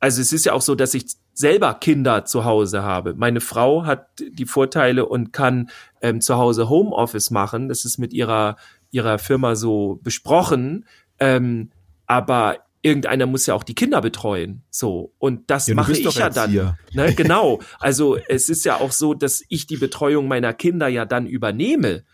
also 0.03 0.23
es 0.23 0.33
ist 0.33 0.47
ja 0.47 0.55
auch 0.55 0.63
so, 0.63 0.75
dass 0.75 0.95
ich 0.95 1.05
selber 1.35 1.75
Kinder 1.75 2.25
zu 2.25 2.47
Hause 2.47 2.83
habe. 2.83 3.15
Meine 3.15 3.43
Frau 3.43 3.85
hat 3.85 4.09
die 4.19 4.47
Vorteile 4.47 5.05
und 5.05 5.35
kann 5.35 5.69
ähm, 6.01 6.23
zu 6.23 6.39
Hause 6.39 6.71
Homeoffice 6.71 7.31
machen. 7.31 7.69
Das 7.69 7.85
ist 7.85 7.99
mit 7.99 8.15
ihrer 8.15 8.57
ihrer 8.91 9.19
Firma 9.19 9.55
so 9.55 10.01
besprochen. 10.03 10.85
Ähm, 11.21 11.71
aber 12.07 12.59
irgendeiner 12.83 13.27
muss 13.27 13.47
ja 13.47 13.55
auch 13.55 13.63
die 13.63 13.75
Kinder 13.75 14.01
betreuen. 14.01 14.63
So. 14.71 15.13
Und 15.19 15.51
das 15.51 15.67
ja, 15.67 15.75
mache 15.75 15.93
ich 15.93 16.15
ja 16.15 16.31
dann. 16.31 16.77
Ne, 16.93 17.15
genau. 17.15 17.61
Also 17.79 18.17
es 18.17 18.49
ist 18.49 18.65
ja 18.65 18.77
auch 18.81 18.93
so, 18.93 19.15
dass 19.15 19.45
ich 19.49 19.67
die 19.67 19.77
Betreuung 19.77 20.29
meiner 20.29 20.55
Kinder 20.55 20.89
ja 20.89 21.05
dann 21.05 21.27
übernehme. 21.27 22.05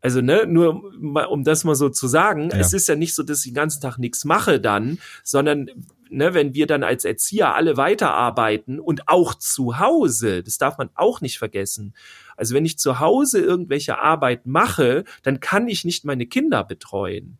Also, 0.00 0.20
ne, 0.20 0.46
nur 0.46 0.84
um 1.28 1.42
das 1.42 1.64
mal 1.64 1.74
so 1.74 1.88
zu 1.88 2.06
sagen, 2.06 2.50
ja. 2.50 2.58
es 2.58 2.72
ist 2.72 2.88
ja 2.88 2.94
nicht 2.94 3.14
so, 3.16 3.24
dass 3.24 3.40
ich 3.40 3.50
den 3.50 3.54
ganzen 3.54 3.80
Tag 3.80 3.98
nichts 3.98 4.24
mache 4.24 4.60
dann, 4.60 4.98
sondern 5.24 5.70
ne, 6.08 6.34
wenn 6.34 6.54
wir 6.54 6.66
dann 6.66 6.84
als 6.84 7.04
Erzieher 7.04 7.54
alle 7.54 7.76
weiterarbeiten 7.76 8.78
und 8.78 9.08
auch 9.08 9.34
zu 9.34 9.80
Hause, 9.80 10.42
das 10.42 10.58
darf 10.58 10.78
man 10.78 10.90
auch 10.94 11.20
nicht 11.20 11.38
vergessen. 11.38 11.94
Also 12.36 12.54
wenn 12.54 12.64
ich 12.64 12.78
zu 12.78 13.00
Hause 13.00 13.40
irgendwelche 13.40 13.98
Arbeit 13.98 14.46
mache, 14.46 15.04
dann 15.24 15.40
kann 15.40 15.66
ich 15.66 15.84
nicht 15.84 16.04
meine 16.04 16.26
Kinder 16.26 16.62
betreuen. 16.62 17.38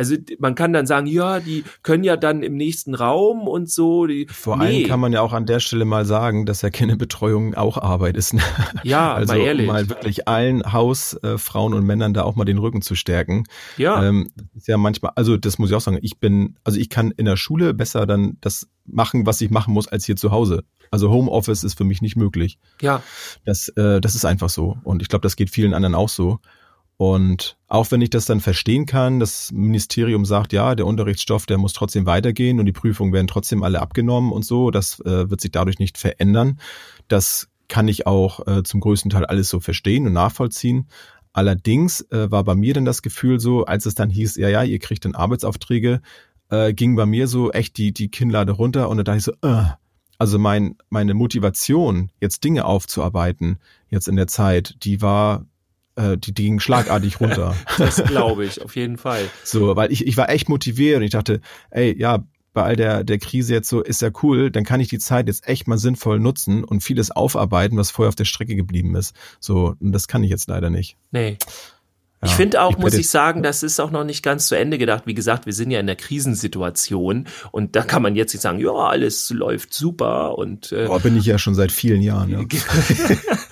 Also 0.00 0.16
man 0.38 0.54
kann 0.54 0.72
dann 0.72 0.86
sagen, 0.86 1.06
ja, 1.06 1.40
die 1.40 1.62
können 1.82 2.04
ja 2.04 2.16
dann 2.16 2.42
im 2.42 2.56
nächsten 2.56 2.94
Raum 2.94 3.46
und 3.46 3.70
so. 3.70 4.06
Die, 4.06 4.26
Vor 4.30 4.56
nee. 4.56 4.64
allem 4.64 4.86
kann 4.88 4.98
man 4.98 5.12
ja 5.12 5.20
auch 5.20 5.34
an 5.34 5.44
der 5.44 5.60
Stelle 5.60 5.84
mal 5.84 6.06
sagen, 6.06 6.46
dass 6.46 6.62
ja 6.62 6.70
Kinderbetreuung 6.70 7.54
auch 7.54 7.76
Arbeit 7.76 8.16
ist. 8.16 8.32
Ne? 8.32 8.40
Ja, 8.82 9.12
also 9.12 9.34
mal 9.34 9.40
ehrlich. 9.40 9.68
Um 9.68 9.74
mal 9.74 9.90
wirklich 9.90 10.26
allen 10.26 10.72
Hausfrauen 10.72 11.74
und 11.74 11.84
Männern 11.84 12.14
da 12.14 12.22
auch 12.22 12.34
mal 12.34 12.46
den 12.46 12.56
Rücken 12.56 12.80
zu 12.80 12.94
stärken. 12.94 13.44
Ja. 13.76 14.02
Ähm, 14.02 14.30
ist 14.56 14.68
ja 14.68 14.78
manchmal, 14.78 15.12
also 15.16 15.36
das 15.36 15.58
muss 15.58 15.68
ich 15.68 15.76
auch 15.76 15.82
sagen, 15.82 15.98
ich 16.00 16.18
bin, 16.18 16.56
also 16.64 16.80
ich 16.80 16.88
kann 16.88 17.10
in 17.10 17.26
der 17.26 17.36
Schule 17.36 17.74
besser 17.74 18.06
dann 18.06 18.38
das 18.40 18.70
machen, 18.86 19.26
was 19.26 19.38
ich 19.42 19.50
machen 19.50 19.74
muss, 19.74 19.86
als 19.86 20.06
hier 20.06 20.16
zu 20.16 20.30
Hause. 20.30 20.64
Also 20.90 21.10
Homeoffice 21.10 21.62
ist 21.62 21.76
für 21.76 21.84
mich 21.84 22.00
nicht 22.00 22.16
möglich. 22.16 22.58
Ja. 22.80 23.02
Das, 23.44 23.68
äh, 23.76 24.00
das 24.00 24.14
ist 24.14 24.24
einfach 24.24 24.48
so. 24.48 24.78
Und 24.82 25.02
ich 25.02 25.08
glaube, 25.08 25.24
das 25.24 25.36
geht 25.36 25.50
vielen 25.50 25.74
anderen 25.74 25.94
auch 25.94 26.08
so. 26.08 26.40
Und 27.00 27.56
auch 27.66 27.90
wenn 27.92 28.02
ich 28.02 28.10
das 28.10 28.26
dann 28.26 28.40
verstehen 28.40 28.84
kann, 28.84 29.20
das 29.20 29.52
Ministerium 29.52 30.26
sagt, 30.26 30.52
ja, 30.52 30.74
der 30.74 30.84
Unterrichtsstoff, 30.84 31.46
der 31.46 31.56
muss 31.56 31.72
trotzdem 31.72 32.04
weitergehen 32.04 32.60
und 32.60 32.66
die 32.66 32.72
Prüfungen 32.72 33.14
werden 33.14 33.26
trotzdem 33.26 33.62
alle 33.62 33.80
abgenommen 33.80 34.30
und 34.32 34.44
so, 34.44 34.70
das 34.70 35.00
äh, 35.00 35.30
wird 35.30 35.40
sich 35.40 35.50
dadurch 35.50 35.78
nicht 35.78 35.96
verändern. 35.96 36.60
Das 37.08 37.48
kann 37.68 37.88
ich 37.88 38.06
auch 38.06 38.46
äh, 38.46 38.64
zum 38.64 38.80
größten 38.80 39.10
Teil 39.10 39.24
alles 39.24 39.48
so 39.48 39.60
verstehen 39.60 40.06
und 40.06 40.12
nachvollziehen. 40.12 40.88
Allerdings 41.32 42.02
äh, 42.10 42.30
war 42.30 42.44
bei 42.44 42.54
mir 42.54 42.74
dann 42.74 42.84
das 42.84 43.00
Gefühl 43.00 43.40
so, 43.40 43.64
als 43.64 43.86
es 43.86 43.94
dann 43.94 44.10
hieß, 44.10 44.36
ja, 44.36 44.50
ja, 44.50 44.62
ihr 44.62 44.78
kriegt 44.78 45.06
dann 45.06 45.14
Arbeitsaufträge, 45.14 46.02
äh, 46.50 46.74
ging 46.74 46.96
bei 46.96 47.06
mir 47.06 47.28
so 47.28 47.50
echt 47.50 47.78
die, 47.78 47.94
die 47.94 48.10
Kinnlade 48.10 48.52
runter 48.52 48.90
und 48.90 48.98
da 48.98 49.04
dachte 49.04 49.16
ich 49.16 49.24
so, 49.24 49.32
äh, 49.40 49.64
also 50.18 50.38
mein, 50.38 50.76
meine 50.90 51.14
Motivation, 51.14 52.10
jetzt 52.20 52.44
Dinge 52.44 52.66
aufzuarbeiten, 52.66 53.58
jetzt 53.88 54.06
in 54.06 54.16
der 54.16 54.26
Zeit, 54.26 54.76
die 54.84 55.00
war 55.00 55.46
äh, 56.00 56.18
die, 56.18 56.32
die 56.32 56.44
ging 56.44 56.60
schlagartig 56.60 57.20
runter. 57.20 57.54
das 57.78 58.02
glaube 58.04 58.44
ich, 58.44 58.62
auf 58.62 58.76
jeden 58.76 58.96
Fall. 58.96 59.28
So, 59.44 59.76
weil 59.76 59.92
ich, 59.92 60.06
ich 60.06 60.16
war 60.16 60.30
echt 60.30 60.48
motiviert 60.48 60.98
und 60.98 61.02
ich 61.02 61.10
dachte, 61.10 61.40
ey, 61.70 61.96
ja, 61.98 62.24
bei 62.52 62.64
all 62.64 62.76
der, 62.76 63.04
der 63.04 63.18
Krise 63.18 63.54
jetzt 63.54 63.68
so, 63.68 63.80
ist 63.80 64.02
ja 64.02 64.10
cool, 64.22 64.50
dann 64.50 64.64
kann 64.64 64.80
ich 64.80 64.88
die 64.88 64.98
Zeit 64.98 65.28
jetzt 65.28 65.46
echt 65.46 65.68
mal 65.68 65.78
sinnvoll 65.78 66.18
nutzen 66.18 66.64
und 66.64 66.82
vieles 66.82 67.10
aufarbeiten, 67.10 67.76
was 67.76 67.90
vorher 67.90 68.08
auf 68.08 68.16
der 68.16 68.24
Strecke 68.24 68.56
geblieben 68.56 68.96
ist. 68.96 69.14
So, 69.38 69.76
und 69.78 69.92
das 69.92 70.08
kann 70.08 70.24
ich 70.24 70.30
jetzt 70.30 70.48
leider 70.48 70.68
nicht. 70.68 70.96
Nee. 71.12 71.38
Ja, 72.22 72.28
ich 72.28 72.32
finde 72.32 72.60
auch, 72.60 72.72
ich 72.72 72.78
muss 72.78 72.94
ich 72.94 73.08
sagen, 73.08 73.42
das 73.42 73.62
ist 73.62 73.80
auch 73.80 73.90
noch 73.90 74.04
nicht 74.04 74.22
ganz 74.22 74.48
zu 74.48 74.54
Ende 74.54 74.78
gedacht. 74.78 75.04
Wie 75.06 75.14
gesagt, 75.14 75.46
wir 75.46 75.54
sind 75.54 75.70
ja 75.70 75.80
in 75.80 75.86
der 75.86 75.96
Krisensituation 75.96 77.28
und 77.50 77.76
da 77.76 77.82
kann 77.82 78.02
man 78.02 78.14
jetzt 78.14 78.34
nicht 78.34 78.42
sagen, 78.42 78.58
ja, 78.58 78.72
alles 78.72 79.30
läuft 79.30 79.72
super 79.72 80.36
und 80.36 80.72
äh, 80.72 80.86
Boah, 80.86 81.00
bin 81.00 81.16
ich 81.16 81.24
ja 81.24 81.38
schon 81.38 81.54
seit 81.54 81.72
vielen 81.72 82.02
Jahren. 82.02 82.30
Ja. 82.30 82.40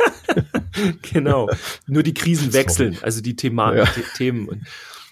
genau. 1.13 1.49
Nur 1.87 2.03
die 2.03 2.15
Krisen 2.15 2.53
wechseln, 2.53 2.99
also 3.03 3.21
die 3.21 3.37
Thema 3.37 3.75
ja. 3.75 3.85
Themen. 4.17 4.67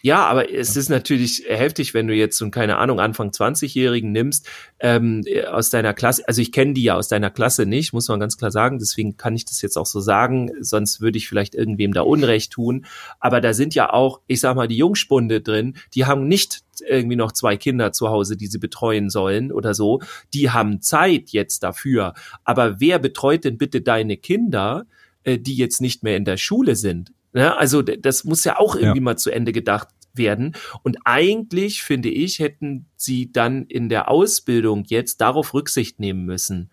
Ja, 0.06 0.24
aber 0.26 0.52
es 0.54 0.76
ist 0.76 0.88
natürlich 0.88 1.46
heftig, 1.48 1.92
wenn 1.92 2.06
du 2.06 2.14
jetzt 2.14 2.38
so, 2.38 2.48
keine 2.50 2.76
Ahnung, 2.76 3.00
Anfang 3.00 3.30
20-Jährigen 3.30 4.12
nimmst, 4.12 4.48
ähm, 4.78 5.24
aus 5.50 5.70
deiner 5.70 5.94
Klasse, 5.94 6.22
also 6.28 6.40
ich 6.40 6.52
kenne 6.52 6.74
die 6.74 6.84
ja 6.84 6.94
aus 6.94 7.08
deiner 7.08 7.28
Klasse 7.28 7.66
nicht, 7.66 7.92
muss 7.92 8.06
man 8.06 8.20
ganz 8.20 8.36
klar 8.36 8.52
sagen, 8.52 8.78
deswegen 8.78 9.16
kann 9.16 9.34
ich 9.34 9.46
das 9.46 9.62
jetzt 9.62 9.76
auch 9.76 9.86
so 9.86 9.98
sagen, 9.98 10.52
sonst 10.60 11.00
würde 11.00 11.18
ich 11.18 11.28
vielleicht 11.28 11.56
irgendwem 11.56 11.92
da 11.92 12.02
Unrecht 12.02 12.52
tun. 12.52 12.86
Aber 13.18 13.40
da 13.40 13.52
sind 13.52 13.74
ja 13.74 13.92
auch, 13.92 14.20
ich 14.28 14.38
sag 14.38 14.54
mal, 14.54 14.68
die 14.68 14.76
Jungspunde 14.76 15.40
drin, 15.40 15.76
die 15.92 16.04
haben 16.04 16.28
nicht 16.28 16.60
irgendwie 16.86 17.16
noch 17.16 17.32
zwei 17.32 17.56
Kinder 17.56 17.90
zu 17.90 18.08
Hause, 18.08 18.36
die 18.36 18.46
sie 18.46 18.58
betreuen 18.58 19.10
sollen 19.10 19.50
oder 19.50 19.74
so. 19.74 20.00
Die 20.32 20.50
haben 20.50 20.82
Zeit 20.82 21.30
jetzt 21.30 21.64
dafür. 21.64 22.14
Aber 22.44 22.78
wer 22.78 23.00
betreut 23.00 23.44
denn 23.44 23.58
bitte 23.58 23.80
deine 23.80 24.16
Kinder? 24.16 24.86
Äh, 25.26 25.38
die 25.38 25.56
jetzt 25.56 25.80
nicht 25.80 26.02
mehr 26.02 26.16
in 26.16 26.24
der 26.24 26.36
Schule 26.36 26.76
sind. 26.76 27.12
Ja, 27.34 27.56
also 27.56 27.82
das 27.82 28.24
muss 28.24 28.44
ja 28.44 28.58
auch 28.58 28.76
irgendwie 28.76 29.00
ja. 29.00 29.02
mal 29.02 29.18
zu 29.18 29.30
Ende 29.30 29.52
gedacht 29.52 29.88
werden. 30.14 30.54
Und 30.82 30.98
eigentlich, 31.04 31.82
finde 31.82 32.08
ich, 32.08 32.38
hätten 32.38 32.86
sie 32.96 33.30
dann 33.32 33.66
in 33.66 33.90
der 33.90 34.08
Ausbildung 34.08 34.84
jetzt 34.86 35.20
darauf 35.20 35.52
Rücksicht 35.52 36.00
nehmen 36.00 36.24
müssen. 36.24 36.70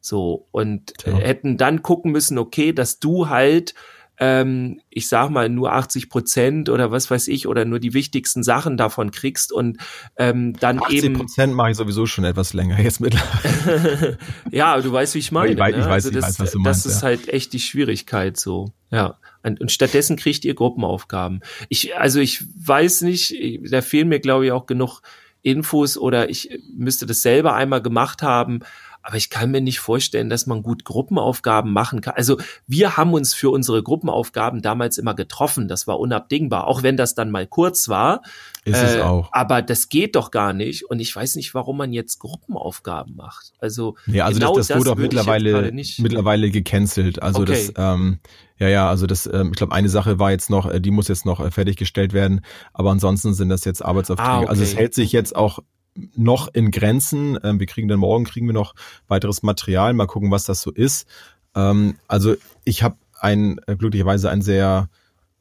So, 0.00 0.48
und 0.50 0.92
ja. 1.06 1.16
hätten 1.16 1.56
dann 1.56 1.82
gucken 1.82 2.10
müssen, 2.10 2.36
okay, 2.36 2.72
dass 2.72 2.98
du 2.98 3.28
halt 3.28 3.74
ähm, 4.24 4.80
ich 4.88 5.08
sag 5.08 5.30
mal, 5.30 5.48
nur 5.48 5.72
80 5.72 6.08
Prozent 6.08 6.68
oder 6.68 6.92
was 6.92 7.10
weiß 7.10 7.26
ich, 7.26 7.48
oder 7.48 7.64
nur 7.64 7.80
die 7.80 7.92
wichtigsten 7.92 8.44
Sachen 8.44 8.76
davon 8.76 9.10
kriegst 9.10 9.50
und 9.50 9.78
ähm, 10.16 10.52
dann 10.60 10.78
80 10.78 10.96
eben. 10.96 11.16
80 11.16 11.18
Prozent 11.18 11.54
mache 11.54 11.72
ich 11.72 11.76
sowieso 11.76 12.06
schon 12.06 12.22
etwas 12.22 12.52
länger 12.52 12.78
jetzt 12.78 13.00
mittlerweile. 13.00 14.18
ja, 14.52 14.80
du 14.80 14.92
weißt, 14.92 15.16
wie 15.16 15.18
ich 15.18 15.32
meine. 15.32 15.50
Ich 15.50 15.58
weiß, 15.58 15.74
ne? 15.74 15.80
ich 15.80 15.86
weiß, 15.86 16.06
also 16.06 16.10
das, 16.12 16.34
ich 16.34 16.38
weiß 16.38 16.38
was 16.38 16.52
du 16.52 16.58
meinst, 16.60 16.86
das 16.86 16.92
ist 16.94 17.02
ja. 17.02 17.08
halt 17.08 17.28
echt 17.30 17.52
die 17.52 17.58
Schwierigkeit 17.58 18.38
so. 18.38 18.72
Ja. 18.92 19.18
Und, 19.42 19.60
und 19.60 19.72
stattdessen 19.72 20.14
kriegt 20.16 20.44
ihr 20.44 20.54
Gruppenaufgaben. 20.54 21.40
Ich, 21.68 21.96
also 21.96 22.20
ich 22.20 22.44
weiß 22.64 23.00
nicht, 23.00 23.34
da 23.72 23.80
fehlen 23.80 24.08
mir, 24.08 24.20
glaube 24.20 24.46
ich, 24.46 24.52
auch 24.52 24.66
genug 24.66 25.00
Infos 25.42 25.98
oder 25.98 26.30
ich 26.30 26.60
müsste 26.72 27.06
das 27.06 27.22
selber 27.22 27.54
einmal 27.54 27.82
gemacht 27.82 28.22
haben. 28.22 28.60
Aber 29.02 29.16
ich 29.16 29.30
kann 29.30 29.50
mir 29.50 29.60
nicht 29.60 29.80
vorstellen, 29.80 30.30
dass 30.30 30.46
man 30.46 30.62
gut 30.62 30.84
Gruppenaufgaben 30.84 31.72
machen 31.72 32.00
kann. 32.00 32.14
Also 32.16 32.38
wir 32.66 32.96
haben 32.96 33.12
uns 33.12 33.34
für 33.34 33.50
unsere 33.50 33.82
Gruppenaufgaben 33.82 34.62
damals 34.62 34.98
immer 34.98 35.14
getroffen. 35.14 35.68
Das 35.68 35.86
war 35.86 35.98
unabdingbar, 35.98 36.66
auch 36.66 36.82
wenn 36.82 36.96
das 36.96 37.14
dann 37.14 37.30
mal 37.30 37.46
kurz 37.46 37.88
war. 37.88 38.22
Ist 38.64 38.76
äh, 38.76 38.96
es 38.96 39.00
auch. 39.00 39.28
Aber 39.32 39.60
das 39.60 39.88
geht 39.88 40.14
doch 40.14 40.30
gar 40.30 40.52
nicht. 40.52 40.84
Und 40.84 41.00
ich 41.00 41.14
weiß 41.14 41.36
nicht, 41.36 41.52
warum 41.54 41.78
man 41.78 41.92
jetzt 41.92 42.20
Gruppenaufgaben 42.20 43.16
macht. 43.16 43.52
Also, 43.58 43.96
ja, 44.06 44.24
also 44.24 44.38
genau 44.38 44.54
das, 44.54 44.68
das, 44.68 44.76
das 44.76 44.78
wurde 44.78 44.92
auch 44.92 45.02
mittlerweile, 45.02 45.72
mittlerweile 45.72 46.50
gecancelt. 46.50 47.20
Also 47.20 47.42
okay. 47.42 47.52
das, 47.52 47.72
ähm, 47.76 48.20
ja, 48.58 48.68
ja, 48.68 48.88
also 48.88 49.06
das, 49.06 49.26
ähm, 49.26 49.48
ich 49.50 49.56
glaube, 49.56 49.74
eine 49.74 49.88
Sache 49.88 50.20
war 50.20 50.30
jetzt 50.30 50.48
noch, 50.48 50.70
äh, 50.70 50.80
die 50.80 50.92
muss 50.92 51.08
jetzt 51.08 51.26
noch 51.26 51.40
äh, 51.40 51.50
fertiggestellt 51.50 52.12
werden, 52.12 52.42
aber 52.72 52.92
ansonsten 52.92 53.34
sind 53.34 53.48
das 53.48 53.64
jetzt 53.64 53.84
Arbeitsaufträge. 53.84 54.30
Ah, 54.30 54.38
okay. 54.38 54.48
Also 54.48 54.62
es 54.62 54.76
hält 54.76 54.94
sich 54.94 55.10
jetzt 55.10 55.34
auch 55.34 55.58
noch 56.16 56.48
in 56.52 56.70
Grenzen. 56.70 57.38
Ähm, 57.42 57.60
wir 57.60 57.66
kriegen 57.66 57.88
dann 57.88 58.00
morgen 58.00 58.24
kriegen 58.24 58.46
wir 58.46 58.54
noch 58.54 58.74
weiteres 59.08 59.42
Material. 59.42 59.92
Mal 59.92 60.06
gucken, 60.06 60.30
was 60.30 60.44
das 60.44 60.62
so 60.62 60.70
ist. 60.70 61.06
Ähm, 61.54 61.96
also 62.08 62.34
ich 62.64 62.82
habe 62.82 62.96
ein 63.20 63.60
äh, 63.66 63.76
glücklicherweise 63.76 64.30
ein 64.30 64.42
sehr 64.42 64.88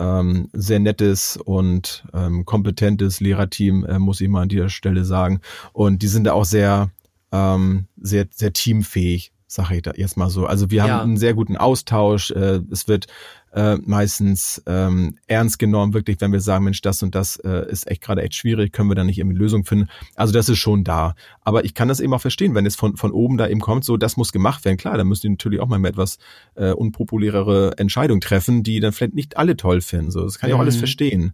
ähm, 0.02 0.50
sehr 0.52 0.80
nettes 0.80 1.38
und 1.38 2.04
ähm, 2.14 2.44
kompetentes 2.46 3.20
Lehrerteam, 3.20 3.86
äh, 3.86 4.00
muss 4.00 4.20
ich 4.20 4.30
mal 4.30 4.42
an 4.42 4.50
dieser 4.50 4.70
Stelle 4.70 5.06
sagen. 5.06 5.42
Und 5.74 6.02
die 6.02 6.08
sind 6.08 6.24
da 6.24 6.34
auch 6.34 6.46
sehr, 6.46 6.90
ähm, 7.32 7.86
sehr, 7.98 8.26
sehr 8.32 8.52
teamfähig, 8.52 9.32
sage 9.52 9.76
ich 9.76 9.82
da 9.82 9.92
jetzt 9.96 10.16
mal 10.16 10.30
so. 10.30 10.46
Also 10.46 10.72
wir 10.72 10.84
haben 10.84 10.90
ja. 10.90 11.02
einen 11.02 11.18
sehr 11.18 11.34
guten 11.34 11.58
Austausch. 11.58 12.32
Äh, 12.32 12.62
es 12.72 12.88
wird 12.88 13.08
äh, 13.54 13.76
meistens 13.84 14.64
ähm, 14.66 15.18
ernst 15.28 15.60
genommen, 15.60 15.94
wirklich, 15.94 16.22
wenn 16.22 16.32
wir 16.32 16.40
sagen, 16.40 16.64
Mensch, 16.64 16.80
das 16.82 17.04
und 17.04 17.16
das 17.16 17.36
äh, 17.38 17.70
ist 17.70 17.86
echt 17.92 18.02
gerade 18.02 18.22
echt 18.22 18.36
schwierig, 18.36 18.72
können 18.72 18.90
wir 18.90 18.96
da 18.96 19.04
nicht 19.04 19.20
irgendwie 19.20 19.38
Lösung 19.38 19.66
finden. 19.66 19.90
Also 20.16 20.32
das 20.32 20.48
ist 20.48 20.60
schon 20.60 20.86
da. 20.86 21.16
Aber 21.42 21.66
ich 21.66 21.74
kann 21.74 21.90
das 21.90 22.00
eben 22.00 22.14
auch 22.14 22.22
verstehen, 22.22 22.56
wenn 22.56 22.66
es 22.66 22.78
von, 22.78 22.96
von 22.96 23.12
oben 23.12 23.38
da 23.38 23.50
eben 23.50 23.60
kommt, 23.60 23.84
so 23.84 23.98
das 23.98 24.16
muss 24.16 24.32
gemacht 24.32 24.64
werden. 24.64 24.78
Klar, 24.78 24.98
da 24.98 25.04
müssen 25.04 25.24
die 25.24 25.30
natürlich 25.30 25.60
auch 25.60 25.68
mal 25.68 25.84
etwas 25.84 26.18
äh, 26.56 26.72
unpopulärere 26.72 27.78
Entscheidungen 27.78 28.22
treffen, 28.22 28.64
die 28.64 28.80
dann 28.80 28.94
vielleicht 28.94 29.16
nicht 29.16 29.36
alle 29.36 29.58
toll 29.58 29.82
finden. 29.82 30.12
So, 30.12 30.24
das 30.24 30.40
kann 30.40 30.50
ich 30.50 30.56
auch 30.56 30.60
alles 30.60 30.76
mhm. 30.76 30.80
verstehen 30.80 31.34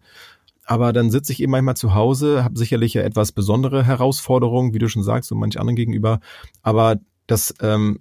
aber 0.69 0.91
dann 0.91 1.11
sitze 1.11 1.31
ich 1.31 1.41
eben 1.41 1.53
manchmal 1.53 1.77
zu 1.77 1.95
Hause, 1.95 2.43
habe 2.43 2.59
sicherlich 2.59 2.93
ja 2.93 3.01
etwas 3.01 3.31
besondere 3.31 3.85
Herausforderungen, 3.85 4.73
wie 4.73 4.79
du 4.79 4.89
schon 4.89 5.01
sagst, 5.01 5.31
und 5.31 5.39
manch 5.39 5.57
anderen 5.57 5.77
gegenüber, 5.77 6.19
aber 6.61 6.97
das, 7.25 7.53
ähm, 7.61 7.99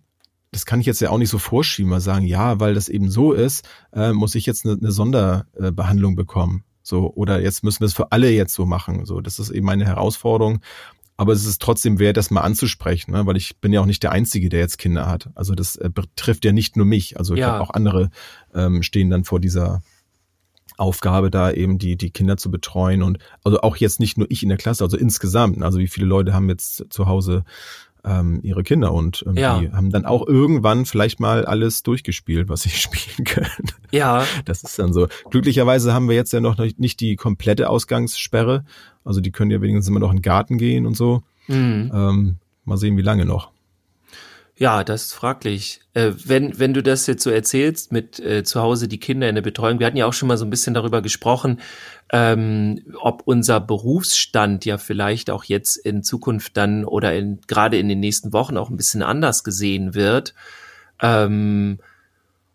das 0.56 0.64
kann 0.64 0.80
ich 0.80 0.86
jetzt 0.86 1.02
ja 1.02 1.10
auch 1.10 1.18
nicht 1.18 1.28
so 1.28 1.36
vorschieben, 1.36 1.90
mal 1.90 2.00
sagen, 2.00 2.24
ja, 2.24 2.58
weil 2.60 2.72
das 2.72 2.88
eben 2.88 3.10
so 3.10 3.32
ist, 3.32 3.68
äh, 3.92 4.14
muss 4.14 4.34
ich 4.34 4.46
jetzt 4.46 4.64
eine, 4.64 4.78
eine 4.80 4.90
Sonderbehandlung 4.90 6.16
bekommen. 6.16 6.64
So, 6.82 7.12
oder 7.14 7.42
jetzt 7.42 7.62
müssen 7.62 7.80
wir 7.80 7.86
es 7.86 7.92
für 7.92 8.10
alle 8.10 8.30
jetzt 8.30 8.54
so 8.54 8.64
machen. 8.64 9.04
So, 9.04 9.20
das 9.20 9.38
ist 9.38 9.50
eben 9.50 9.68
eine 9.68 9.84
Herausforderung. 9.84 10.60
Aber 11.18 11.34
es 11.34 11.44
ist 11.44 11.60
trotzdem 11.60 11.98
wert, 11.98 12.16
das 12.16 12.30
mal 12.30 12.40
anzusprechen, 12.40 13.12
ne? 13.12 13.26
weil 13.26 13.36
ich 13.36 13.58
bin 13.58 13.74
ja 13.74 13.82
auch 13.82 13.86
nicht 13.86 14.02
der 14.02 14.12
Einzige, 14.12 14.48
der 14.48 14.60
jetzt 14.60 14.78
Kinder 14.78 15.06
hat. 15.06 15.28
Also 15.34 15.54
das 15.54 15.76
äh, 15.76 15.90
betrifft 15.92 16.46
ja 16.46 16.52
nicht 16.52 16.76
nur 16.76 16.86
mich. 16.86 17.18
Also 17.18 17.34
ich 17.34 17.40
Ja. 17.40 17.48
glaube 17.50 17.64
auch 17.64 17.74
andere 17.74 18.08
ähm, 18.54 18.82
stehen 18.82 19.10
dann 19.10 19.24
vor 19.24 19.40
dieser 19.40 19.82
Aufgabe, 20.78 21.30
da 21.30 21.50
eben 21.50 21.78
die, 21.78 21.96
die 21.96 22.10
Kinder 22.10 22.38
zu 22.38 22.50
betreuen. 22.50 23.02
Und 23.02 23.18
also 23.44 23.60
auch 23.60 23.76
jetzt 23.76 24.00
nicht 24.00 24.16
nur 24.16 24.30
ich 24.30 24.42
in 24.42 24.48
der 24.48 24.58
Klasse, 24.58 24.84
also 24.84 24.96
insgesamt. 24.96 25.62
Also 25.62 25.78
wie 25.78 25.88
viele 25.88 26.06
Leute 26.06 26.32
haben 26.32 26.48
jetzt 26.48 26.86
zu 26.90 27.06
Hause 27.06 27.44
ähm, 28.06 28.38
ihre 28.42 28.62
Kinder 28.62 28.92
und 28.92 29.24
ähm, 29.26 29.36
Ja. 29.36 29.58
die 29.58 29.70
haben 29.72 29.90
dann 29.90 30.06
auch 30.06 30.26
irgendwann 30.26 30.86
vielleicht 30.86 31.18
mal 31.20 31.44
alles 31.44 31.82
durchgespielt, 31.82 32.48
was 32.48 32.62
sie 32.62 32.70
spielen 32.70 33.24
können. 33.26 33.50
Ja, 33.90 34.24
Das 34.44 34.62
ist 34.62 34.78
dann 34.78 34.92
so. 34.92 35.08
Glücklicherweise 35.30 35.92
haben 35.92 36.08
wir 36.08 36.14
jetzt 36.14 36.32
ja 36.32 36.40
noch 36.40 36.56
nicht 36.78 37.00
die 37.00 37.16
komplette 37.16 37.68
Ausgangssperre. 37.68 38.64
Also 39.04 39.20
die 39.20 39.32
können 39.32 39.50
ja 39.50 39.60
wenigstens 39.60 39.88
immer 39.88 40.00
noch 40.00 40.10
in 40.10 40.18
den 40.18 40.22
Garten 40.22 40.56
gehen 40.58 40.86
und 40.86 40.96
so. 40.96 41.22
mhm. 41.48 41.90
Ähm, 41.94 42.36
mal 42.64 42.76
sehen, 42.76 42.96
wie 42.96 43.02
lange 43.02 43.24
noch. 43.24 43.50
Ja, 44.58 44.84
das 44.84 45.06
ist 45.06 45.12
fraglich. 45.12 45.80
Äh, 45.92 46.12
wenn, 46.24 46.58
wenn 46.58 46.72
du 46.72 46.82
das 46.82 47.06
jetzt 47.06 47.22
so 47.22 47.30
erzählst 47.30 47.92
mit 47.92 48.18
äh, 48.20 48.42
zu 48.42 48.62
Hause 48.62 48.88
die 48.88 48.98
Kinder 48.98 49.28
in 49.28 49.34
der 49.34 49.42
Betreuung, 49.42 49.78
wir 49.78 49.86
hatten 49.86 49.98
ja 49.98 50.06
auch 50.06 50.14
schon 50.14 50.28
mal 50.28 50.38
so 50.38 50.46
ein 50.46 50.50
bisschen 50.50 50.72
darüber 50.72 51.02
gesprochen, 51.02 51.60
ähm, 52.10 52.82
ob 52.98 53.22
unser 53.26 53.60
Berufsstand 53.60 54.64
ja 54.64 54.78
vielleicht 54.78 55.28
auch 55.28 55.44
jetzt 55.44 55.76
in 55.76 56.02
Zukunft 56.02 56.56
dann 56.56 56.86
oder 56.86 57.14
in, 57.14 57.40
gerade 57.46 57.78
in 57.78 57.88
den 57.88 58.00
nächsten 58.00 58.32
Wochen 58.32 58.56
auch 58.56 58.70
ein 58.70 58.78
bisschen 58.78 59.02
anders 59.02 59.44
gesehen 59.44 59.94
wird. 59.94 60.32
Ähm, 61.02 61.78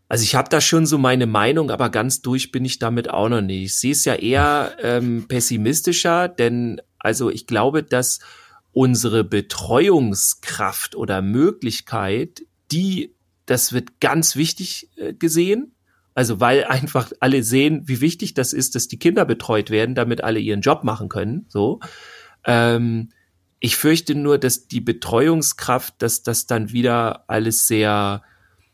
also 0.09 0.23
ich 0.23 0.33
habe 0.33 0.49
da 0.49 0.59
schon 0.59 0.87
so 0.87 0.97
meine 0.97 1.27
Meinung, 1.27 1.69
aber 1.69 1.89
ganz 1.89 2.23
durch 2.23 2.51
bin 2.51 2.65
ich 2.65 2.79
damit 2.79 3.11
auch 3.11 3.29
noch 3.29 3.41
nicht. 3.41 3.63
Ich 3.63 3.75
sehe 3.77 3.91
es 3.91 4.05
ja 4.05 4.15
eher 4.15 4.75
ähm, 4.81 5.25
pessimistischer, 5.27 6.27
denn 6.27 6.81
also 6.97 7.29
ich 7.29 7.45
glaube, 7.45 7.83
dass 7.83 8.19
unsere 8.73 9.23
Betreuungskraft 9.23 10.95
oder 10.95 11.21
Möglichkeit, 11.21 12.43
die, 12.71 13.15
das 13.45 13.73
wird 13.73 13.99
ganz 13.99 14.35
wichtig 14.35 14.89
äh, 14.95 15.13
gesehen. 15.13 15.75
Also 16.13 16.39
weil 16.39 16.65
einfach 16.65 17.11
alle 17.19 17.43
sehen, 17.43 17.83
wie 17.85 18.01
wichtig 18.01 18.33
das 18.33 18.53
ist, 18.53 18.75
dass 18.75 18.87
die 18.87 18.99
Kinder 18.99 19.25
betreut 19.25 19.69
werden, 19.69 19.95
damit 19.95 20.23
alle 20.23 20.39
ihren 20.39 20.61
Job 20.61 20.83
machen 20.83 21.09
können. 21.09 21.45
So. 21.47 21.79
Ähm, 22.45 23.09
ich 23.59 23.75
fürchte 23.75 24.15
nur, 24.15 24.37
dass 24.37 24.67
die 24.67 24.81
Betreuungskraft, 24.81 25.95
dass 25.99 26.23
das 26.23 26.47
dann 26.47 26.71
wieder 26.71 27.29
alles 27.29 27.67
sehr, 27.67 28.23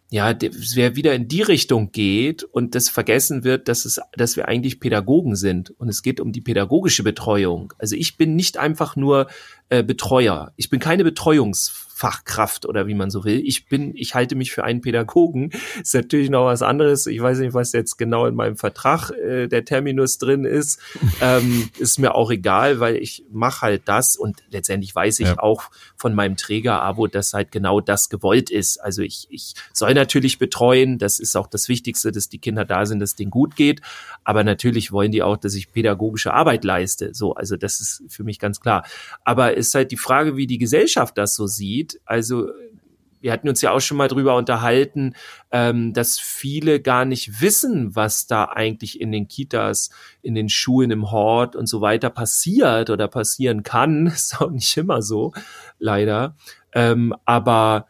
ja, 0.10 0.34
wer 0.74 0.96
wieder 0.96 1.14
in 1.14 1.28
die 1.28 1.42
Richtung 1.42 1.92
geht 1.92 2.44
und 2.44 2.76
das 2.76 2.88
vergessen 2.88 3.44
wird, 3.44 3.68
dass 3.68 3.84
es, 3.84 4.00
dass 4.16 4.38
wir 4.38 4.48
eigentlich 4.48 4.80
Pädagogen 4.80 5.36
sind 5.36 5.72
und 5.72 5.90
es 5.90 6.02
geht 6.02 6.22
um 6.22 6.32
die 6.32 6.40
pädagogische 6.40 7.04
Betreuung. 7.04 7.74
Also 7.78 7.96
ich 7.96 8.16
bin 8.16 8.36
nicht 8.36 8.58
einfach 8.58 8.96
nur 8.96 9.28
äh, 9.68 9.84
Betreuer. 9.84 10.54
Ich 10.56 10.70
bin 10.70 10.80
keine 10.80 11.04
Betreuungsfachkraft 11.98 12.66
oder 12.66 12.88
wie 12.88 12.94
man 12.94 13.10
so 13.10 13.24
will. 13.24 13.42
Ich 13.46 13.68
bin, 13.68 13.94
ich 13.96 14.16
halte 14.16 14.36
mich 14.36 14.52
für 14.52 14.64
einen 14.64 14.82
Pädagogen. 14.82 15.52
Ist 15.82 15.94
natürlich 15.94 16.30
noch 16.30 16.46
was 16.46 16.62
anderes. 16.62 17.08
Ich 17.08 17.22
weiß 17.22 17.40
nicht, 17.40 17.54
was 17.54 17.74
jetzt 17.74 17.98
genau 17.98 18.26
in 18.26 18.36
meinem 18.36 18.58
Vertrag 18.58 19.12
äh, 19.12 19.48
der 19.48 19.66
Terminus 19.66 20.18
drin 20.18 20.46
ist. 20.46 20.80
ähm, 21.22 21.70
ist 21.78 22.00
mir 22.00 22.16
auch 22.16 22.32
egal, 22.32 22.80
weil 22.80 22.98
ich 22.98 23.24
mache 23.32 23.62
halt 23.62 23.84
das 23.86 24.16
und 24.16 24.44
letztendlich 24.50 24.94
weiß 24.94 25.20
ich 25.20 25.28
Ja. 25.28 25.40
auch 25.40 25.70
von 25.96 26.14
meinem 26.14 26.38
Träger-Abo, 26.38 27.08
dass 27.08 27.34
halt 27.34 27.52
genau 27.52 27.82
das 27.82 28.10
gewollt 28.10 28.50
ist. 28.50 28.78
Also 28.78 29.02
ich, 29.02 29.28
ich 29.30 29.54
soll 29.74 29.94
natürlich 29.94 30.40
betreuen. 30.40 30.98
Das 30.98 31.20
ist 31.20 31.36
auch 31.36 31.48
das 31.48 31.68
Wichtigste, 31.70 32.12
dass 32.12 32.30
die 32.30 32.40
Kinder 32.40 32.66
da 32.66 32.86
sind, 32.86 33.00
dass 33.00 33.12
es 33.12 33.16
denen 33.16 33.32
gut 33.32 33.56
geht. 33.56 33.82
Aber 34.24 34.44
natürlich 34.44 34.92
wollen 34.92 35.12
die 35.12 35.24
auch, 35.24 35.38
dass 35.38 35.56
ich 35.56 35.72
pädagogische 35.72 36.34
Arbeit 36.34 36.64
leiste. 36.64 37.14
So, 37.14 37.34
also 37.34 37.58
das 37.58 37.80
ist 37.82 38.04
für 38.10 38.24
mich 38.24 38.40
ganz 38.40 38.60
klar. 38.60 38.86
Aber 39.24 39.56
ist 39.56 39.74
halt 39.74 39.92
die 39.92 39.98
Frage, 39.98 40.36
wie 40.38 40.48
die 40.48 40.58
Gesellschaft 40.58 41.18
das 41.18 41.36
so 41.36 41.48
sieht. 41.48 41.87
Also 42.06 42.50
wir 43.20 43.32
hatten 43.32 43.50
uns 43.50 43.62
ja 43.62 43.72
auch 43.72 43.80
schon 43.80 43.98
mal 43.98 44.08
drüber 44.08 44.36
unterhalten, 44.36 45.14
ähm, 45.52 45.94
dass 45.94 46.20
viele 46.20 46.80
gar 46.80 47.06
nicht 47.06 47.42
wissen, 47.42 47.96
was 47.96 48.28
da 48.28 48.46
eigentlich 48.46 49.02
in 49.02 49.12
den 49.12 49.28
Kitas, 49.28 49.90
in 50.22 50.36
den 50.36 50.50
Schulen, 50.50 50.92
im 50.92 51.12
Hort 51.12 51.56
und 51.56 51.68
so 51.68 51.82
weiter 51.82 52.10
passiert 52.10 52.90
oder 52.90 53.08
passieren 53.08 53.64
kann. 53.64 54.08
Ist 54.08 54.40
auch 54.40 54.52
nicht 54.52 54.76
immer 54.78 55.02
so, 55.02 55.34
leider. 55.80 56.36
Ähm, 56.74 57.14
aber 57.26 57.88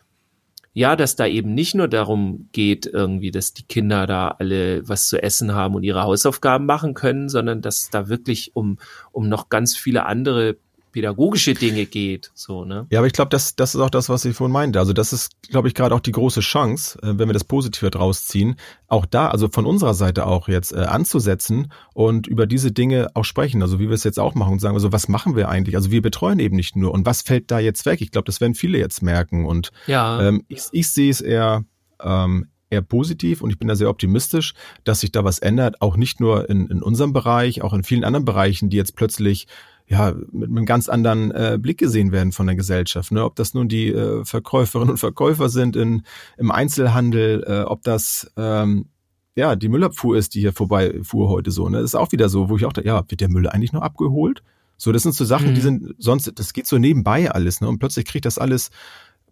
ja, 0.74 0.96
dass 0.96 1.16
da 1.16 1.26
eben 1.26 1.56
nicht 1.56 1.74
nur 1.74 1.88
darum 1.88 2.50
geht, 2.52 2.86
irgendwie, 2.86 3.32
dass 3.32 3.52
die 3.52 3.64
Kinder 3.64 4.06
da 4.06 4.36
alle 4.38 4.88
was 4.88 5.08
zu 5.08 5.22
essen 5.22 5.56
haben 5.56 5.74
und 5.74 5.82
ihre 5.82 6.04
Hausaufgaben 6.04 6.68
machen 6.68 6.94
können, 6.94 7.30
sondern 7.30 7.62
dass 7.64 7.90
da 7.90 8.10
wirklich 8.10 8.56
um, 8.56 8.78
um 9.12 9.28
noch 9.28 9.50
ganz 9.50 9.76
viele 9.76 10.06
andere 10.06 10.58
pädagogische 10.98 11.54
Dinge 11.54 11.86
geht, 11.86 12.32
so, 12.34 12.66
ne? 12.66 12.88
Ja, 12.90 12.98
aber 12.98 13.06
ich 13.06 13.14
glaube, 13.14 13.30
das, 13.30 13.56
das 13.56 13.76
ist 13.76 13.82
auch 13.82 13.92
das, 13.92 14.10
was 14.10 14.26
ich 14.26 14.36
vorhin 14.36 14.52
meinte. 14.52 14.80
Also 14.80 14.94
das 14.94 15.14
ist, 15.14 15.30
glaube 15.48 15.68
ich, 15.68 15.76
gerade 15.76 15.94
auch 15.94 16.00
die 16.00 16.12
große 16.12 16.40
Chance, 16.40 16.98
äh, 17.04 17.20
wenn 17.20 17.30
wir 17.30 17.34
das 17.34 17.44
Positive 17.44 17.92
draus 17.92 18.26
ziehen, 18.26 18.56
auch 18.88 19.06
da, 19.06 19.28
also 19.30 19.48
von 19.48 19.68
unserer 19.68 19.94
Seite 19.94 20.26
auch 20.26 20.48
jetzt 20.48 20.74
äh, 20.74 20.78
anzusetzen 20.78 21.72
und 21.94 22.26
über 22.26 22.48
diese 22.48 22.72
Dinge 22.72 23.10
auch 23.14 23.26
sprechen. 23.26 23.62
Also 23.62 23.80
wie 23.80 23.90
wir 23.90 23.94
es 23.94 24.04
jetzt 24.04 24.20
auch 24.20 24.34
machen 24.34 24.54
und 24.54 24.60
sagen, 24.60 24.74
also 24.74 24.92
was 24.92 25.08
machen 25.08 25.36
wir 25.36 25.50
eigentlich? 25.50 25.76
Also 25.76 25.92
wir 25.92 26.02
betreuen 26.02 26.40
eben 26.40 26.56
nicht 26.56 26.76
nur. 26.76 26.92
Und 26.92 27.06
was 27.06 27.22
fällt 27.22 27.52
da 27.52 27.60
jetzt 27.60 27.86
weg? 27.86 28.02
Ich 28.02 28.10
glaube, 28.10 28.26
das 28.26 28.42
werden 28.42 28.56
viele 28.56 28.80
jetzt 28.80 29.04
merken. 29.04 29.46
Und 29.46 29.72
Ja, 29.86 30.20
ähm, 30.20 30.46
ich, 30.48 30.64
ich 30.72 30.90
sehe 30.90 31.12
es 31.12 31.22
eher, 31.22 31.64
ähm, 32.02 32.48
eher 32.72 32.82
positiv 32.82 33.42
und 33.42 33.52
ich 33.52 33.60
bin 33.60 33.68
da 33.68 33.76
sehr 33.76 33.92
optimistisch, 33.92 34.56
dass 34.84 35.02
sich 35.02 35.12
da 35.12 35.24
was 35.24 35.38
ändert, 35.38 35.80
auch 35.80 35.96
nicht 35.96 36.20
nur 36.20 36.50
in, 36.50 36.66
in 36.68 36.82
unserem 36.82 37.14
Bereich, 37.14 37.62
auch 37.62 37.74
in 37.74 37.84
vielen 37.84 38.04
anderen 38.04 38.26
Bereichen, 38.26 38.72
die 38.72 38.78
jetzt 38.78 38.96
plötzlich 38.96 39.48
ja, 39.90 40.14
mit 40.32 40.50
einem 40.50 40.66
ganz 40.66 40.90
anderen 40.90 41.32
äh, 41.32 41.58
Blick 41.62 41.78
gesehen 41.78 42.12
werden 42.12 42.32
von 42.34 42.46
der 42.48 42.56
Gesellschaft. 42.58 43.12
Ne? 43.12 43.24
Ob 43.24 43.36
das 43.36 43.54
nun 43.54 43.70
die 43.70 43.88
äh, 43.88 44.26
Verkäuferinnen 44.26 44.92
und 44.92 44.98
Verkäufer 44.98 45.48
sind 45.50 45.76
in, 45.76 46.04
im 46.38 46.52
Einzelhandel, 46.52 47.44
äh, 47.48 47.62
ob 47.62 47.84
das 47.84 48.30
ähm, 48.36 48.88
ja 49.36 49.56
die 49.56 49.70
Müllabfuhr 49.70 50.18
ist, 50.18 50.36
die 50.36 50.42
hier 50.42 50.52
vorbeifuhr 50.54 51.30
heute 51.30 51.52
so. 51.52 51.70
Ne? 51.70 51.78
Das 51.78 51.86
ist 51.92 51.96
auch 51.96 52.12
wieder 52.12 52.28
so, 52.28 52.50
wo 52.50 52.58
ich 52.58 52.66
auch 52.66 52.74
da, 52.74 52.82
ja, 52.82 53.02
wird 53.08 53.22
der 53.22 53.30
Müll 53.30 53.48
eigentlich 53.48 53.72
noch 53.74 53.82
abgeholt? 53.82 54.44
So, 54.76 54.92
das 54.92 55.04
sind 55.04 55.16
so 55.16 55.26
Sachen, 55.26 55.50
Mhm. 55.52 55.56
die 55.56 55.62
sind 55.62 55.96
sonst, 55.98 56.32
das 56.36 56.54
geht 56.54 56.68
so 56.68 56.78
nebenbei 56.78 57.32
alles, 57.32 57.62
ne? 57.62 57.68
Und 57.68 57.80
plötzlich 57.80 58.06
kriegt 58.06 58.26
das 58.26 58.38
alles 58.38 58.70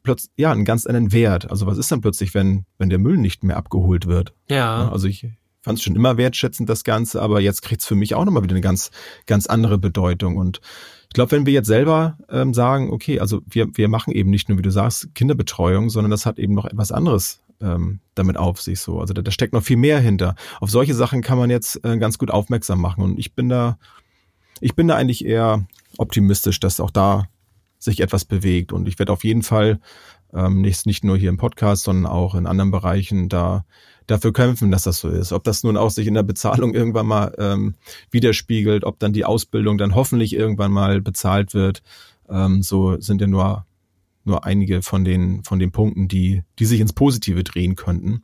plötzlich 0.03 0.31
ja 0.37 0.51
einen 0.51 0.65
ganz 0.65 0.85
anderen 0.87 1.11
Wert. 1.11 1.51
Also 1.51 1.67
was 1.67 1.77
ist 1.77 1.91
dann 1.91 2.01
plötzlich, 2.01 2.33
wenn 2.33 2.65
wenn 2.77 2.89
der 2.89 2.97
Müll 2.99 3.17
nicht 3.17 3.43
mehr 3.43 3.57
abgeholt 3.57 4.05
wird? 4.07 4.33
ja, 4.49 4.85
Ne? 4.85 4.91
Also 4.91 5.07
ich 5.07 5.27
fand 5.65 5.79
es 5.79 5.83
schon 5.83 5.95
immer 5.95 6.15
wertschätzend, 6.15 6.69
das 6.69 6.83
Ganze, 6.83 7.23
aber 7.23 7.41
jetzt 7.41 7.63
kriegt's 7.63 7.87
für 7.87 7.95
mich 7.95 8.13
auch 8.13 8.23
nochmal 8.23 8.43
wieder 8.43 8.53
eine 8.53 8.61
ganz, 8.61 8.91
ganz 9.25 9.47
andere 9.47 9.79
Bedeutung. 9.79 10.37
Und 10.37 10.61
ich 11.05 11.15
glaube, 11.15 11.31
wenn 11.31 11.47
wir 11.47 11.53
jetzt 11.53 11.65
selber 11.65 12.19
ähm, 12.29 12.53
sagen, 12.53 12.91
okay, 12.91 13.19
also 13.19 13.41
wir, 13.47 13.67
wir 13.73 13.87
machen 13.87 14.13
eben 14.13 14.29
nicht 14.29 14.47
nur, 14.47 14.59
wie 14.59 14.61
du 14.61 14.69
sagst, 14.69 15.15
Kinderbetreuung, 15.15 15.89
sondern 15.89 16.11
das 16.11 16.27
hat 16.27 16.37
eben 16.37 16.53
noch 16.53 16.65
etwas 16.65 16.91
anderes 16.91 17.41
ähm, 17.61 17.99
damit 18.13 18.37
auf 18.37 18.61
sich 18.61 18.79
so. 18.79 18.99
Also 18.99 19.15
da, 19.15 19.23
da 19.23 19.31
steckt 19.31 19.53
noch 19.53 19.63
viel 19.63 19.77
mehr 19.77 19.99
hinter. 19.99 20.35
Auf 20.61 20.69
solche 20.69 20.93
Sachen 20.93 21.23
kann 21.23 21.39
man 21.39 21.49
jetzt 21.49 21.83
äh, 21.83 21.97
ganz 21.97 22.19
gut 22.19 22.29
aufmerksam 22.29 22.79
machen. 22.79 23.03
Und 23.03 23.17
ich 23.17 23.33
bin 23.33 23.49
da, 23.49 23.79
ich 24.59 24.75
bin 24.75 24.87
da 24.87 24.95
eigentlich 24.95 25.25
eher 25.25 25.65
optimistisch, 25.97 26.59
dass 26.59 26.79
auch 26.79 26.91
da 26.91 27.27
sich 27.79 28.01
etwas 28.01 28.23
bewegt. 28.23 28.71
Und 28.71 28.87
ich 28.87 28.99
werde 28.99 29.13
auf 29.13 29.23
jeden 29.23 29.41
Fall 29.41 29.79
ähm, 30.31 30.61
nicht, 30.61 30.85
nicht 30.85 31.03
nur 31.03 31.17
hier 31.17 31.29
im 31.29 31.37
Podcast, 31.37 31.85
sondern 31.85 32.05
auch 32.11 32.35
in 32.35 32.45
anderen 32.45 32.69
Bereichen 32.69 33.29
da 33.29 33.65
dafür 34.07 34.33
kämpfen, 34.33 34.71
dass 34.71 34.83
das 34.83 34.99
so 34.99 35.09
ist. 35.09 35.31
Ob 35.31 35.43
das 35.43 35.63
nun 35.63 35.77
auch 35.77 35.89
sich 35.89 36.07
in 36.07 36.13
der 36.13 36.23
Bezahlung 36.23 36.73
irgendwann 36.73 37.07
mal 37.07 37.33
ähm, 37.37 37.75
widerspiegelt, 38.11 38.83
ob 38.83 38.99
dann 38.99 39.13
die 39.13 39.25
Ausbildung 39.25 39.77
dann 39.77 39.95
hoffentlich 39.95 40.35
irgendwann 40.35 40.71
mal 40.71 41.01
bezahlt 41.01 41.53
wird. 41.53 41.81
Ähm, 42.29 42.61
so 42.61 42.99
sind 42.99 43.21
ja 43.21 43.27
nur 43.27 43.65
nur 44.27 44.43
einige 44.43 44.81
von 44.81 45.03
den 45.03 45.43
von 45.43 45.59
den 45.59 45.71
Punkten, 45.71 46.07
die 46.07 46.43
die 46.59 46.65
sich 46.65 46.79
ins 46.79 46.93
Positive 46.93 47.43
drehen 47.43 47.75
könnten. 47.75 48.23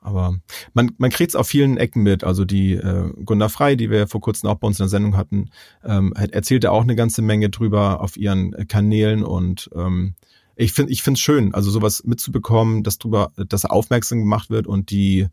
Aber 0.00 0.36
man, 0.74 0.92
man 0.98 1.10
kriegt 1.10 1.30
es 1.30 1.36
auf 1.36 1.48
vielen 1.48 1.76
Ecken 1.76 2.02
mit. 2.02 2.24
Also 2.24 2.44
die 2.44 2.74
äh, 2.74 3.12
Gunda 3.24 3.48
Frei, 3.48 3.74
die 3.74 3.90
wir 3.90 4.06
vor 4.06 4.20
kurzem 4.20 4.48
auch 4.48 4.54
bei 4.54 4.66
uns 4.66 4.78
in 4.78 4.84
der 4.84 4.88
Sendung 4.88 5.16
hatten, 5.16 5.50
ähm, 5.84 6.12
erzählte 6.12 6.70
auch 6.70 6.82
eine 6.82 6.96
ganze 6.96 7.20
Menge 7.20 7.50
drüber 7.50 8.00
auf 8.00 8.16
ihren 8.16 8.52
Kanälen 8.68 9.24
und 9.24 9.68
ähm, 9.74 10.14
ich 10.58 10.72
finde 10.72 10.92
ich 10.92 11.02
finde 11.02 11.16
es 11.18 11.20
schön, 11.20 11.54
also 11.54 11.70
sowas 11.70 12.02
mitzubekommen, 12.04 12.82
dass 12.82 12.98
drüber, 12.98 13.32
dass 13.36 13.64
aufmerksam 13.64 14.18
gemacht 14.18 14.50
wird 14.50 14.66
und 14.66 14.90
die 14.90 15.28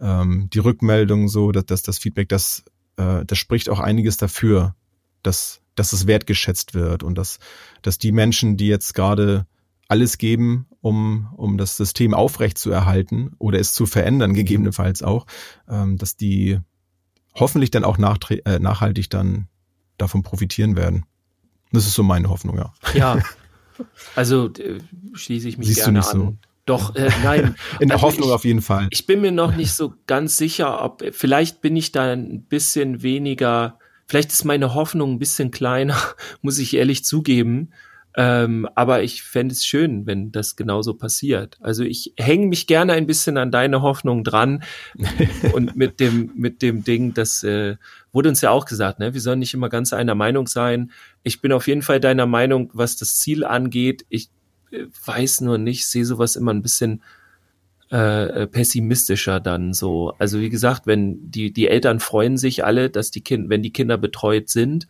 ähm, 0.00 0.50
die 0.52 0.58
Rückmeldung 0.58 1.28
so, 1.28 1.52
dass, 1.52 1.66
dass 1.66 1.82
das 1.82 1.98
Feedback, 1.98 2.28
das 2.28 2.64
äh, 2.96 3.24
das 3.24 3.38
spricht 3.38 3.70
auch 3.70 3.78
einiges 3.78 4.16
dafür, 4.16 4.74
dass 5.22 5.60
dass 5.76 5.92
es 5.92 6.08
wertgeschätzt 6.08 6.74
wird 6.74 7.04
und 7.04 7.16
dass 7.16 7.38
dass 7.82 7.98
die 7.98 8.10
Menschen, 8.10 8.56
die 8.56 8.66
jetzt 8.66 8.92
gerade 8.94 9.46
alles 9.86 10.18
geben, 10.18 10.66
um 10.80 11.28
um 11.36 11.58
das 11.58 11.76
System 11.76 12.12
aufrecht 12.12 12.58
zu 12.58 12.72
erhalten 12.72 13.34
oder 13.38 13.60
es 13.60 13.72
zu 13.72 13.86
verändern, 13.86 14.34
gegebenenfalls 14.34 15.04
auch, 15.04 15.26
ähm, 15.68 15.96
dass 15.96 16.16
die 16.16 16.58
hoffentlich 17.34 17.70
dann 17.70 17.84
auch 17.84 17.98
nachtre- 17.98 18.44
äh, 18.44 18.58
nachhaltig 18.58 19.10
dann 19.10 19.46
davon 19.96 20.24
profitieren 20.24 20.74
werden. 20.74 21.06
Das 21.70 21.86
ist 21.86 21.94
so 21.94 22.02
meine 22.02 22.30
Hoffnung, 22.30 22.58
ja. 22.58 22.72
ja. 22.94 23.22
Also 24.14 24.50
äh, 24.58 24.78
schließe 25.14 25.48
ich 25.48 25.58
mich 25.58 25.68
Siehst 25.68 25.84
gerne 25.84 26.00
du 26.00 26.06
nicht 26.06 26.14
an. 26.14 26.20
so? 26.20 26.36
Doch, 26.66 26.96
äh, 26.96 27.10
nein. 27.22 27.54
In 27.80 27.88
der 27.88 27.96
Also 27.96 28.08
Hoffnung 28.08 28.28
ich, 28.28 28.34
auf 28.34 28.44
jeden 28.44 28.62
Fall. 28.62 28.88
Ich 28.90 29.06
bin 29.06 29.20
mir 29.20 29.32
noch 29.32 29.54
nicht 29.54 29.72
so 29.72 29.94
ganz 30.06 30.36
sicher, 30.36 30.82
ob 30.82 31.04
vielleicht 31.12 31.60
bin 31.60 31.76
ich 31.76 31.92
da 31.92 32.12
ein 32.12 32.42
bisschen 32.42 33.02
weniger, 33.02 33.78
vielleicht 34.06 34.32
ist 34.32 34.44
meine 34.44 34.74
Hoffnung 34.74 35.12
ein 35.12 35.18
bisschen 35.18 35.50
kleiner, 35.50 35.96
muss 36.42 36.58
ich 36.58 36.74
ehrlich 36.74 37.04
zugeben. 37.04 37.72
Ähm, 38.18 38.66
aber 38.74 39.02
ich 39.02 39.22
fände 39.22 39.52
es 39.52 39.66
schön, 39.66 40.06
wenn 40.06 40.32
das 40.32 40.56
genauso 40.56 40.94
passiert. 40.94 41.58
Also 41.60 41.84
ich 41.84 42.14
hänge 42.16 42.46
mich 42.46 42.66
gerne 42.66 42.94
ein 42.94 43.06
bisschen 43.06 43.36
an 43.36 43.50
deine 43.50 43.82
Hoffnung 43.82 44.24
dran 44.24 44.62
und 45.52 45.76
mit 45.76 46.00
dem 46.00 46.32
mit 46.34 46.62
dem 46.62 46.82
Ding, 46.82 47.12
das 47.12 47.44
äh, 47.44 47.76
wurde 48.12 48.30
uns 48.30 48.40
ja 48.40 48.50
auch 48.50 48.64
gesagt, 48.64 49.00
ne? 49.00 49.12
Wir 49.12 49.20
sollen 49.20 49.40
nicht 49.40 49.52
immer 49.52 49.68
ganz 49.68 49.92
einer 49.92 50.14
Meinung 50.14 50.46
sein. 50.46 50.92
Ich 51.24 51.42
bin 51.42 51.52
auf 51.52 51.68
jeden 51.68 51.82
Fall 51.82 52.00
deiner 52.00 52.24
Meinung, 52.24 52.70
was 52.72 52.96
das 52.96 53.18
Ziel 53.18 53.44
angeht. 53.44 54.06
Ich 54.08 54.30
äh, 54.70 54.86
weiß 55.04 55.42
nur 55.42 55.58
nicht, 55.58 55.86
sehe 55.86 56.06
sowas 56.06 56.36
immer 56.36 56.54
ein 56.54 56.62
bisschen 56.62 57.02
äh, 57.90 58.46
pessimistischer 58.46 59.40
dann 59.40 59.74
so. 59.74 60.14
Also 60.18 60.40
wie 60.40 60.48
gesagt, 60.48 60.86
wenn 60.86 61.30
die 61.30 61.52
die 61.52 61.68
Eltern 61.68 62.00
freuen 62.00 62.38
sich 62.38 62.64
alle, 62.64 62.88
dass 62.88 63.10
die 63.10 63.20
Kinder, 63.20 63.50
wenn 63.50 63.62
die 63.62 63.74
Kinder 63.74 63.98
betreut 63.98 64.48
sind. 64.48 64.88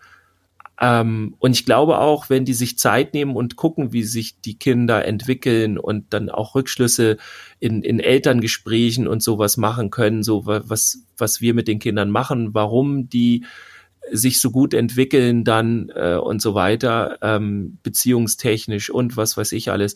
Ähm, 0.81 1.35
und 1.39 1.53
ich 1.53 1.65
glaube 1.65 1.99
auch, 1.99 2.29
wenn 2.29 2.45
die 2.45 2.53
sich 2.53 2.79
Zeit 2.79 3.15
nehmen 3.15 3.35
und 3.35 3.57
gucken, 3.57 3.93
wie 3.93 4.03
sich 4.03 4.41
die 4.41 4.59
Kinder 4.59 5.05
entwickeln 5.07 5.79
und 5.79 6.13
dann 6.13 6.29
auch 6.29 6.55
Rückschlüsse 6.55 7.17
in, 7.61 7.83
in 7.83 7.99
Elterngesprächen 7.99 9.09
und 9.09 9.23
sowas 9.23 9.57
machen 9.57 9.91
können, 9.91 10.23
so 10.23 10.45
was, 10.45 10.99
was 11.17 11.41
wir 11.41 11.55
mit 11.55 11.69
den 11.69 11.79
Kindern 11.79 12.11
machen, 12.11 12.53
warum 12.53 13.09
die 13.09 13.47
sich 14.13 14.41
so 14.41 14.51
gut 14.51 14.75
entwickeln 14.75 15.45
dann 15.45 15.91
äh, 15.95 16.17
und 16.17 16.41
so 16.41 16.55
weiter, 16.55 17.19
ähm, 17.23 17.79
beziehungstechnisch 17.83 18.91
und 18.91 19.17
was 19.17 19.37
weiß 19.37 19.53
ich 19.53 19.71
alles. 19.71 19.95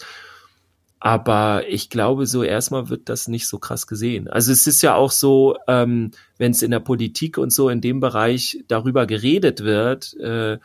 Aber 1.02 1.64
ich 1.66 1.88
glaube, 1.88 2.26
so 2.26 2.42
erstmal 2.42 2.90
wird 2.90 3.08
das 3.08 3.26
nicht 3.26 3.48
so 3.48 3.58
krass 3.58 3.86
gesehen. 3.86 4.28
Also 4.28 4.52
es 4.52 4.66
ist 4.66 4.82
ja 4.82 4.94
auch 4.94 5.10
so, 5.10 5.56
ähm, 5.66 6.10
wenn 6.36 6.52
es 6.52 6.60
in 6.60 6.70
der 6.70 6.80
Politik 6.80 7.38
und 7.38 7.50
so 7.52 7.70
in 7.70 7.80
dem 7.80 8.00
Bereich 8.00 8.62
darüber 8.68 9.06
geredet 9.06 9.64
wird, 9.64 10.14
äh, 10.18 10.58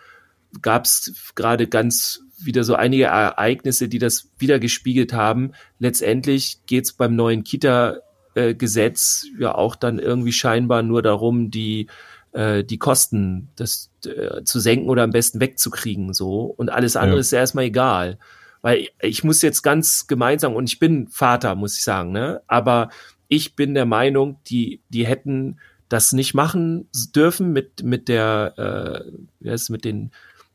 gab 0.61 0.83
es 0.83 1.31
gerade 1.35 1.67
ganz 1.67 2.21
wieder 2.37 2.65
so 2.65 2.75
einige 2.75 3.05
Ereignisse, 3.05 3.87
die 3.87 3.97
das 3.97 4.27
wieder 4.37 4.59
gespiegelt 4.59 5.13
haben. 5.13 5.53
Letztendlich 5.79 6.59
geht 6.65 6.83
es 6.83 6.91
beim 6.91 7.15
neuen 7.15 7.45
Kita-Gesetz 7.45 9.27
ja 9.39 9.55
auch 9.55 9.77
dann 9.77 9.99
irgendwie 9.99 10.33
scheinbar 10.33 10.83
nur 10.83 11.01
darum, 11.01 11.49
die 11.49 11.87
äh, 12.33 12.65
die 12.65 12.77
Kosten 12.77 13.47
das, 13.55 13.89
äh, 14.05 14.43
zu 14.43 14.59
senken 14.59 14.89
oder 14.89 15.03
am 15.03 15.11
besten 15.11 15.39
wegzukriegen 15.39 16.13
so 16.13 16.41
und 16.41 16.69
alles 16.69 16.97
andere 16.97 17.15
Ja. 17.15 17.21
ist 17.21 17.31
ja 17.31 17.39
erstmal 17.39 17.65
egal 17.65 18.17
weil 18.65 18.89
ich 18.99 19.23
muss 19.23 19.43
jetzt 19.43 19.61
ganz 19.61 20.07
gemeinsam 20.07 20.55
und 20.55 20.67
ich 20.67 20.79
bin 20.79 21.07
Vater, 21.07 21.53
muss 21.53 21.77
ich 21.77 21.83
sagen, 21.83 22.11
ne? 22.11 22.41
Aber 22.47 22.89
ich 23.27 23.55
bin 23.55 23.75
der 23.75 23.85
Meinung, 23.85 24.39
die 24.47 24.81
die 24.89 25.05
hätten 25.05 25.59
das 25.87 26.13
nicht 26.13 26.33
machen 26.33 26.89
dürfen 27.15 27.53
mit 27.53 27.83
mit 27.83 28.07
der 28.07 29.05
äh, 29.05 29.11
wie 29.39 29.51
heißt 29.51 29.69
mit 29.69 29.85
den 29.85 30.09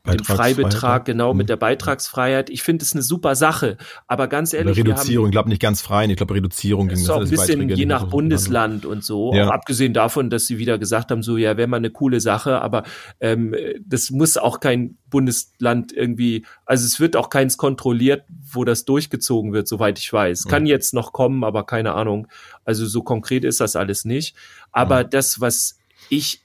dem 0.07 0.23
Freibetrag, 0.23 1.05
genau, 1.05 1.33
Mhm. 1.33 1.37
mit 1.37 1.49
der 1.49 1.57
Beitragsfreiheit. 1.57 2.49
Ich 2.49 2.63
finde 2.63 2.83
es 2.83 2.93
eine 2.93 3.01
super 3.03 3.35
Sache. 3.35 3.77
Aber 4.07 4.27
ganz 4.27 4.53
ehrlich, 4.53 4.75
wir 4.75 4.83
haben, 4.83 4.91
Reduzierung, 4.91 5.27
ich 5.27 5.31
glaube 5.31 5.49
nicht 5.49 5.61
ganz 5.61 5.81
frei, 5.81 6.05
ich 6.05 6.15
glaube 6.15 6.33
Reduzierung 6.33 6.87
das 6.87 6.95
ging 6.95 7.03
ist 7.03 7.09
auch 7.09 7.21
ein 7.21 7.29
bisschen 7.29 7.59
Beiträge 7.59 7.75
je 7.75 7.85
nach 7.85 8.05
Bundesland 8.07 8.85
und 8.85 9.03
so. 9.03 9.33
Ja. 9.33 9.47
Auch 9.47 9.51
abgesehen 9.51 9.93
davon, 9.93 10.29
dass 10.29 10.47
sie 10.47 10.57
wieder 10.57 10.77
gesagt 10.77 11.11
haben, 11.11 11.21
so 11.21 11.37
ja, 11.37 11.57
wäre 11.57 11.67
mal 11.67 11.77
eine 11.77 11.91
coole 11.91 12.19
Sache, 12.19 12.61
aber 12.61 12.83
ähm, 13.19 13.55
das 13.85 14.09
muss 14.09 14.37
auch 14.37 14.59
kein 14.59 14.97
Bundesland 15.09 15.91
irgendwie, 15.91 16.45
also 16.65 16.85
es 16.85 16.99
wird 16.99 17.15
auch 17.15 17.29
keins 17.29 17.57
kontrolliert, 17.57 18.23
wo 18.51 18.63
das 18.63 18.85
durchgezogen 18.85 19.53
wird, 19.53 19.67
soweit 19.67 19.99
ich 19.99 20.11
weiß. 20.11 20.45
Kann 20.45 20.65
jetzt 20.65 20.93
noch 20.93 21.13
kommen, 21.13 21.43
aber 21.43 21.65
keine 21.65 21.93
Ahnung. 21.93 22.27
Also 22.65 22.85
so 22.85 23.03
konkret 23.03 23.43
ist 23.43 23.59
das 23.59 23.75
alles 23.75 24.05
nicht. 24.05 24.35
Aber 24.71 25.03
das, 25.03 25.41
was 25.41 25.77
ich 26.09 26.43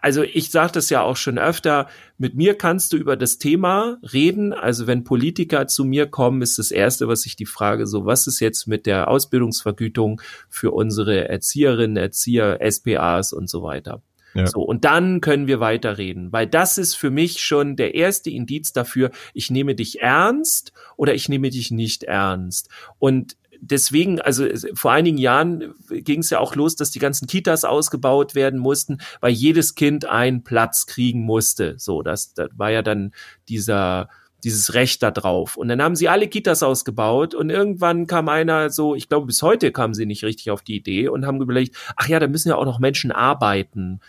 also 0.00 0.22
ich 0.22 0.50
sage 0.50 0.72
das 0.72 0.90
ja 0.90 1.02
auch 1.02 1.16
schon 1.16 1.38
öfter, 1.38 1.88
mit 2.16 2.36
mir 2.36 2.56
kannst 2.56 2.92
du 2.92 2.96
über 2.96 3.16
das 3.16 3.38
Thema 3.38 3.98
reden. 4.12 4.52
Also 4.52 4.86
wenn 4.86 5.02
Politiker 5.02 5.66
zu 5.66 5.84
mir 5.84 6.06
kommen, 6.06 6.40
ist 6.40 6.58
das 6.58 6.70
Erste, 6.70 7.08
was 7.08 7.26
ich 7.26 7.34
die 7.34 7.46
frage, 7.46 7.86
so 7.86 8.06
was 8.06 8.28
ist 8.28 8.38
jetzt 8.38 8.68
mit 8.68 8.86
der 8.86 9.08
Ausbildungsvergütung 9.08 10.20
für 10.48 10.70
unsere 10.70 11.28
Erzieherinnen, 11.28 11.96
Erzieher, 11.96 12.60
SPAs 12.62 13.32
und 13.32 13.50
so 13.50 13.64
weiter. 13.64 14.02
Ja. 14.34 14.46
So, 14.46 14.62
und 14.62 14.84
dann 14.84 15.20
können 15.20 15.46
wir 15.46 15.60
weiterreden, 15.60 16.32
weil 16.32 16.46
das 16.46 16.78
ist 16.78 16.94
für 16.94 17.10
mich 17.10 17.40
schon 17.40 17.76
der 17.76 17.94
erste 17.94 18.30
Indiz 18.30 18.72
dafür, 18.72 19.10
ich 19.34 19.50
nehme 19.50 19.74
dich 19.74 20.00
ernst 20.00 20.72
oder 20.96 21.14
ich 21.14 21.28
nehme 21.28 21.50
dich 21.50 21.70
nicht 21.70 22.04
ernst. 22.04 22.70
Und 22.98 23.36
deswegen, 23.62 24.20
also 24.20 24.46
vor 24.74 24.92
einigen 24.92 25.18
Jahren 25.18 25.74
ging 25.88 26.20
es 26.20 26.30
ja 26.30 26.40
auch 26.40 26.54
los, 26.54 26.76
dass 26.76 26.90
die 26.90 26.98
ganzen 26.98 27.26
Kitas 27.26 27.64
ausgebaut 27.64 28.34
werden 28.34 28.58
mussten, 28.58 28.98
weil 29.20 29.32
jedes 29.32 29.74
Kind 29.74 30.04
einen 30.04 30.42
Platz 30.44 30.86
kriegen 30.86 31.22
musste. 31.22 31.76
So, 31.78 32.02
das, 32.02 32.34
das 32.34 32.50
war 32.56 32.70
ja 32.70 32.82
dann 32.82 33.12
dieser 33.48 34.08
dieses 34.44 34.74
Recht 34.74 35.04
da 35.04 35.12
drauf. 35.12 35.56
Und 35.56 35.68
dann 35.68 35.80
haben 35.80 35.94
sie 35.94 36.08
alle 36.08 36.26
Kitas 36.26 36.64
ausgebaut 36.64 37.32
und 37.32 37.48
irgendwann 37.48 38.08
kam 38.08 38.28
einer 38.28 38.70
so, 38.70 38.96
ich 38.96 39.08
glaube 39.08 39.26
bis 39.26 39.40
heute 39.40 39.70
kamen 39.70 39.94
sie 39.94 40.04
nicht 40.04 40.24
richtig 40.24 40.50
auf 40.50 40.62
die 40.62 40.74
Idee 40.74 41.06
und 41.06 41.26
haben 41.26 41.40
überlegt, 41.40 41.76
ach 41.94 42.08
ja, 42.08 42.18
da 42.18 42.26
müssen 42.26 42.48
ja 42.48 42.56
auch 42.56 42.64
noch 42.64 42.80
Menschen 42.80 43.12
arbeiten. 43.12 44.00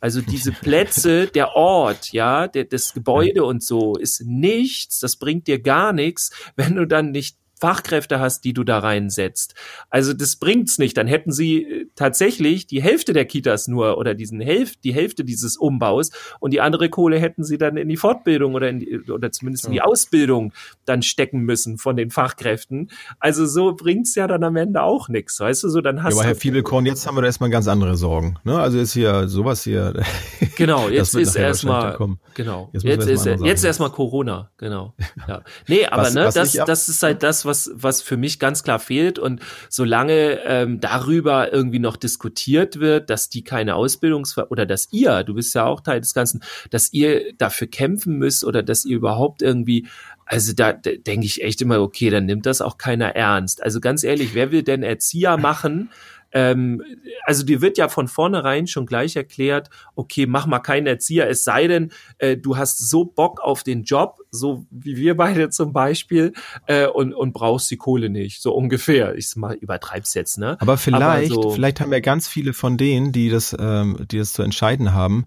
Also 0.00 0.22
diese 0.22 0.52
Plätze, 0.62 1.26
der 1.26 1.56
Ort, 1.56 2.12
ja, 2.12 2.48
der, 2.48 2.64
das 2.64 2.94
Gebäude 2.94 3.44
und 3.44 3.62
so 3.62 3.94
ist 3.94 4.24
nichts, 4.24 4.98
das 4.98 5.16
bringt 5.16 5.46
dir 5.46 5.60
gar 5.60 5.92
nichts, 5.92 6.30
wenn 6.56 6.74
du 6.74 6.86
dann 6.86 7.10
nicht 7.10 7.36
Fachkräfte 7.62 8.18
hast, 8.18 8.44
die 8.44 8.54
du 8.54 8.64
da 8.64 8.80
reinsetzt. 8.80 9.54
Also 9.88 10.14
das 10.14 10.34
bringt's 10.34 10.78
nicht. 10.78 10.96
Dann 10.96 11.06
hätten 11.06 11.30
sie 11.30 11.62
äh, 11.62 11.86
tatsächlich 11.94 12.66
die 12.66 12.82
Hälfte 12.82 13.12
der 13.12 13.24
Kitas 13.24 13.68
nur 13.68 13.98
oder 13.98 14.14
diesen 14.16 14.40
Hälfte, 14.40 14.78
die 14.82 14.92
Hälfte 14.92 15.24
dieses 15.24 15.56
Umbaus 15.56 16.10
und 16.40 16.52
die 16.52 16.60
andere 16.60 16.88
Kohle 16.88 17.20
hätten 17.20 17.44
sie 17.44 17.58
dann 17.58 17.76
in 17.76 17.88
die 17.88 17.96
Fortbildung 17.96 18.54
oder 18.54 18.68
in 18.68 18.80
die, 18.80 18.98
oder 19.12 19.30
zumindest 19.30 19.66
in 19.66 19.72
die 19.72 19.80
Ausbildung 19.80 20.52
dann 20.86 21.02
stecken 21.02 21.42
müssen 21.42 21.78
von 21.78 21.96
den 21.96 22.10
Fachkräften. 22.10 22.90
Also 23.20 23.46
so 23.46 23.76
bringt's 23.76 24.16
ja 24.16 24.26
dann 24.26 24.42
am 24.42 24.56
Ende 24.56 24.82
auch 24.82 25.08
nichts, 25.08 25.38
weißt 25.38 25.62
du? 25.62 25.68
So 25.68 25.80
dann 25.80 25.98
Ja, 25.98 26.02
hast 26.02 26.14
aber 26.14 26.24
Herr 26.24 26.34
Fiebelkorn, 26.34 26.84
jetzt 26.86 27.06
haben 27.06 27.16
wir 27.16 27.20
da 27.20 27.28
erstmal 27.28 27.50
ganz 27.50 27.68
andere 27.68 27.96
Sorgen. 27.96 28.38
Ne? 28.42 28.58
Also 28.58 28.80
ist 28.80 28.92
hier 28.92 29.28
sowas 29.28 29.62
hier. 29.62 30.02
Genau, 30.56 30.88
jetzt 30.90 31.14
wird 31.14 31.26
ist 31.28 31.34
erstmal 31.34 31.96
genau. 32.34 32.68
Jetzt 32.72 32.84
Jetzt, 32.84 33.06
wir 33.06 33.14
ist 33.14 33.62
erstmal 33.64 33.88
jetzt 33.88 33.96
Corona, 33.96 34.50
genau. 34.58 34.94
Ja. 35.28 35.42
Nee, 35.66 35.86
aber 35.86 36.02
Was- 36.02 36.14
ne, 36.14 36.24
was 36.24 36.34
das 36.34 36.52
das 36.52 36.88
ist 36.88 37.02
halt 37.02 37.22
das, 37.22 37.44
was 37.44 37.51
was 37.74 38.02
für 38.02 38.16
mich 38.16 38.38
ganz 38.38 38.62
klar 38.62 38.78
fehlt 38.78 39.18
und 39.18 39.40
solange 39.68 40.40
ähm, 40.44 40.80
darüber 40.80 41.52
irgendwie 41.52 41.78
noch 41.78 41.96
diskutiert 41.96 42.80
wird, 42.80 43.10
dass 43.10 43.28
die 43.28 43.44
keine 43.44 43.74
Ausbildungs 43.74 44.36
oder 44.38 44.66
dass 44.66 44.88
ihr, 44.92 45.24
du 45.24 45.34
bist 45.34 45.54
ja 45.54 45.64
auch 45.64 45.80
Teil 45.80 46.00
des 46.00 46.14
Ganzen, 46.14 46.42
dass 46.70 46.92
ihr 46.92 47.32
dafür 47.34 47.66
kämpfen 47.66 48.18
müsst 48.18 48.44
oder 48.44 48.62
dass 48.62 48.84
ihr 48.84 48.96
überhaupt 48.96 49.42
irgendwie 49.42 49.86
also 50.24 50.54
da 50.54 50.72
denke 50.72 51.26
ich 51.26 51.42
echt 51.42 51.60
immer, 51.60 51.80
okay, 51.80 52.08
dann 52.08 52.24
nimmt 52.24 52.46
das 52.46 52.62
auch 52.62 52.78
keiner 52.78 53.14
ernst. 53.16 53.62
Also 53.62 53.80
ganz 53.80 54.02
ehrlich, 54.02 54.34
wer 54.34 54.50
will 54.50 54.62
denn 54.62 54.82
Erzieher 54.82 55.36
machen? 55.36 55.90
Ähm, 56.32 56.82
also 57.24 57.44
dir 57.44 57.60
wird 57.60 57.78
ja 57.78 57.88
von 57.88 58.08
vornherein 58.08 58.66
schon 58.66 58.86
gleich 58.86 59.16
erklärt, 59.16 59.70
okay, 59.94 60.26
mach 60.26 60.46
mal 60.46 60.60
keinen 60.60 60.86
Erzieher, 60.86 61.28
es 61.28 61.44
sei 61.44 61.66
denn, 61.66 61.92
äh, 62.18 62.36
du 62.36 62.56
hast 62.56 62.78
so 62.88 63.04
Bock 63.04 63.40
auf 63.40 63.62
den 63.62 63.82
Job, 63.84 64.18
so 64.30 64.66
wie 64.70 64.96
wir 64.96 65.16
beide 65.16 65.50
zum 65.50 65.72
Beispiel, 65.72 66.32
äh, 66.66 66.86
und, 66.86 67.12
und 67.14 67.32
brauchst 67.32 67.70
die 67.70 67.76
Kohle 67.76 68.08
nicht, 68.08 68.40
so 68.42 68.54
ungefähr. 68.54 69.14
Ich 69.16 69.34
mal 69.36 69.54
übertreib's 69.54 70.14
jetzt, 70.14 70.38
ne? 70.38 70.56
Aber 70.60 70.76
vielleicht, 70.76 71.32
so- 71.32 71.50
vielleicht 71.50 71.80
haben 71.80 71.92
ja 71.92 72.00
ganz 72.00 72.28
viele 72.28 72.52
von 72.52 72.76
denen, 72.76 73.12
die 73.12 73.28
das, 73.30 73.54
ähm, 73.58 74.06
die 74.10 74.18
das 74.18 74.32
zu 74.32 74.42
entscheiden 74.42 74.92
haben, 74.94 75.26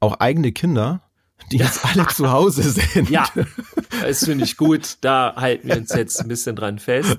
auch 0.00 0.20
eigene 0.20 0.52
Kinder, 0.52 1.00
die 1.52 1.58
jetzt 1.58 1.84
alle 1.84 2.06
zu 2.08 2.30
Hause 2.30 2.62
sind. 2.62 3.08
Ja, 3.10 3.28
das 4.02 4.24
finde 4.24 4.44
ich 4.44 4.56
gut. 4.56 4.98
Da 5.00 5.34
halten 5.36 5.68
wir 5.68 5.76
uns 5.76 5.92
jetzt 5.94 6.20
ein 6.20 6.28
bisschen 6.28 6.56
dran 6.56 6.78
fest. 6.78 7.16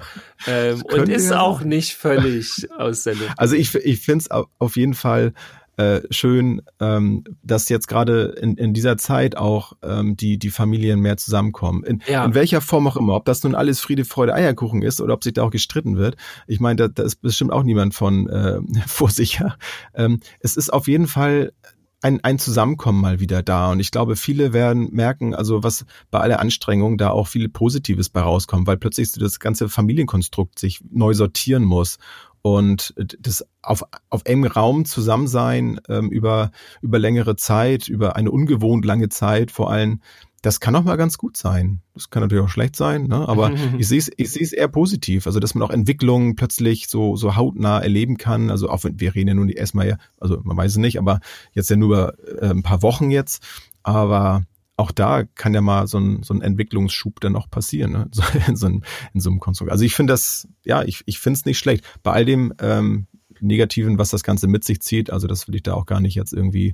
Ähm, 0.47 0.82
und 0.84 1.09
ist 1.09 1.30
ja 1.30 1.39
auch 1.41 1.61
nicht 1.61 1.95
völlig 1.95 2.68
aus 2.78 3.03
der 3.03 3.15
Luft. 3.15 3.34
Also 3.38 3.55
ich, 3.55 3.74
ich 3.76 4.01
finde 4.01 4.26
es 4.30 4.45
auf 4.59 4.76
jeden 4.76 4.93
Fall 4.93 5.34
äh, 5.78 6.01
schön, 6.09 6.63
ähm, 6.80 7.24
dass 7.43 7.70
jetzt 7.70 7.88
gerade 7.88 8.36
in, 8.41 8.57
in 8.57 8.74
dieser 8.74 8.97
Zeit 8.97 9.38
auch 9.38 9.74
ähm, 9.84 10.18
die, 10.18 10.39
die 10.39 10.49
Familien 10.49 10.99
mehr 10.99 11.18
zusammenkommen. 11.18 11.84
In, 11.84 12.01
Ja. 12.07 12.26
in 12.26 12.34
welcher 12.34 12.61
Form 12.61 12.88
auch 12.88 12.97
immer. 12.97 13.13
Ob 13.13 13.26
das 13.26 13.43
nun 13.43 13.53
alles 13.53 13.80
Friede, 13.80 14.03
Freude, 14.03 14.34
Eierkuchen 14.34 14.82
ist 14.82 14.99
oder 14.99 15.13
ob 15.13 15.24
sich 15.24 15.34
da 15.34 15.43
auch 15.43 15.51
gestritten 15.51 15.95
wird. 15.97 16.18
Ich 16.47 16.59
meine, 16.59 16.76
da, 16.78 16.88
da 16.88 17.03
ist 17.03 17.18
bestimmt 17.18 17.51
auch 17.51 17.63
niemand 17.63 17.93
von 17.93 18.28
äh, 18.28 18.59
vorsicher. 18.88 19.57
Ähm, 19.93 20.20
es 20.39 20.57
ist 20.57 20.74
auf 20.74 20.88
jeden 20.88 21.07
Fall 21.07 21.53
ein, 22.02 22.24
ein 22.24 22.38
Zusammenkommen 22.39 23.02
mal 23.02 23.20
wieder 23.20 23.41
da. 23.41 23.72
Und 23.72 23.80
ich 23.80 23.91
glaube, 23.91 24.16
viele 24.16 24.54
werden 24.54 24.89
merken, 24.91 25.34
also 25.34 25.64
was 25.64 25.86
bei 26.12 26.20
aller 26.20 26.39
Anstrengung 26.39 26.98
da 26.98 27.10
auch 27.10 27.28
viel 27.28 27.50
Positives 27.50 28.10
bei 28.10 28.22
rauskommt, 28.22 28.68
weil 28.68 28.78
plötzlich 28.78 29.12
das 29.14 29.39
ganze 29.39 29.70
Familienkonstrukt 29.70 30.60
sich 30.60 30.82
neu 30.89 31.14
sortieren 31.14 31.64
muss. 31.64 31.98
Und 32.43 32.93
das 33.20 33.45
auf, 33.62 33.84
auf 34.10 34.22
engem 34.26 34.52
Raum 34.52 34.86
zusammen 34.86 35.28
sein 35.28 35.82
ähm, 35.89 36.10
über, 36.12 36.52
über 36.82 37.00
längere 37.00 37.36
Zeit, 37.36 37.89
über 37.89 38.16
eine 38.16 38.32
ungewohnt 38.32 38.86
lange 38.86 39.10
Zeit 39.10 39.52
vor 39.52 39.72
allem, 39.72 40.02
das 40.42 40.60
kann 40.60 40.76
auch 40.76 40.84
mal 40.84 40.98
ganz 40.98 41.18
gut 41.18 41.36
sein. 41.36 41.82
Das 41.94 42.10
kann 42.10 42.22
natürlich 42.22 42.44
auch 42.44 42.50
schlecht 42.50 42.76
sein, 42.76 43.08
ne? 43.08 43.28
aber 43.28 43.52
ich 43.78 43.88
sehe 43.88 44.00
es 44.00 44.12
ich 44.18 44.54
eher 44.54 44.68
positiv. 44.68 45.28
Also, 45.28 45.40
dass 45.40 45.56
man 45.56 45.68
auch 45.68 45.72
Entwicklungen 45.72 46.36
plötzlich 46.36 46.88
so, 46.88 47.16
so 47.16 47.36
hautnah 47.36 47.80
erleben 47.80 48.18
kann. 48.18 48.50
Also, 48.50 48.70
auch 48.70 48.84
wenn 48.84 49.00
wir 49.00 49.16
reden 49.16 49.30
ja 49.30 49.34
nun 49.34 49.50
erstmal 49.50 49.88
ja, 49.88 49.98
also 50.20 50.40
man 50.44 50.58
weiß 50.58 50.72
es 50.72 50.78
nicht, 50.78 51.00
aber 51.00 51.20
jetzt 51.54 51.70
ja 51.70 51.76
nur 51.76 51.88
über 51.88 52.14
äh, 52.42 52.50
ein 52.50 52.64
paar 52.64 52.82
Wochen 52.82 53.12
jetzt. 53.12 53.44
Aber 53.84 54.44
auch 54.76 54.92
da 54.92 55.24
kann 55.24 55.56
ja 55.56 55.62
mal 55.62 55.88
so 55.88 55.98
ein, 55.98 56.22
so 56.22 56.34
ein 56.36 56.42
Entwicklungsschub 56.42 57.20
dann 57.20 57.36
auch 57.36 57.50
passieren, 57.50 57.92
ne? 57.92 58.08
so 58.12 58.22
in, 58.48 58.56
so 58.56 58.68
einem, 58.68 58.84
in 59.14 59.22
so 59.22 59.30
einem 59.30 59.40
Konstrukt. 59.40 59.72
Also 59.72 59.84
ich 59.84 59.96
finde 59.96 60.14
das, 60.14 60.48
ja, 60.64 60.84
ich, 60.84 61.02
ich 61.08 61.20
finde 61.20 61.40
es 61.40 61.46
nicht 61.46 61.58
schlecht. 61.58 61.84
Bei 62.04 62.14
all 62.14 62.26
dem 62.26 62.54
ähm, 62.60 63.08
Negativen, 63.40 63.98
was 63.98 64.10
das 64.10 64.24
Ganze 64.24 64.48
mit 64.48 64.64
sich 64.64 64.82
zieht, 64.82 65.10
also 65.10 65.28
das 65.28 65.48
will 65.48 65.56
ich 65.56 65.64
da 65.64 65.74
auch 65.74 65.86
gar 65.86 66.00
nicht 66.00 66.16
jetzt 66.16 66.34
irgendwie 66.34 66.74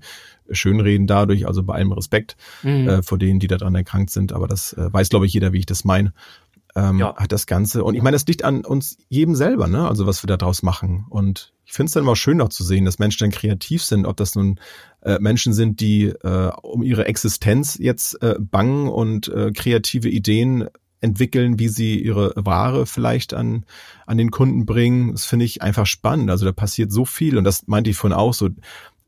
schönreden 0.50 1.08
dadurch, 1.08 1.48
also 1.48 1.64
bei 1.64 1.76
allem 1.76 1.92
Respekt 1.92 2.36
mhm. 2.64 2.88
äh, 2.88 3.04
vor 3.04 3.18
denen, 3.18 3.40
die 3.40 3.48
daran 3.48 3.76
erkrankt 3.76 4.10
sind, 4.10 4.34
aber 4.34 4.48
das 4.48 4.74
äh, 4.74 4.92
weiß, 4.92 5.10
glaube 5.10 5.26
ich, 5.26 5.34
jeder, 5.34 5.54
wie 5.54 5.60
ich 5.60 5.66
das 5.66 5.84
meine. 5.84 6.14
Ähm, 6.76 6.98
ja. 6.98 7.16
hat 7.16 7.32
das 7.32 7.46
Ganze. 7.46 7.84
Und 7.84 7.94
ich 7.94 8.02
meine, 8.02 8.16
das 8.16 8.26
liegt 8.26 8.44
an 8.44 8.66
uns 8.66 8.98
jedem 9.08 9.36
selber, 9.36 9.68
ne? 9.68 9.88
Also 9.88 10.08
was 10.08 10.24
wir 10.24 10.28
da 10.28 10.38
draus 10.38 10.64
machen. 10.64 11.06
Und 11.08 11.54
ich 11.66 11.74
finde 11.74 11.90
es 11.90 11.94
dann 11.94 12.02
immer 12.02 12.16
schön 12.16 12.42
auch 12.42 12.50
zu 12.50 12.64
sehen, 12.64 12.86
dass 12.86 12.98
Menschen 12.98 13.26
dann 13.26 13.32
kreativ 13.32 13.84
sind, 13.84 14.08
ob 14.08 14.18
das 14.18 14.34
nun 14.34 14.60
äh, 15.02 15.20
Menschen 15.20 15.54
sind, 15.54 15.82
die 15.82 16.06
äh, 16.06 16.52
um 16.64 16.82
ihre 16.82 17.06
Existenz 17.06 17.78
jetzt 17.80 18.20
äh, 18.24 18.38
bangen 18.40 18.88
und 18.88 19.28
äh, 19.28 19.52
kreative 19.52 20.10
Ideen 20.10 20.68
entwickeln, 21.04 21.60
wie 21.60 21.68
sie 21.68 22.00
ihre 22.02 22.34
Ware 22.36 22.86
vielleicht 22.86 23.34
an, 23.34 23.66
an 24.08 24.18
den 24.18 24.32
Kunden 24.32 24.66
bringen. 24.66 25.12
Das 25.12 25.26
finde 25.26 25.46
ich 25.46 25.62
einfach 25.62 25.86
spannend. 25.86 26.30
Also 26.30 26.46
da 26.46 26.52
passiert 26.52 26.92
so 26.92 27.06
viel 27.06 27.38
und 27.38 27.44
das 27.44 27.68
meinte 27.68 27.90
ich 27.90 27.98
vorhin 27.98 28.18
auch 28.18 28.34
so, 28.34 28.50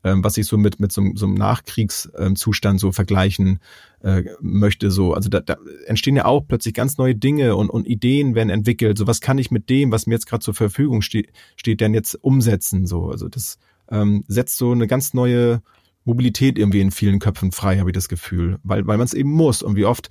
ähm, 0.04 0.22
was 0.22 0.36
ich 0.36 0.46
so 0.46 0.56
mit, 0.56 0.78
mit 0.78 0.92
so, 0.92 1.02
so 1.14 1.26
einem 1.26 1.34
Nachkriegszustand 1.34 2.78
so 2.78 2.92
vergleichen 2.92 3.58
äh, 4.02 4.22
möchte. 4.40 4.90
So, 4.90 5.14
also 5.14 5.28
da, 5.28 5.40
da 5.40 5.56
entstehen 5.86 6.16
ja 6.16 6.26
auch 6.26 6.46
plötzlich 6.46 6.74
ganz 6.74 6.96
neue 6.98 7.16
Dinge 7.16 7.56
und, 7.56 7.70
und 7.70 7.88
Ideen 7.88 8.34
werden 8.36 8.50
entwickelt. 8.50 8.98
So, 8.98 9.06
was 9.06 9.20
kann 9.20 9.38
ich 9.38 9.50
mit 9.50 9.68
dem, 9.68 9.90
was 9.90 10.06
mir 10.06 10.14
jetzt 10.14 10.26
gerade 10.26 10.44
zur 10.44 10.54
Verfügung 10.54 11.02
steht, 11.02 11.32
steht, 11.56 11.80
denn 11.80 11.92
jetzt 11.92 12.14
umsetzen? 12.22 12.86
So, 12.86 13.10
also 13.10 13.28
das 13.28 13.58
ähm, 13.90 14.22
setzt 14.28 14.58
so 14.58 14.70
eine 14.70 14.86
ganz 14.86 15.12
neue 15.12 15.60
Mobilität 16.04 16.56
irgendwie 16.56 16.82
in 16.82 16.92
vielen 16.92 17.18
Köpfen 17.18 17.50
frei, 17.50 17.78
habe 17.78 17.90
ich 17.90 17.94
das 17.94 18.08
Gefühl, 18.08 18.58
weil, 18.62 18.86
weil 18.86 18.98
man 18.98 19.06
es 19.06 19.14
eben 19.14 19.32
muss. 19.32 19.62
Und 19.62 19.74
wie 19.74 19.86
oft 19.86 20.08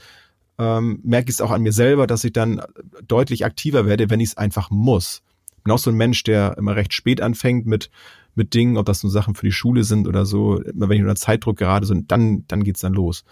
ähm, 0.57 0.99
merke 1.03 1.29
ich 1.29 1.35
es 1.35 1.41
auch 1.41 1.51
an 1.51 1.61
mir 1.61 1.71
selber, 1.71 2.07
dass 2.07 2.23
ich 2.23 2.33
dann 2.33 2.61
deutlich 3.07 3.45
aktiver 3.45 3.85
werde, 3.85 4.09
wenn 4.09 4.19
ich 4.19 4.29
es 4.29 4.37
einfach 4.37 4.69
muss. 4.69 5.21
Ich 5.57 5.63
bin 5.63 5.73
auch 5.73 5.79
so 5.79 5.89
ein 5.89 5.97
Mensch, 5.97 6.23
der 6.23 6.57
immer 6.57 6.75
recht 6.75 6.93
spät 6.93 7.21
anfängt 7.21 7.65
mit 7.65 7.89
mit 8.37 8.53
Dingen, 8.53 8.75
ob 8.75 8.85
das 8.85 9.01
nur 9.01 9.11
Sachen 9.11 9.33
für 9.33 9.45
die 9.45 9.53
Schule 9.53 9.85
sind 9.85 10.07
oder 10.07 10.25
so. 10.25 10.59
Immer 10.59 10.89
wenn 10.89 10.97
ich 10.97 11.03
unter 11.03 11.15
Zeitdruck 11.15 11.57
gerade 11.57 11.85
so, 11.85 11.93
dann 11.93 12.43
dann 12.47 12.63
geht's 12.63 12.81
dann 12.81 12.93
los. 12.93 13.23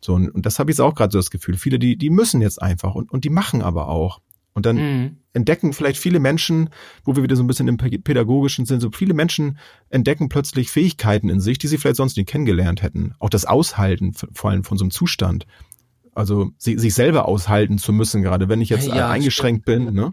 So 0.00 0.14
und, 0.14 0.28
und 0.30 0.46
das 0.46 0.58
habe 0.58 0.70
ich 0.70 0.76
jetzt 0.76 0.80
auch 0.80 0.94
gerade 0.94 1.12
so 1.12 1.18
das 1.18 1.30
Gefühl. 1.30 1.56
Viele, 1.56 1.78
die 1.78 1.96
die 1.96 2.10
müssen 2.10 2.40
jetzt 2.40 2.62
einfach 2.62 2.94
und 2.94 3.10
und 3.10 3.24
die 3.24 3.30
machen 3.30 3.62
aber 3.62 3.88
auch. 3.88 4.20
Und 4.54 4.66
dann 4.66 4.76
mhm. 4.76 5.16
entdecken 5.32 5.72
vielleicht 5.72 5.98
viele 5.98 6.20
Menschen, 6.20 6.68
wo 7.04 7.16
wir 7.16 7.22
wieder 7.22 7.36
so 7.36 7.42
ein 7.42 7.46
bisschen 7.46 7.68
im 7.68 7.78
Pädagogischen 7.78 8.66
sind, 8.66 8.80
so 8.80 8.90
viele 8.92 9.14
Menschen 9.14 9.58
entdecken 9.88 10.28
plötzlich 10.28 10.70
Fähigkeiten 10.70 11.30
in 11.30 11.40
sich, 11.40 11.58
die 11.58 11.68
sie 11.68 11.78
vielleicht 11.78 11.96
sonst 11.96 12.16
nie 12.16 12.24
kennengelernt 12.24 12.82
hätten. 12.82 13.14
Auch 13.18 13.30
das 13.30 13.46
Aushalten, 13.46 14.12
vor 14.12 14.50
allem 14.50 14.64
von 14.64 14.76
so 14.76 14.84
einem 14.84 14.90
Zustand. 14.90 15.46
Also 16.14 16.50
sie, 16.58 16.78
sich 16.78 16.94
selber 16.94 17.26
aushalten 17.26 17.78
zu 17.78 17.92
müssen, 17.92 18.22
gerade 18.22 18.48
wenn 18.48 18.60
ich 18.60 18.68
jetzt 18.68 18.86
ja, 18.86 19.10
eingeschränkt 19.10 19.62
stimmt. 19.62 19.86
bin, 19.86 19.94
ne? 19.94 20.12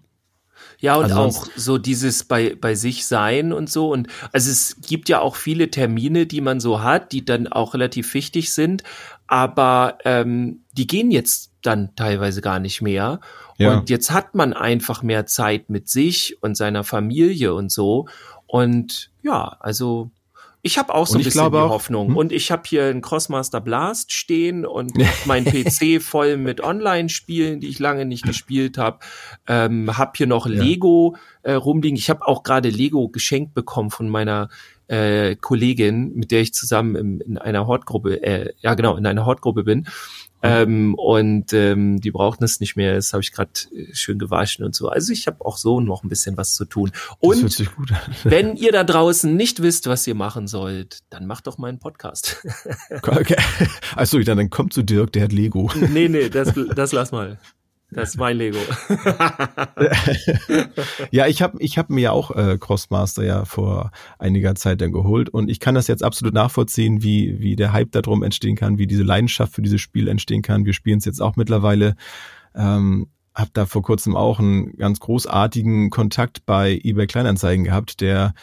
Ja, 0.80 0.96
und 0.96 1.12
also 1.12 1.20
auch 1.20 1.48
so 1.56 1.78
dieses 1.78 2.24
bei, 2.24 2.56
bei 2.56 2.74
sich 2.74 3.06
sein 3.06 3.52
und 3.52 3.70
so. 3.70 3.92
Und 3.92 4.08
also 4.32 4.50
es 4.50 4.78
gibt 4.88 5.10
ja 5.10 5.20
auch 5.20 5.36
viele 5.36 5.70
Termine, 5.72 6.26
die 6.26 6.40
man 6.40 6.62
so 6.62 6.82
hat, 6.82 7.12
die 7.12 7.26
dann 7.26 7.48
auch 7.48 7.74
relativ 7.74 8.14
wichtig 8.14 8.52
sind, 8.54 8.84
aber 9.28 9.98
ähm, 10.06 10.62
die 10.72 10.88
gehen 10.88 11.12
jetzt 11.12 11.52
dann 11.62 11.96
teilweise 11.96 12.42
gar 12.42 12.60
nicht 12.60 12.82
mehr. 12.82 13.20
Ja. 13.58 13.78
Und 13.78 13.90
jetzt 13.90 14.12
hat 14.12 14.36
man 14.36 14.54
einfach 14.54 15.04
mehr 15.04 15.26
Zeit 15.26 15.70
mit 15.70 15.90
sich 15.90 16.42
und 16.42 16.56
seiner 16.56 16.86
Familie 16.86 17.54
und 17.54 17.72
so. 17.72 18.08
Und 18.48 19.12
ja, 19.22 19.58
also 19.60 20.12
ich 20.62 20.78
habe 20.78 20.94
auch 20.94 21.08
so 21.08 21.18
ein 21.18 21.24
bisschen 21.24 21.52
die 21.52 21.58
auch, 21.58 21.70
Hoffnung. 21.70 22.10
Hm? 22.10 22.18
Und 22.18 22.32
ich 22.32 22.52
habe 22.52 22.64
hier 22.66 22.86
einen 22.86 23.02
Crossmaster 23.02 23.62
Blast 23.62 24.12
stehen 24.12 24.66
und 24.66 24.94
mein 25.26 25.46
PC 25.46 26.02
voll 26.02 26.38
mit 26.38 26.62
Online-Spielen, 26.62 27.60
die 27.60 27.68
ich 27.68 27.80
lange 27.80 28.06
nicht 28.06 28.26
gespielt 28.26 28.78
habe. 28.78 29.00
Ähm, 29.48 29.98
hab 29.98 30.18
hier 30.18 30.28
noch 30.28 30.48
ja. 30.48 30.62
Lego 30.62 31.16
äh, 31.44 31.54
rumliegen. 31.54 31.98
Ich 31.98 32.10
habe 32.10 32.28
auch 32.28 32.44
gerade 32.44 32.70
Lego 32.70 33.08
geschenkt 33.08 33.54
bekommen 33.54 33.90
von 33.90 34.10
meiner 34.10 34.50
äh, 34.88 35.36
Kollegin, 35.36 36.14
mit 36.16 36.32
der 36.32 36.42
ich 36.42 36.54
zusammen 36.54 36.96
im, 36.96 37.22
in 37.22 37.38
einer 37.38 37.66
Hortgruppe, 37.66 38.22
äh, 38.22 38.54
ja 38.60 38.74
genau, 38.74 38.98
in 38.98 39.06
einer 39.06 39.26
Hortgruppe 39.26 39.64
bin. 39.64 39.88
Ähm, 40.42 40.96
und 40.96 41.52
ähm, 41.54 42.00
die 42.00 42.12
brauchten 42.12 42.44
es 42.44 42.60
nicht 42.60 42.76
mehr. 42.76 42.96
Das 42.96 43.14
habe 43.14 43.22
ich 43.22 43.32
gerade 43.32 43.52
äh, 43.76 43.94
schön 43.94 44.20
gewaschen 44.20 44.64
und 44.64 44.74
so. 44.76 44.88
Also 44.88 45.12
ich 45.12 45.28
habe 45.28 45.44
auch 45.44 45.58
so 45.58 45.82
noch 45.82 46.04
ein 46.04 46.10
bisschen 46.10 46.38
was 46.38 46.56
zu 46.56 46.66
tun. 46.66 46.92
Und 47.20 47.60
wenn 48.24 48.56
ihr 48.56 48.72
da 48.72 48.84
draußen 48.84 49.36
nicht 49.36 49.62
wisst, 49.62 49.88
was 49.88 50.08
ihr 50.08 50.16
machen 50.16 50.48
sollt, 50.48 51.00
dann 51.10 51.26
macht 51.26 51.48
doch 51.48 51.58
mal 51.58 51.68
einen 51.68 51.80
Podcast. 51.80 52.42
okay. 53.02 53.36
Also 53.96 54.20
dann, 54.20 54.38
dann 54.38 54.50
kommt 54.50 54.74
zu 54.74 54.84
Dirk, 54.84 55.12
der 55.14 55.24
hat 55.24 55.32
Lego. 55.32 55.70
Nee, 55.92 56.08
nee, 56.08 56.30
das, 56.30 56.54
das 56.76 56.92
lass 56.92 57.12
mal. 57.12 57.38
Das 57.92 58.10
ist 58.10 58.18
mein 58.18 58.38
Lego. 58.38 58.60
ja, 61.12 61.26
ich 61.26 61.42
habe 61.42 61.58
ich 61.60 61.78
hab 61.78 61.90
mir 61.90 62.02
ja 62.02 62.12
auch 62.12 62.36
äh, 62.36 62.58
Crossmaster 62.60 63.24
ja 63.24 63.46
vor 63.46 63.92
einiger 64.20 64.54
Zeit 64.56 64.82
dann 64.82 64.92
geholt 64.92 65.30
und 65.30 65.50
ich 65.50 65.60
kann 65.60 65.74
das 65.74 65.88
jetzt 65.88 66.04
absolut 66.04 66.34
nachvollziehen, 66.34 67.02
wie, 67.02 67.40
wie 67.40 67.56
der 67.56 67.74
Hype 67.74 67.92
darum 67.92 68.22
entstehen 68.22 68.56
kann, 68.56 68.78
wie 68.78 68.86
diese 68.86 69.04
Leidenschaft 69.04 69.54
für 69.54 69.64
dieses 69.64 69.82
Spiel 69.82 70.08
entstehen 70.08 70.44
kann. 70.44 70.66
Wir 70.66 70.74
spielen 70.74 71.00
es 71.00 71.06
jetzt 71.06 71.22
auch 71.22 71.36
mittlerweile. 71.36 71.96
Ähm, 72.54 73.08
hab 73.34 73.54
da 73.54 73.66
vor 73.66 73.82
kurzem 73.82 74.16
auch 74.16 74.40
einen 74.40 74.76
ganz 74.78 75.00
großartigen 75.00 75.90
Kontakt 75.90 76.46
bei 76.46 76.80
eBay 76.84 77.08
Kleinanzeigen 77.08 77.64
gehabt, 77.64 78.02
der 78.02 78.34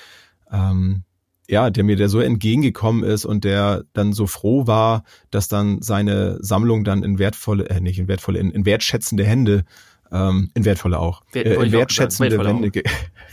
ähm, 0.50 1.04
ja, 1.48 1.70
der 1.70 1.84
mir 1.84 1.96
der 1.96 2.08
so 2.08 2.20
entgegengekommen 2.20 3.04
ist 3.04 3.24
und 3.24 3.44
der 3.44 3.84
dann 3.92 4.12
so 4.12 4.26
froh 4.26 4.66
war, 4.66 5.04
dass 5.30 5.48
dann 5.48 5.80
seine 5.82 6.38
Sammlung 6.40 6.84
dann 6.84 7.02
in 7.02 7.18
wertvolle, 7.18 7.68
äh, 7.68 7.80
nicht 7.80 7.98
in 7.98 8.08
wertvolle, 8.08 8.38
in, 8.38 8.50
in 8.50 8.66
wertschätzende 8.66 9.24
Hände, 9.24 9.64
ähm, 10.10 10.50
in 10.54 10.64
wertvolle 10.64 10.98
auch, 10.98 11.22
Wert, 11.32 11.46
äh, 11.46 11.54
in 11.62 11.72
wertschätzende 11.72 12.44
Hände 12.44 12.82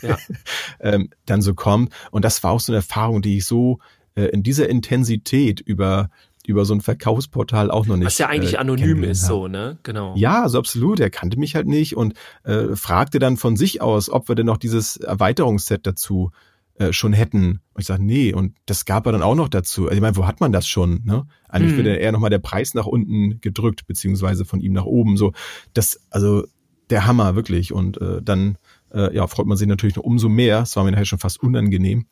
ja. 0.02 0.18
ähm, 0.80 1.10
dann 1.26 1.42
so 1.42 1.54
kommt. 1.54 1.94
Und 2.12 2.26
das 2.26 2.44
war 2.44 2.52
auch 2.52 2.60
so 2.60 2.72
eine 2.72 2.78
Erfahrung, 2.78 3.22
die 3.22 3.38
ich 3.38 3.46
so 3.46 3.80
äh, 4.16 4.26
in 4.26 4.44
dieser 4.44 4.70
Intensität 4.70 5.60
über 5.60 6.10
über 6.46 6.66
so 6.66 6.74
ein 6.74 6.82
Verkaufsportal 6.82 7.72
auch 7.72 7.86
noch 7.86 7.96
nicht. 7.96 8.06
Was 8.06 8.18
ja 8.18 8.28
eigentlich 8.28 8.56
äh, 8.56 8.58
anonym 8.58 9.04
ist, 9.04 9.26
so, 9.26 9.48
ne? 9.48 9.78
Genau. 9.84 10.14
Ja, 10.18 10.40
so 10.40 10.42
also 10.42 10.60
absolut. 10.60 11.00
Er 11.00 11.10
kannte 11.10 11.40
mich 11.40 11.56
halt 11.56 11.68
nicht 11.68 11.96
und 11.96 12.16
äh, 12.44 12.76
fragte 12.76 13.20
dann 13.20 13.38
von 13.38 13.56
sich 13.56 13.82
aus, 13.82 14.10
ob 14.10 14.28
wir 14.28 14.36
denn 14.36 14.48
noch 14.48 14.58
dieses 14.58 14.98
Erweiterungsset 14.98 15.88
dazu 15.88 16.32
äh, 16.76 16.92
schon 16.92 17.14
hätten. 17.14 17.62
Und 17.74 17.82
ich 17.82 17.86
sage, 17.86 18.04
nee, 18.04 18.34
und 18.34 18.56
das 18.66 18.86
gab 18.86 19.06
er 19.06 19.12
dann 19.12 19.22
auch 19.22 19.36
noch 19.36 19.50
dazu. 19.50 19.84
Also 19.84 19.96
ich 19.96 20.02
meine, 20.02 20.16
wo 20.16 20.26
hat 20.26 20.40
man 20.40 20.52
das 20.52 20.68
schon? 20.68 21.02
Ne? 21.04 21.26
Eigentlich 21.48 21.78
hm. 21.78 21.86
wird 21.86 22.00
eher 22.00 22.12
nochmal 22.12 22.30
der 22.30 22.40
Preis 22.40 22.74
nach 22.74 22.86
unten 22.86 23.40
gedrückt, 23.42 23.86
beziehungsweise 23.88 24.46
von 24.46 24.60
ihm 24.60 24.74
nach 24.74 24.86
oben. 24.86 25.18
So, 25.18 25.34
das, 25.74 26.00
also 26.10 26.46
der 26.90 27.06
Hammer, 27.06 27.36
wirklich. 27.36 27.74
Und 27.74 28.02
äh, 28.02 28.22
dann 28.22 28.58
äh, 28.94 29.16
ja, 29.16 29.28
freut 29.28 29.46
man 29.46 29.58
sich 29.58 29.68
natürlich 29.68 29.96
noch 29.96 30.04
umso 30.04 30.30
mehr. 30.30 30.62
Es 30.62 30.76
war 30.76 30.84
mir 30.84 30.92
nachher 30.92 31.06
schon 31.06 31.20
fast 31.20 31.42
unangenehm. 31.42 32.08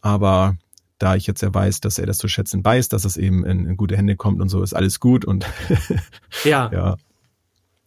Aber 0.00 0.56
da 0.98 1.14
ich 1.14 1.26
jetzt 1.26 1.42
ja 1.42 1.52
weiß, 1.52 1.80
dass 1.80 1.98
er 1.98 2.06
das 2.06 2.18
zu 2.18 2.28
schätzen 2.28 2.64
weiß, 2.64 2.88
dass 2.88 3.04
es 3.04 3.16
eben 3.16 3.44
in, 3.44 3.66
in 3.66 3.76
gute 3.76 3.96
Hände 3.96 4.16
kommt 4.16 4.40
und 4.40 4.48
so, 4.48 4.62
ist 4.62 4.74
alles 4.74 5.00
gut. 5.00 5.24
Und 5.24 5.46
ja. 6.44 6.70
ja. 6.72 6.96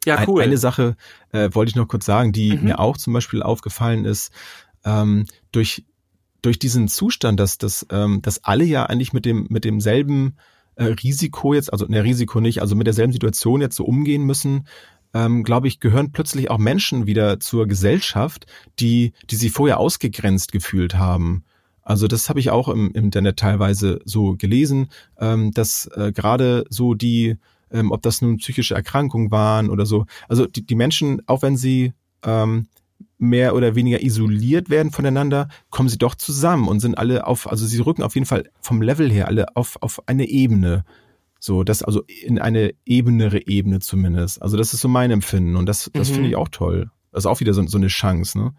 Ja, 0.06 0.24
cool. 0.28 0.42
Ein, 0.42 0.50
eine 0.50 0.58
Sache 0.58 0.96
äh, 1.32 1.50
wollte 1.52 1.72
ich 1.72 1.76
noch 1.76 1.88
kurz 1.88 2.06
sagen, 2.06 2.32
die 2.32 2.56
mhm. 2.56 2.64
mir 2.64 2.80
auch 2.80 2.98
zum 2.98 3.14
Beispiel 3.14 3.44
aufgefallen 3.44 4.06
ist, 4.06 4.32
ähm, 4.86 5.26
durch 5.52 5.86
durch 6.42 6.60
diesen 6.60 6.88
Zustand, 6.88 7.40
dass, 7.40 7.58
dass, 7.58 7.86
ähm, 7.92 8.22
dass 8.22 8.44
alle 8.44 8.64
ja 8.64 8.86
eigentlich 8.86 9.14
mit 9.14 9.26
dem 9.26 9.48
mit 9.50 9.66
demselben 9.66 10.38
äh, 10.76 10.86
Risiko 10.86 11.54
jetzt, 11.54 11.72
also 11.72 11.86
ne 11.86 12.04
Risiko 12.04 12.40
nicht, 12.40 12.62
also 12.62 12.76
mit 12.76 12.88
derselben 12.88 13.14
Situation 13.14 13.62
jetzt 13.62 13.76
so 13.76 13.84
umgehen 13.84 14.24
müssen, 14.24 14.66
ähm, 15.14 15.44
glaube 15.44 15.68
ich, 15.68 15.80
gehören 15.80 16.12
plötzlich 16.12 16.50
auch 16.50 16.58
Menschen 16.58 17.08
wieder 17.08 17.40
zur 17.40 17.68
Gesellschaft, 17.68 18.46
die, 18.80 19.14
die 19.30 19.36
sie 19.36 19.50
vorher 19.50 19.80
ausgegrenzt 19.80 20.52
gefühlt 20.52 20.96
haben. 20.96 21.44
Also 21.82 22.08
das 22.08 22.30
habe 22.30 22.40
ich 22.40 22.52
auch 22.52 22.70
im, 22.70 22.92
im 22.94 23.06
Internet 23.06 23.38
teilweise 23.38 24.00
so 24.06 24.36
gelesen, 24.38 24.90
ähm, 25.18 25.52
dass 25.52 25.88
äh, 25.96 26.12
gerade 26.12 26.66
so 26.70 26.94
die, 26.94 27.38
ähm, 27.72 27.92
ob 27.92 28.04
das 28.04 28.22
nun 28.22 28.38
psychische 28.38 28.76
Erkrankungen 28.76 29.32
waren 29.32 29.70
oder 29.70 29.86
so, 29.86 30.06
also 30.28 30.46
die, 30.46 30.66
die 30.66 30.76
Menschen, 30.76 31.24
auch 31.28 31.42
wenn 31.42 31.58
sie 31.58 31.94
ähm, 32.24 32.68
mehr 33.18 33.56
oder 33.56 33.76
weniger 33.76 34.02
isoliert 34.02 34.70
werden 34.70 34.92
voneinander, 34.92 35.50
kommen 35.70 35.90
sie 35.90 35.98
doch 35.98 36.16
zusammen 36.16 36.68
und 36.68 36.80
sind 36.80 36.98
alle 36.98 37.28
auf, 37.28 37.50
also 37.50 37.66
sie 37.66 37.80
rücken 37.80 38.04
auf 38.04 38.16
jeden 38.16 38.26
Fall 38.26 38.50
vom 38.62 38.82
Level 38.82 39.12
her 39.12 39.28
alle 39.28 39.56
auf, 39.56 39.78
auf 39.82 40.08
eine 40.08 40.28
Ebene. 40.28 40.86
So, 41.40 41.64
das 41.64 41.84
also 41.84 42.04
in 42.04 42.40
eine 42.40 42.74
ebenere 42.86 43.48
Ebene 43.48 43.80
zumindest. 43.80 44.42
Also 44.42 44.58
das 44.58 44.74
ist 44.74 44.82
so 44.82 44.88
mein 44.88 45.12
Empfinden 45.12 45.56
und 45.56 45.66
das, 45.66 45.90
das 45.94 46.10
mhm. 46.10 46.14
finde 46.14 46.30
ich 46.30 46.36
auch 46.36 46.50
toll. 46.50 46.92
Das 47.12 47.24
ist 47.24 47.28
auch 47.28 47.40
wieder 47.40 47.54
so, 47.54 47.66
so 47.68 47.78
eine 47.78 47.88
Chance, 47.88 48.38
ne? 48.38 48.54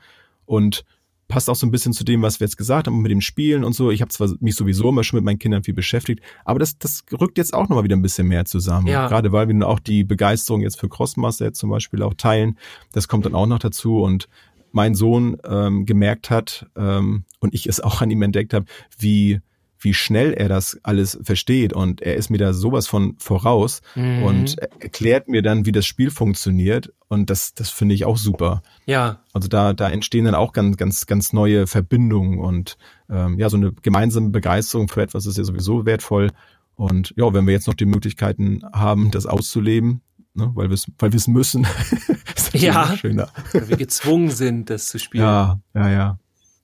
Und 0.45 0.85
passt 1.31 1.49
auch 1.49 1.55
so 1.55 1.67
ein 1.67 1.71
bisschen 1.71 1.95
zu 1.95 2.05
dem, 2.05 2.21
was 2.21 2.41
wir 2.41 2.47
jetzt 2.47 2.59
gesagt 2.59 2.87
haben 2.87 3.01
mit 3.01 3.11
dem 3.11 3.23
Spielen 3.23 3.65
und 3.65 3.73
so. 3.73 3.91
Ich 3.91 4.03
habe 4.03 4.11
zwar 4.11 4.29
mich 4.41 4.57
sowieso 4.57 4.91
immer 4.91 5.05
schon 5.05 5.17
mit 5.17 5.25
meinen 5.25 5.39
Kindern 5.39 5.63
viel 5.63 5.73
beschäftigt, 5.73 6.21
aber 6.45 6.59
das, 6.59 6.77
das 6.77 7.05
rückt 7.19 7.39
jetzt 7.39 7.55
auch 7.55 7.69
nochmal 7.69 7.85
wieder 7.85 7.97
ein 7.97 8.03
bisschen 8.03 8.29
mehr 8.29 8.45
zusammen. 8.45 8.89
Ja. 8.89 9.09
Gerade 9.09 9.33
weil 9.33 9.49
wir 9.49 9.67
auch 9.67 9.79
die 9.79 10.05
Begeisterung 10.05 10.61
jetzt 10.61 10.79
für 10.79 10.89
Crossmaster 10.89 11.47
jetzt 11.47 11.59
zum 11.59 11.71
Beispiel 11.71 12.03
auch 12.03 12.15
teilen. 12.15 12.59
Das 12.93 13.09
kommt 13.09 13.25
dann 13.25 13.35
auch 13.35 13.47
noch 13.47 13.61
dazu 13.61 14.03
und 14.03 14.29
mein 14.73 14.95
Sohn 14.95 15.37
ähm, 15.45 15.87
gemerkt 15.87 16.31
hat 16.31 16.67
ähm, 16.77 17.25
und 17.39 17.55
ich 17.55 17.67
es 17.67 17.81
auch 17.81 18.03
an 18.03 18.11
ihm 18.11 18.23
entdeckt 18.23 18.53
habe, 18.53 18.67
wie 18.99 19.41
wie 19.83 19.95
schnell 19.95 20.33
er 20.35 20.49
das 20.49 20.79
alles 20.83 21.19
versteht 21.23 21.73
und 21.73 22.03
er 22.03 22.17
ist 22.17 22.29
mir 22.31 22.39
da 22.39 22.53
sowas 22.53 22.87
von 22.87 23.17
voraus 23.19 23.81
Mhm. 23.95 24.23
und 24.23 24.59
erklärt 24.59 25.29
mir 25.29 25.43
dann, 25.43 25.65
wie 25.67 25.73
das 25.73 25.87
Spiel 25.87 26.11
funktioniert 26.11 26.93
und 27.09 27.31
das 27.31 27.55
das 27.55 27.71
finde 27.71 27.95
ich 27.95 28.05
auch 28.05 28.17
super. 28.19 28.63
Ja, 28.87 29.21
Also 29.33 29.49
da 29.49 29.73
da 29.73 29.89
entstehen 29.89 30.25
dann 30.27 30.35
auch 30.35 30.53
ganz 30.53 30.77
ganz 30.77 31.07
ganz 31.07 31.33
neue 31.33 31.67
Verbindungen 31.67 32.39
und 32.39 32.77
ähm, 33.09 33.39
ja 33.39 33.49
so 33.49 33.57
eine 33.57 33.73
gemeinsame 33.73 34.31
Begeisterung 34.31 34.89
für 34.89 35.03
etwas 35.03 35.27
ist 35.27 35.39
ja 35.39 35.45
sowieso 35.45 35.87
wertvoll 35.87 36.31
und 36.77 37.13
ja 37.17 37.33
wenn 37.33 37.47
wir 37.47 37.53
jetzt 37.55 37.67
noch 37.67 37.75
die 37.75 37.87
Möglichkeiten 37.87 38.63
haben, 38.73 39.11
das 39.11 39.27
auszuleben, 39.27 40.03
ne, 40.35 40.51
weil 40.55 40.69
wir 40.69 40.75
es 40.75 40.87
weil 40.99 41.13
wir 41.13 41.17
es 41.19 41.27
müssen, 41.29 41.65
ist 42.37 42.53
natürlich 42.55 42.63
Ja. 42.63 42.97
schöner. 42.97 43.29
weil 43.53 43.69
wir 43.69 43.77
gezwungen 43.77 44.31
sind, 44.31 44.69
das 44.71 44.89
zu 44.89 44.99
spielen. 44.99 45.25
Ja, 45.25 45.61
ja, 45.75 45.91
ja. 45.91 46.19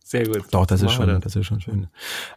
Sehr 0.06 0.24
gut. 0.24 0.44
Doch, 0.52 0.66
das 0.66 0.82
ist 0.82 0.92
schon, 0.92 1.20
das 1.20 1.34
ist 1.34 1.46
schon 1.46 1.60
schön. 1.60 1.88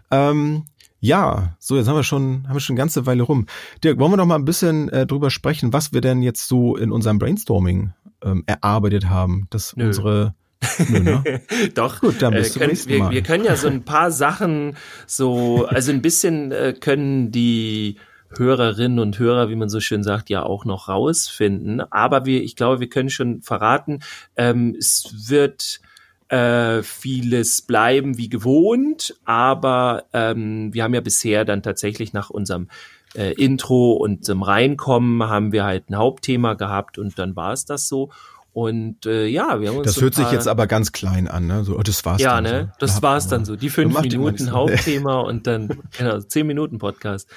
Ähm, 0.09 0.63
ja, 0.99 1.55
so 1.59 1.77
jetzt 1.77 1.87
haben 1.87 1.97
wir 1.97 2.03
schon, 2.03 2.47
haben 2.47 2.55
wir 2.55 2.59
schon 2.61 2.73
eine 2.73 2.79
ganze 2.79 3.05
Weile 3.05 3.21
rum. 3.21 3.45
Dirk, 3.83 3.99
wollen 3.99 4.11
wir 4.11 4.17
noch 4.17 4.25
mal 4.25 4.39
ein 4.39 4.45
bisschen 4.45 4.89
äh, 4.89 5.05
drüber 5.05 5.29
sprechen, 5.29 5.71
was 5.71 5.93
wir 5.93 6.01
denn 6.01 6.23
jetzt 6.23 6.47
so 6.47 6.75
in 6.75 6.91
unserem 6.91 7.19
Brainstorming 7.19 7.93
ähm, 8.23 8.43
erarbeitet 8.47 9.07
haben, 9.07 9.45
dass 9.51 9.75
Nö. 9.75 9.85
unsere 9.85 10.33
Nö, 10.89 10.99
ne? 10.99 11.41
Doch, 11.75 12.01
Gut, 12.01 12.23
dann 12.23 12.33
äh, 12.33 12.41
zum 12.41 12.57
können, 12.59 12.71
nächsten 12.71 12.89
wir, 12.89 12.99
Mal. 12.99 13.11
wir 13.11 13.21
können 13.21 13.45
ja 13.45 13.55
so 13.55 13.67
ein 13.67 13.83
paar 13.85 14.09
Sachen 14.09 14.75
so, 15.05 15.67
also 15.67 15.91
ein 15.91 16.01
bisschen 16.01 16.51
äh, 16.51 16.73
können 16.73 17.29
die 17.31 17.97
Hörerinnen 18.35 18.97
und 18.97 19.19
Hörer, 19.19 19.49
wie 19.49 19.55
man 19.55 19.69
so 19.69 19.79
schön 19.79 20.01
sagt, 20.01 20.31
ja 20.31 20.41
auch 20.41 20.65
noch 20.65 20.89
rausfinden. 20.89 21.81
Aber 21.91 22.25
wir, 22.25 22.41
ich 22.41 22.55
glaube, 22.55 22.79
wir 22.79 22.89
können 22.89 23.11
schon 23.11 23.43
verraten, 23.43 23.99
ähm, 24.37 24.75
es 24.75 25.29
wird 25.29 25.81
äh, 26.29 26.83
vieles 26.83 27.61
bleiben 27.61 28.17
wie 28.17 28.29
gewohnt, 28.29 29.15
aber 29.25 30.05
ähm, 30.13 30.73
wir 30.73 30.83
haben 30.83 30.93
ja 30.93 31.01
bisher 31.01 31.43
dann 31.45 31.63
tatsächlich 31.63 32.13
nach 32.13 32.29
unserem 32.29 32.69
äh, 33.15 33.33
Intro 33.33 33.93
und 33.93 34.23
zum 34.23 34.43
Reinkommen 34.43 35.27
haben 35.27 35.51
wir 35.51 35.63
halt 35.63 35.89
ein 35.89 35.97
Hauptthema 35.97 36.53
gehabt 36.53 36.97
und 36.97 37.17
dann 37.17 37.35
war 37.35 37.53
es 37.53 37.65
das 37.65 37.87
so. 37.87 38.11
Und 38.53 39.05
äh, 39.05 39.27
ja, 39.27 39.61
wir 39.61 39.69
haben 39.69 39.77
uns 39.77 39.85
Das 39.87 39.95
so 39.95 40.01
hört 40.01 40.15
sich 40.15 40.31
jetzt 40.31 40.47
aber 40.47 40.67
ganz 40.67 40.91
klein 40.91 41.27
an, 41.27 41.47
ne? 41.47 41.63
So, 41.63 41.77
oh, 41.77 41.83
das 41.83 42.03
war's 42.05 42.21
ja, 42.21 42.41
dann. 42.41 42.43
ne? 42.43 42.61
So. 42.73 42.77
Das 42.79 42.95
Ja, 42.97 43.01
war's 43.03 43.27
dann 43.27 43.45
so. 43.45 43.55
Die 43.55 43.69
fünf 43.69 43.99
Minuten? 44.01 44.51
Hauptthema 44.51 45.19
und 45.21 45.47
dann, 45.47 45.69
genau, 45.97 46.19
zehn 46.19 46.47
Minuten 46.47 46.77
Podcast. 46.77 47.29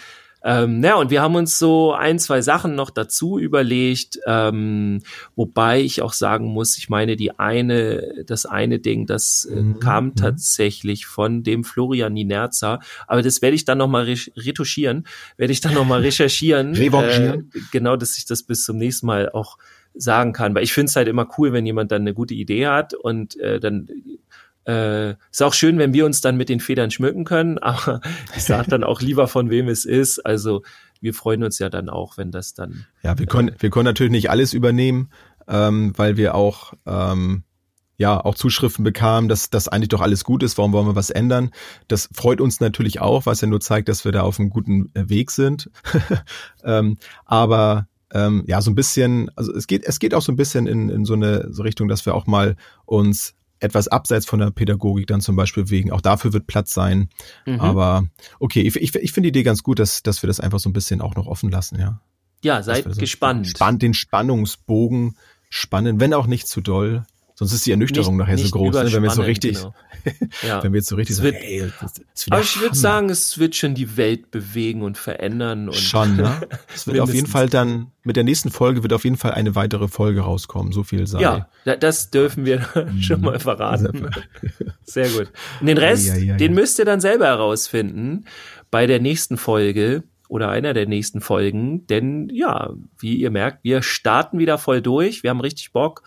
Ähm, 0.44 0.82
ja, 0.84 0.96
und 0.96 1.10
wir 1.10 1.22
haben 1.22 1.34
uns 1.34 1.58
so 1.58 1.92
ein, 1.92 2.18
zwei 2.18 2.42
Sachen 2.42 2.74
noch 2.74 2.90
dazu 2.90 3.38
überlegt, 3.38 4.18
ähm, 4.26 5.00
wobei 5.34 5.80
ich 5.80 6.02
auch 6.02 6.12
sagen 6.12 6.46
muss, 6.46 6.76
ich 6.76 6.88
meine, 6.90 7.16
die 7.16 7.38
eine, 7.38 8.24
das 8.26 8.44
eine 8.44 8.78
Ding, 8.78 9.06
das 9.06 9.46
äh, 9.50 9.62
Mhm, 9.62 9.80
kam 9.80 10.04
mhm. 10.06 10.14
tatsächlich 10.16 11.06
von 11.06 11.42
dem 11.42 11.64
Florian 11.64 12.12
Ninerza, 12.12 12.80
aber 13.06 13.22
das 13.22 13.42
werde 13.42 13.54
ich 13.54 13.64
dann 13.64 13.78
nochmal 13.78 14.04
retuschieren, 14.36 15.06
werde 15.36 15.52
ich 15.52 15.60
dann 15.60 15.74
nochmal 15.74 16.00
recherchieren. 16.02 16.74
Äh, 17.52 17.60
genau, 17.70 17.96
dass 17.96 18.18
ich 18.18 18.26
das 18.26 18.42
bis 18.42 18.64
zum 18.64 18.78
nächsten 18.78 19.06
Mal 19.06 19.30
auch 19.30 19.58
sagen 19.94 20.32
kann, 20.32 20.54
weil 20.54 20.64
ich 20.64 20.72
finde 20.72 20.88
es 20.88 20.96
halt 20.96 21.08
immer 21.08 21.28
cool, 21.36 21.52
wenn 21.52 21.66
jemand 21.66 21.92
dann 21.92 22.02
eine 22.02 22.14
gute 22.14 22.34
Idee 22.34 22.66
hat 22.66 22.94
und 22.94 23.38
äh, 23.38 23.60
dann 23.60 23.88
äh, 24.66 25.10
ist 25.30 25.42
auch 25.42 25.54
schön, 25.54 25.78
wenn 25.78 25.92
wir 25.92 26.06
uns 26.06 26.20
dann 26.20 26.36
mit 26.36 26.48
den 26.48 26.60
Federn 26.60 26.90
schmücken 26.90 27.24
können, 27.24 27.58
aber 27.58 28.00
ich 28.36 28.44
sage 28.44 28.70
dann 28.70 28.84
auch 28.84 29.00
lieber, 29.00 29.28
von 29.28 29.50
wem 29.50 29.68
es 29.68 29.84
ist. 29.84 30.20
Also 30.20 30.62
wir 31.00 31.14
freuen 31.14 31.42
uns 31.42 31.58
ja 31.58 31.68
dann 31.68 31.88
auch, 31.88 32.16
wenn 32.16 32.30
das 32.30 32.54
dann. 32.54 32.86
Ja, 33.02 33.18
wir 33.18 33.26
können, 33.26 33.54
wir 33.58 33.70
können 33.70 33.86
natürlich 33.86 34.12
nicht 34.12 34.30
alles 34.30 34.52
übernehmen, 34.52 35.10
ähm, 35.48 35.92
weil 35.96 36.16
wir 36.16 36.34
auch, 36.34 36.74
ähm, 36.86 37.42
ja, 37.96 38.24
auch 38.24 38.34
Zuschriften 38.34 38.84
bekamen, 38.84 39.28
dass 39.28 39.50
das 39.50 39.68
eigentlich 39.68 39.90
doch 39.90 40.00
alles 40.00 40.24
gut 40.24 40.42
ist, 40.42 40.58
warum 40.58 40.72
wollen 40.72 40.86
wir 40.86 40.96
was 40.96 41.10
ändern? 41.10 41.50
Das 41.88 42.08
freut 42.12 42.40
uns 42.40 42.58
natürlich 42.58 43.00
auch, 43.00 43.26
was 43.26 43.40
ja 43.40 43.48
nur 43.48 43.60
zeigt, 43.60 43.88
dass 43.88 44.04
wir 44.04 44.12
da 44.12 44.22
auf 44.22 44.40
einem 44.40 44.50
guten 44.50 44.90
äh, 44.94 45.08
Weg 45.08 45.30
sind. 45.30 45.70
ähm, 46.64 46.96
aber 47.26 47.86
ähm, 48.12 48.44
ja, 48.46 48.60
so 48.60 48.70
ein 48.70 48.74
bisschen, 48.74 49.30
also 49.36 49.52
es 49.54 49.66
geht, 49.66 49.84
es 49.84 49.98
geht 49.98 50.14
auch 50.14 50.22
so 50.22 50.32
ein 50.32 50.36
bisschen 50.36 50.66
in, 50.66 50.88
in 50.88 51.04
so 51.04 51.14
eine 51.14 51.52
so 51.52 51.62
Richtung, 51.62 51.88
dass 51.88 52.06
wir 52.06 52.14
auch 52.14 52.26
mal 52.26 52.56
uns 52.84 53.34
etwas 53.62 53.88
abseits 53.88 54.26
von 54.26 54.40
der 54.40 54.50
Pädagogik 54.50 55.06
dann 55.06 55.20
zum 55.20 55.36
Beispiel 55.36 55.64
bewegen. 55.64 55.92
Auch 55.92 56.00
dafür 56.00 56.32
wird 56.32 56.46
Platz 56.46 56.74
sein. 56.74 57.08
Mhm. 57.46 57.60
Aber 57.60 58.04
okay, 58.40 58.62
ich, 58.62 58.74
ich, 58.76 58.94
ich 58.94 59.12
finde 59.12 59.30
die 59.30 59.38
Idee 59.38 59.44
ganz 59.44 59.62
gut, 59.62 59.78
dass, 59.78 60.02
dass 60.02 60.22
wir 60.22 60.26
das 60.26 60.40
einfach 60.40 60.58
so 60.58 60.68
ein 60.68 60.72
bisschen 60.72 61.00
auch 61.00 61.14
noch 61.14 61.26
offen 61.26 61.50
lassen, 61.50 61.78
ja. 61.78 62.00
ja, 62.42 62.62
seid 62.62 62.84
so 62.84 63.00
gespannt. 63.00 63.46
Spann, 63.46 63.78
den 63.78 63.94
Spannungsbogen 63.94 65.16
spannen, 65.48 66.00
wenn 66.00 66.12
auch 66.12 66.26
nicht 66.26 66.48
zu 66.48 66.60
doll. 66.60 67.04
Sonst 67.42 67.52
ist 67.54 67.66
die 67.66 67.70
Ernüchterung 67.72 68.16
nachher 68.16 68.36
so 68.36 68.42
nicht 68.44 68.52
groß, 68.52 68.74
ne? 68.74 68.92
wenn 68.92 69.02
wir 69.02 69.08
jetzt 69.08 69.16
so 69.16 69.22
richtig, 69.22 69.58
genau. 69.58 69.74
Ja. 70.46 70.62
wenn 70.64 70.72
wir 70.72 70.78
jetzt 70.78 70.88
so 70.88 70.96
richtig 70.96 71.12
Es 71.14 71.18
so, 71.18 71.22
wird- 71.24 71.36
ey, 71.36 71.60
das, 71.80 71.92
das 71.92 72.02
ist 72.14 72.26
wieder 72.26 72.36
Aber 72.36 72.44
ich 72.44 72.60
würde 72.60 72.74
sagen, 72.76 73.08
es 73.10 73.38
wird 73.38 73.54
schon 73.54 73.74
die 73.74 73.96
Welt 73.96 74.30
bewegen 74.32 74.82
und 74.82 74.98
verändern. 74.98 75.68
Und 75.68 75.76
schon, 75.76 76.16
ne? 76.16 76.40
Es 76.74 76.86
wird 76.86 76.98
auf 77.00 77.14
jeden. 77.14 77.26
Fall 77.28 77.48
dann, 77.48 77.88
mit 78.02 78.16
der 78.16 78.24
nächsten 78.24 78.50
Folge 78.50 78.82
wird 78.82 78.92
auf 78.92 79.04
jeden 79.04 79.16
Fall 79.16 79.32
eine 79.32 79.54
weitere 79.54 79.86
Folge 79.88 80.22
rauskommen, 80.22 80.72
so 80.72 80.82
viel 80.82 81.06
sei. 81.06 81.20
Ja, 81.20 81.48
da- 81.64 81.76
das 81.76 82.10
dürfen 82.10 82.44
wir 82.44 82.66
schon 83.00 83.20
mal 83.20 83.38
verraten. 83.38 84.10
Sehr 84.84 85.08
gut. 85.08 85.28
Und 85.60 85.66
den 85.68 85.78
Rest, 85.78 86.06
ja, 86.08 86.16
ja. 86.16 86.36
den 86.36 86.54
müsst 86.54 86.78
ihr 86.78 86.84
dann 86.84 87.00
selber 87.00 87.26
herausfinden 87.26 88.24
bei 88.70 88.86
der 88.86 89.00
nächsten 89.00 89.36
Folge 89.36 90.02
oder 90.28 90.48
einer 90.48 90.72
der 90.74 90.86
nächsten 90.86 91.20
Folgen. 91.20 91.86
Denn 91.86 92.28
ja, 92.32 92.70
wie 92.98 93.16
ihr 93.16 93.30
merkt, 93.30 93.62
wir 93.64 93.82
starten 93.82 94.38
wieder 94.38 94.58
voll 94.58 94.80
durch. 94.80 95.22
Wir 95.22 95.30
haben 95.30 95.40
richtig 95.40 95.72
Bock. 95.72 96.02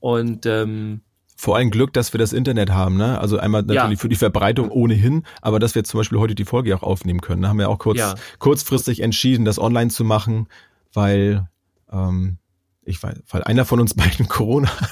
Und 0.00 0.46
ähm, 0.46 1.00
Vor 1.36 1.56
allem 1.56 1.70
Glück, 1.70 1.92
dass 1.92 2.12
wir 2.12 2.18
das 2.18 2.32
Internet 2.32 2.70
haben, 2.70 2.96
ne? 2.96 3.20
Also 3.20 3.38
einmal 3.38 3.62
natürlich 3.62 3.98
Ja. 3.98 4.00
für 4.02 4.08
die 4.08 4.16
Verbreitung 4.16 4.70
ohnehin, 4.70 5.24
aber 5.42 5.58
dass 5.58 5.74
wir 5.74 5.84
zum 5.84 5.98
Beispiel 5.98 6.18
heute 6.18 6.34
die 6.34 6.44
Folge 6.44 6.74
auch 6.76 6.82
aufnehmen 6.82 7.20
können. 7.20 7.42
Da 7.42 7.48
haben 7.48 7.58
wir 7.58 7.68
auch 7.68 7.78
kurz, 7.78 7.98
Ja. 7.98 8.14
kurzfristig 8.38 9.00
entschieden, 9.00 9.44
das 9.44 9.58
online 9.58 9.90
zu 9.90 10.04
machen, 10.04 10.48
weil, 10.92 11.48
ähm, 11.92 12.38
ich 12.84 13.02
weiß, 13.02 13.18
weil 13.30 13.44
einer 13.44 13.64
von 13.64 13.78
uns 13.80 13.94
beiden 14.22 14.28
Corona 14.28 14.68
hat. 14.80 14.90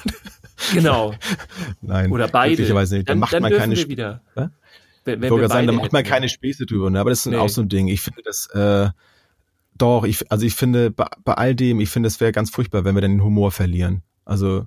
genau. 0.72 1.14
Nein, 1.80 2.12
Oder 2.12 2.28
beide. 2.28 2.54
glücklicherweise 2.54 2.96
nicht. 2.96 3.09
Da 3.09 3.12
Dann, 3.12 3.18
macht 3.20 3.32
dann 3.32 3.42
man 3.42 3.52
keine 3.52 3.76
wir 3.76 3.88
wieder. 3.88 4.20
Hä? 4.36 4.48
Wenn, 5.04 5.20
wenn 5.22 5.36
wir 5.36 5.48
sagen, 5.48 5.66
da 5.68 5.72
macht 5.72 5.92
man 5.92 6.02
keine 6.04 6.28
Späße 6.28 6.66
drüber, 6.66 6.90
ne? 6.90 6.98
aber 7.00 7.11
das 7.11 7.20
ist 7.20 7.26
Nee. 7.26 7.36
auch 7.36 7.48
so 7.48 7.62
ein 7.62 7.68
Ding. 7.68 7.86
Ich 7.88 8.00
finde 8.00 8.22
das, 8.24 8.46
äh, 8.54 8.88
doch, 9.78 10.04
ich, 10.04 10.30
also 10.32 10.44
ich 10.46 10.54
finde, 10.54 10.90
bei, 10.90 11.07
bei 11.24 11.34
all 11.34 11.54
dem, 11.54 11.78
ich 11.80 11.90
finde, 11.90 12.07
es 12.09 12.18
wäre 12.20 12.32
ganz 12.32 12.50
furchtbar, 12.50 12.84
wenn 12.84 12.94
wir 12.96 13.02
dann 13.02 13.12
den 13.12 13.22
Humor 13.22 13.52
verlieren. 13.52 14.02
Also, 14.24 14.66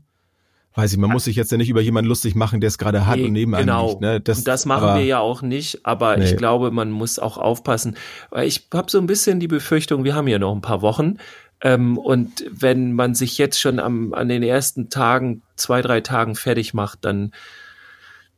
weiß 0.75 0.91
ich, 0.93 0.97
man 0.97 1.09
muss 1.09 1.23
sich 1.25 1.35
jetzt 1.35 1.51
ja 1.51 1.57
nicht 1.57 1.69
über 1.69 1.81
jemanden 1.81 2.07
lustig 2.09 2.35
machen, 2.35 2.61
der 2.61 2.67
es 2.69 2.77
gerade 2.77 3.05
hat 3.07 3.17
Nee, 3.17 3.25
und 3.25 3.33
nebenan 3.33 3.61
genau. 3.61 3.89
liegt. 3.89 4.01
Ne? 4.01 4.15
und 4.15 4.47
das 4.47 4.65
machen 4.65 4.83
aber- 4.83 4.99
wir 4.99 5.05
ja 5.05 5.19
auch 5.19 5.41
nicht, 5.41 5.85
aber 5.85 6.15
Nee. 6.17 6.25
ich 6.25 6.37
glaube, 6.37 6.71
man 6.71 6.91
muss 6.91 7.19
auch 7.19 7.37
aufpassen, 7.37 7.95
weil 8.29 8.47
ich 8.47 8.67
habe 8.73 8.89
so 8.89 8.97
ein 8.99 9.07
bisschen 9.07 9.39
die 9.39 9.47
Befürchtung, 9.47 10.03
wir 10.03 10.15
haben 10.15 10.27
ja 10.27 10.39
noch 10.39 10.53
ein 10.55 10.61
paar 10.61 10.81
Wochen 10.81 11.17
ähm, 11.61 11.97
und 11.97 12.45
wenn 12.51 12.93
man 12.93 13.15
sich 13.15 13.37
jetzt 13.37 13.59
schon 13.59 13.79
am, 13.79 14.13
an 14.13 14.29
den 14.29 14.43
ersten 14.43 14.89
Tagen, 14.89 15.41
zwei, 15.57 15.81
drei 15.81 15.99
Tagen 16.01 16.35
fertig 16.35 16.73
macht, 16.73 17.03
dann 17.03 17.31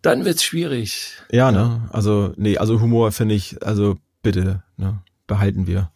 dann 0.01 0.25
wird's 0.25 0.43
schwierig. 0.43 1.11
Ja, 1.31 1.51
ne? 1.51 1.87
Also, 1.91 2.33
nee, 2.35 2.57
also 2.57 2.81
Humor 2.81 3.11
finde 3.11 3.35
ich, 3.35 3.63
also 3.63 3.97
bitte, 4.23 4.63
ne? 4.77 4.99
Behalten 5.27 5.67
wir. 5.67 5.91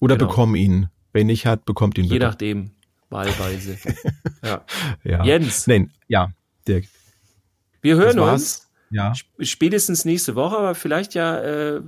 Oder 0.00 0.16
Genau. 0.16 0.28
bekommen 0.28 0.56
ihn. 0.56 0.88
Wer 1.12 1.24
nicht 1.24 1.46
hat, 1.46 1.64
bekommt 1.64 1.96
ihn 1.96 2.04
Je 2.04 2.14
bitte. 2.14 2.26
nachdem, 2.26 2.72
wahlweise. 3.10 3.76
ja. 4.44 4.64
ja. 5.04 5.24
Jens, 5.24 5.66
Nein, 5.66 5.90
ja, 6.08 6.28
Dirk. 6.66 6.84
wir 7.82 7.96
hören 7.96 8.18
uns 8.18 8.68
Ja. 8.90 9.12
sp- 9.14 9.30
spätestens 9.44 10.04
nächste 10.04 10.34
Woche, 10.34 10.56
aber 10.56 10.74
vielleicht 10.74 11.14
ja, 11.14 11.38
äh, 11.38 11.74
ja 11.74 11.80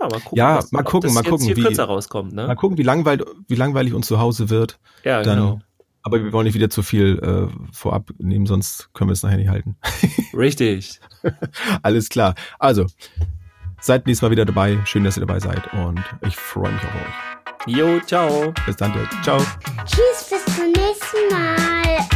mal 0.00 0.20
gucken, 0.20 0.38
Ja, 0.38 0.56
was, 0.56 0.72
mal 0.72 0.82
gucken, 0.82 1.12
mal 1.14 1.22
gucken, 1.22 1.46
wie- 1.48 1.54
kürzer 1.62 1.84
rauskommt, 1.84 2.32
Mal 2.34 2.48
ne? 2.48 2.56
gucken, 2.56 2.78
wie 2.78 2.82
langweilig, 2.82 3.26
wie 3.48 3.54
langweilig 3.56 3.94
uns 3.94 4.06
zu 4.06 4.18
Hause 4.18 4.50
wird. 4.50 4.78
Ja, 5.04 5.22
Dann, 5.22 5.38
genau. 5.38 5.60
Aber 6.06 6.22
wir 6.22 6.32
wollen 6.34 6.44
nicht 6.44 6.54
wieder 6.54 6.68
zu 6.68 6.82
viel 6.82 7.18
äh, 7.18 7.72
vorab 7.72 8.10
nehmen, 8.18 8.44
sonst 8.44 8.92
können 8.92 9.08
wir 9.08 9.14
es 9.14 9.22
nachher 9.22 9.38
nicht 9.38 9.48
halten. 9.48 9.76
Richtig. 10.36 11.00
Alles 11.82 12.10
klar. 12.10 12.34
Also, 12.58 12.84
seid 13.80 14.06
nächstes 14.06 14.20
Mal 14.20 14.30
wieder 14.30 14.44
dabei. 14.44 14.78
Schön, 14.84 15.04
dass 15.04 15.16
ihr 15.16 15.22
dabei 15.24 15.40
seid 15.40 15.72
und 15.72 16.00
ich 16.26 16.36
freue 16.36 16.70
mich 16.72 16.82
auf 16.84 16.94
euch. 16.94 17.43
Jo, 17.66 18.00
ciao. 18.00 18.52
Bis 18.66 18.76
dann, 18.76 18.92
Dirk. 18.92 19.08
Ciao. 19.22 19.38
Tschüss, 19.86 20.28
bis 20.30 20.56
zum 20.56 20.66
nächsten 20.72 21.28
Mal. 21.30 22.13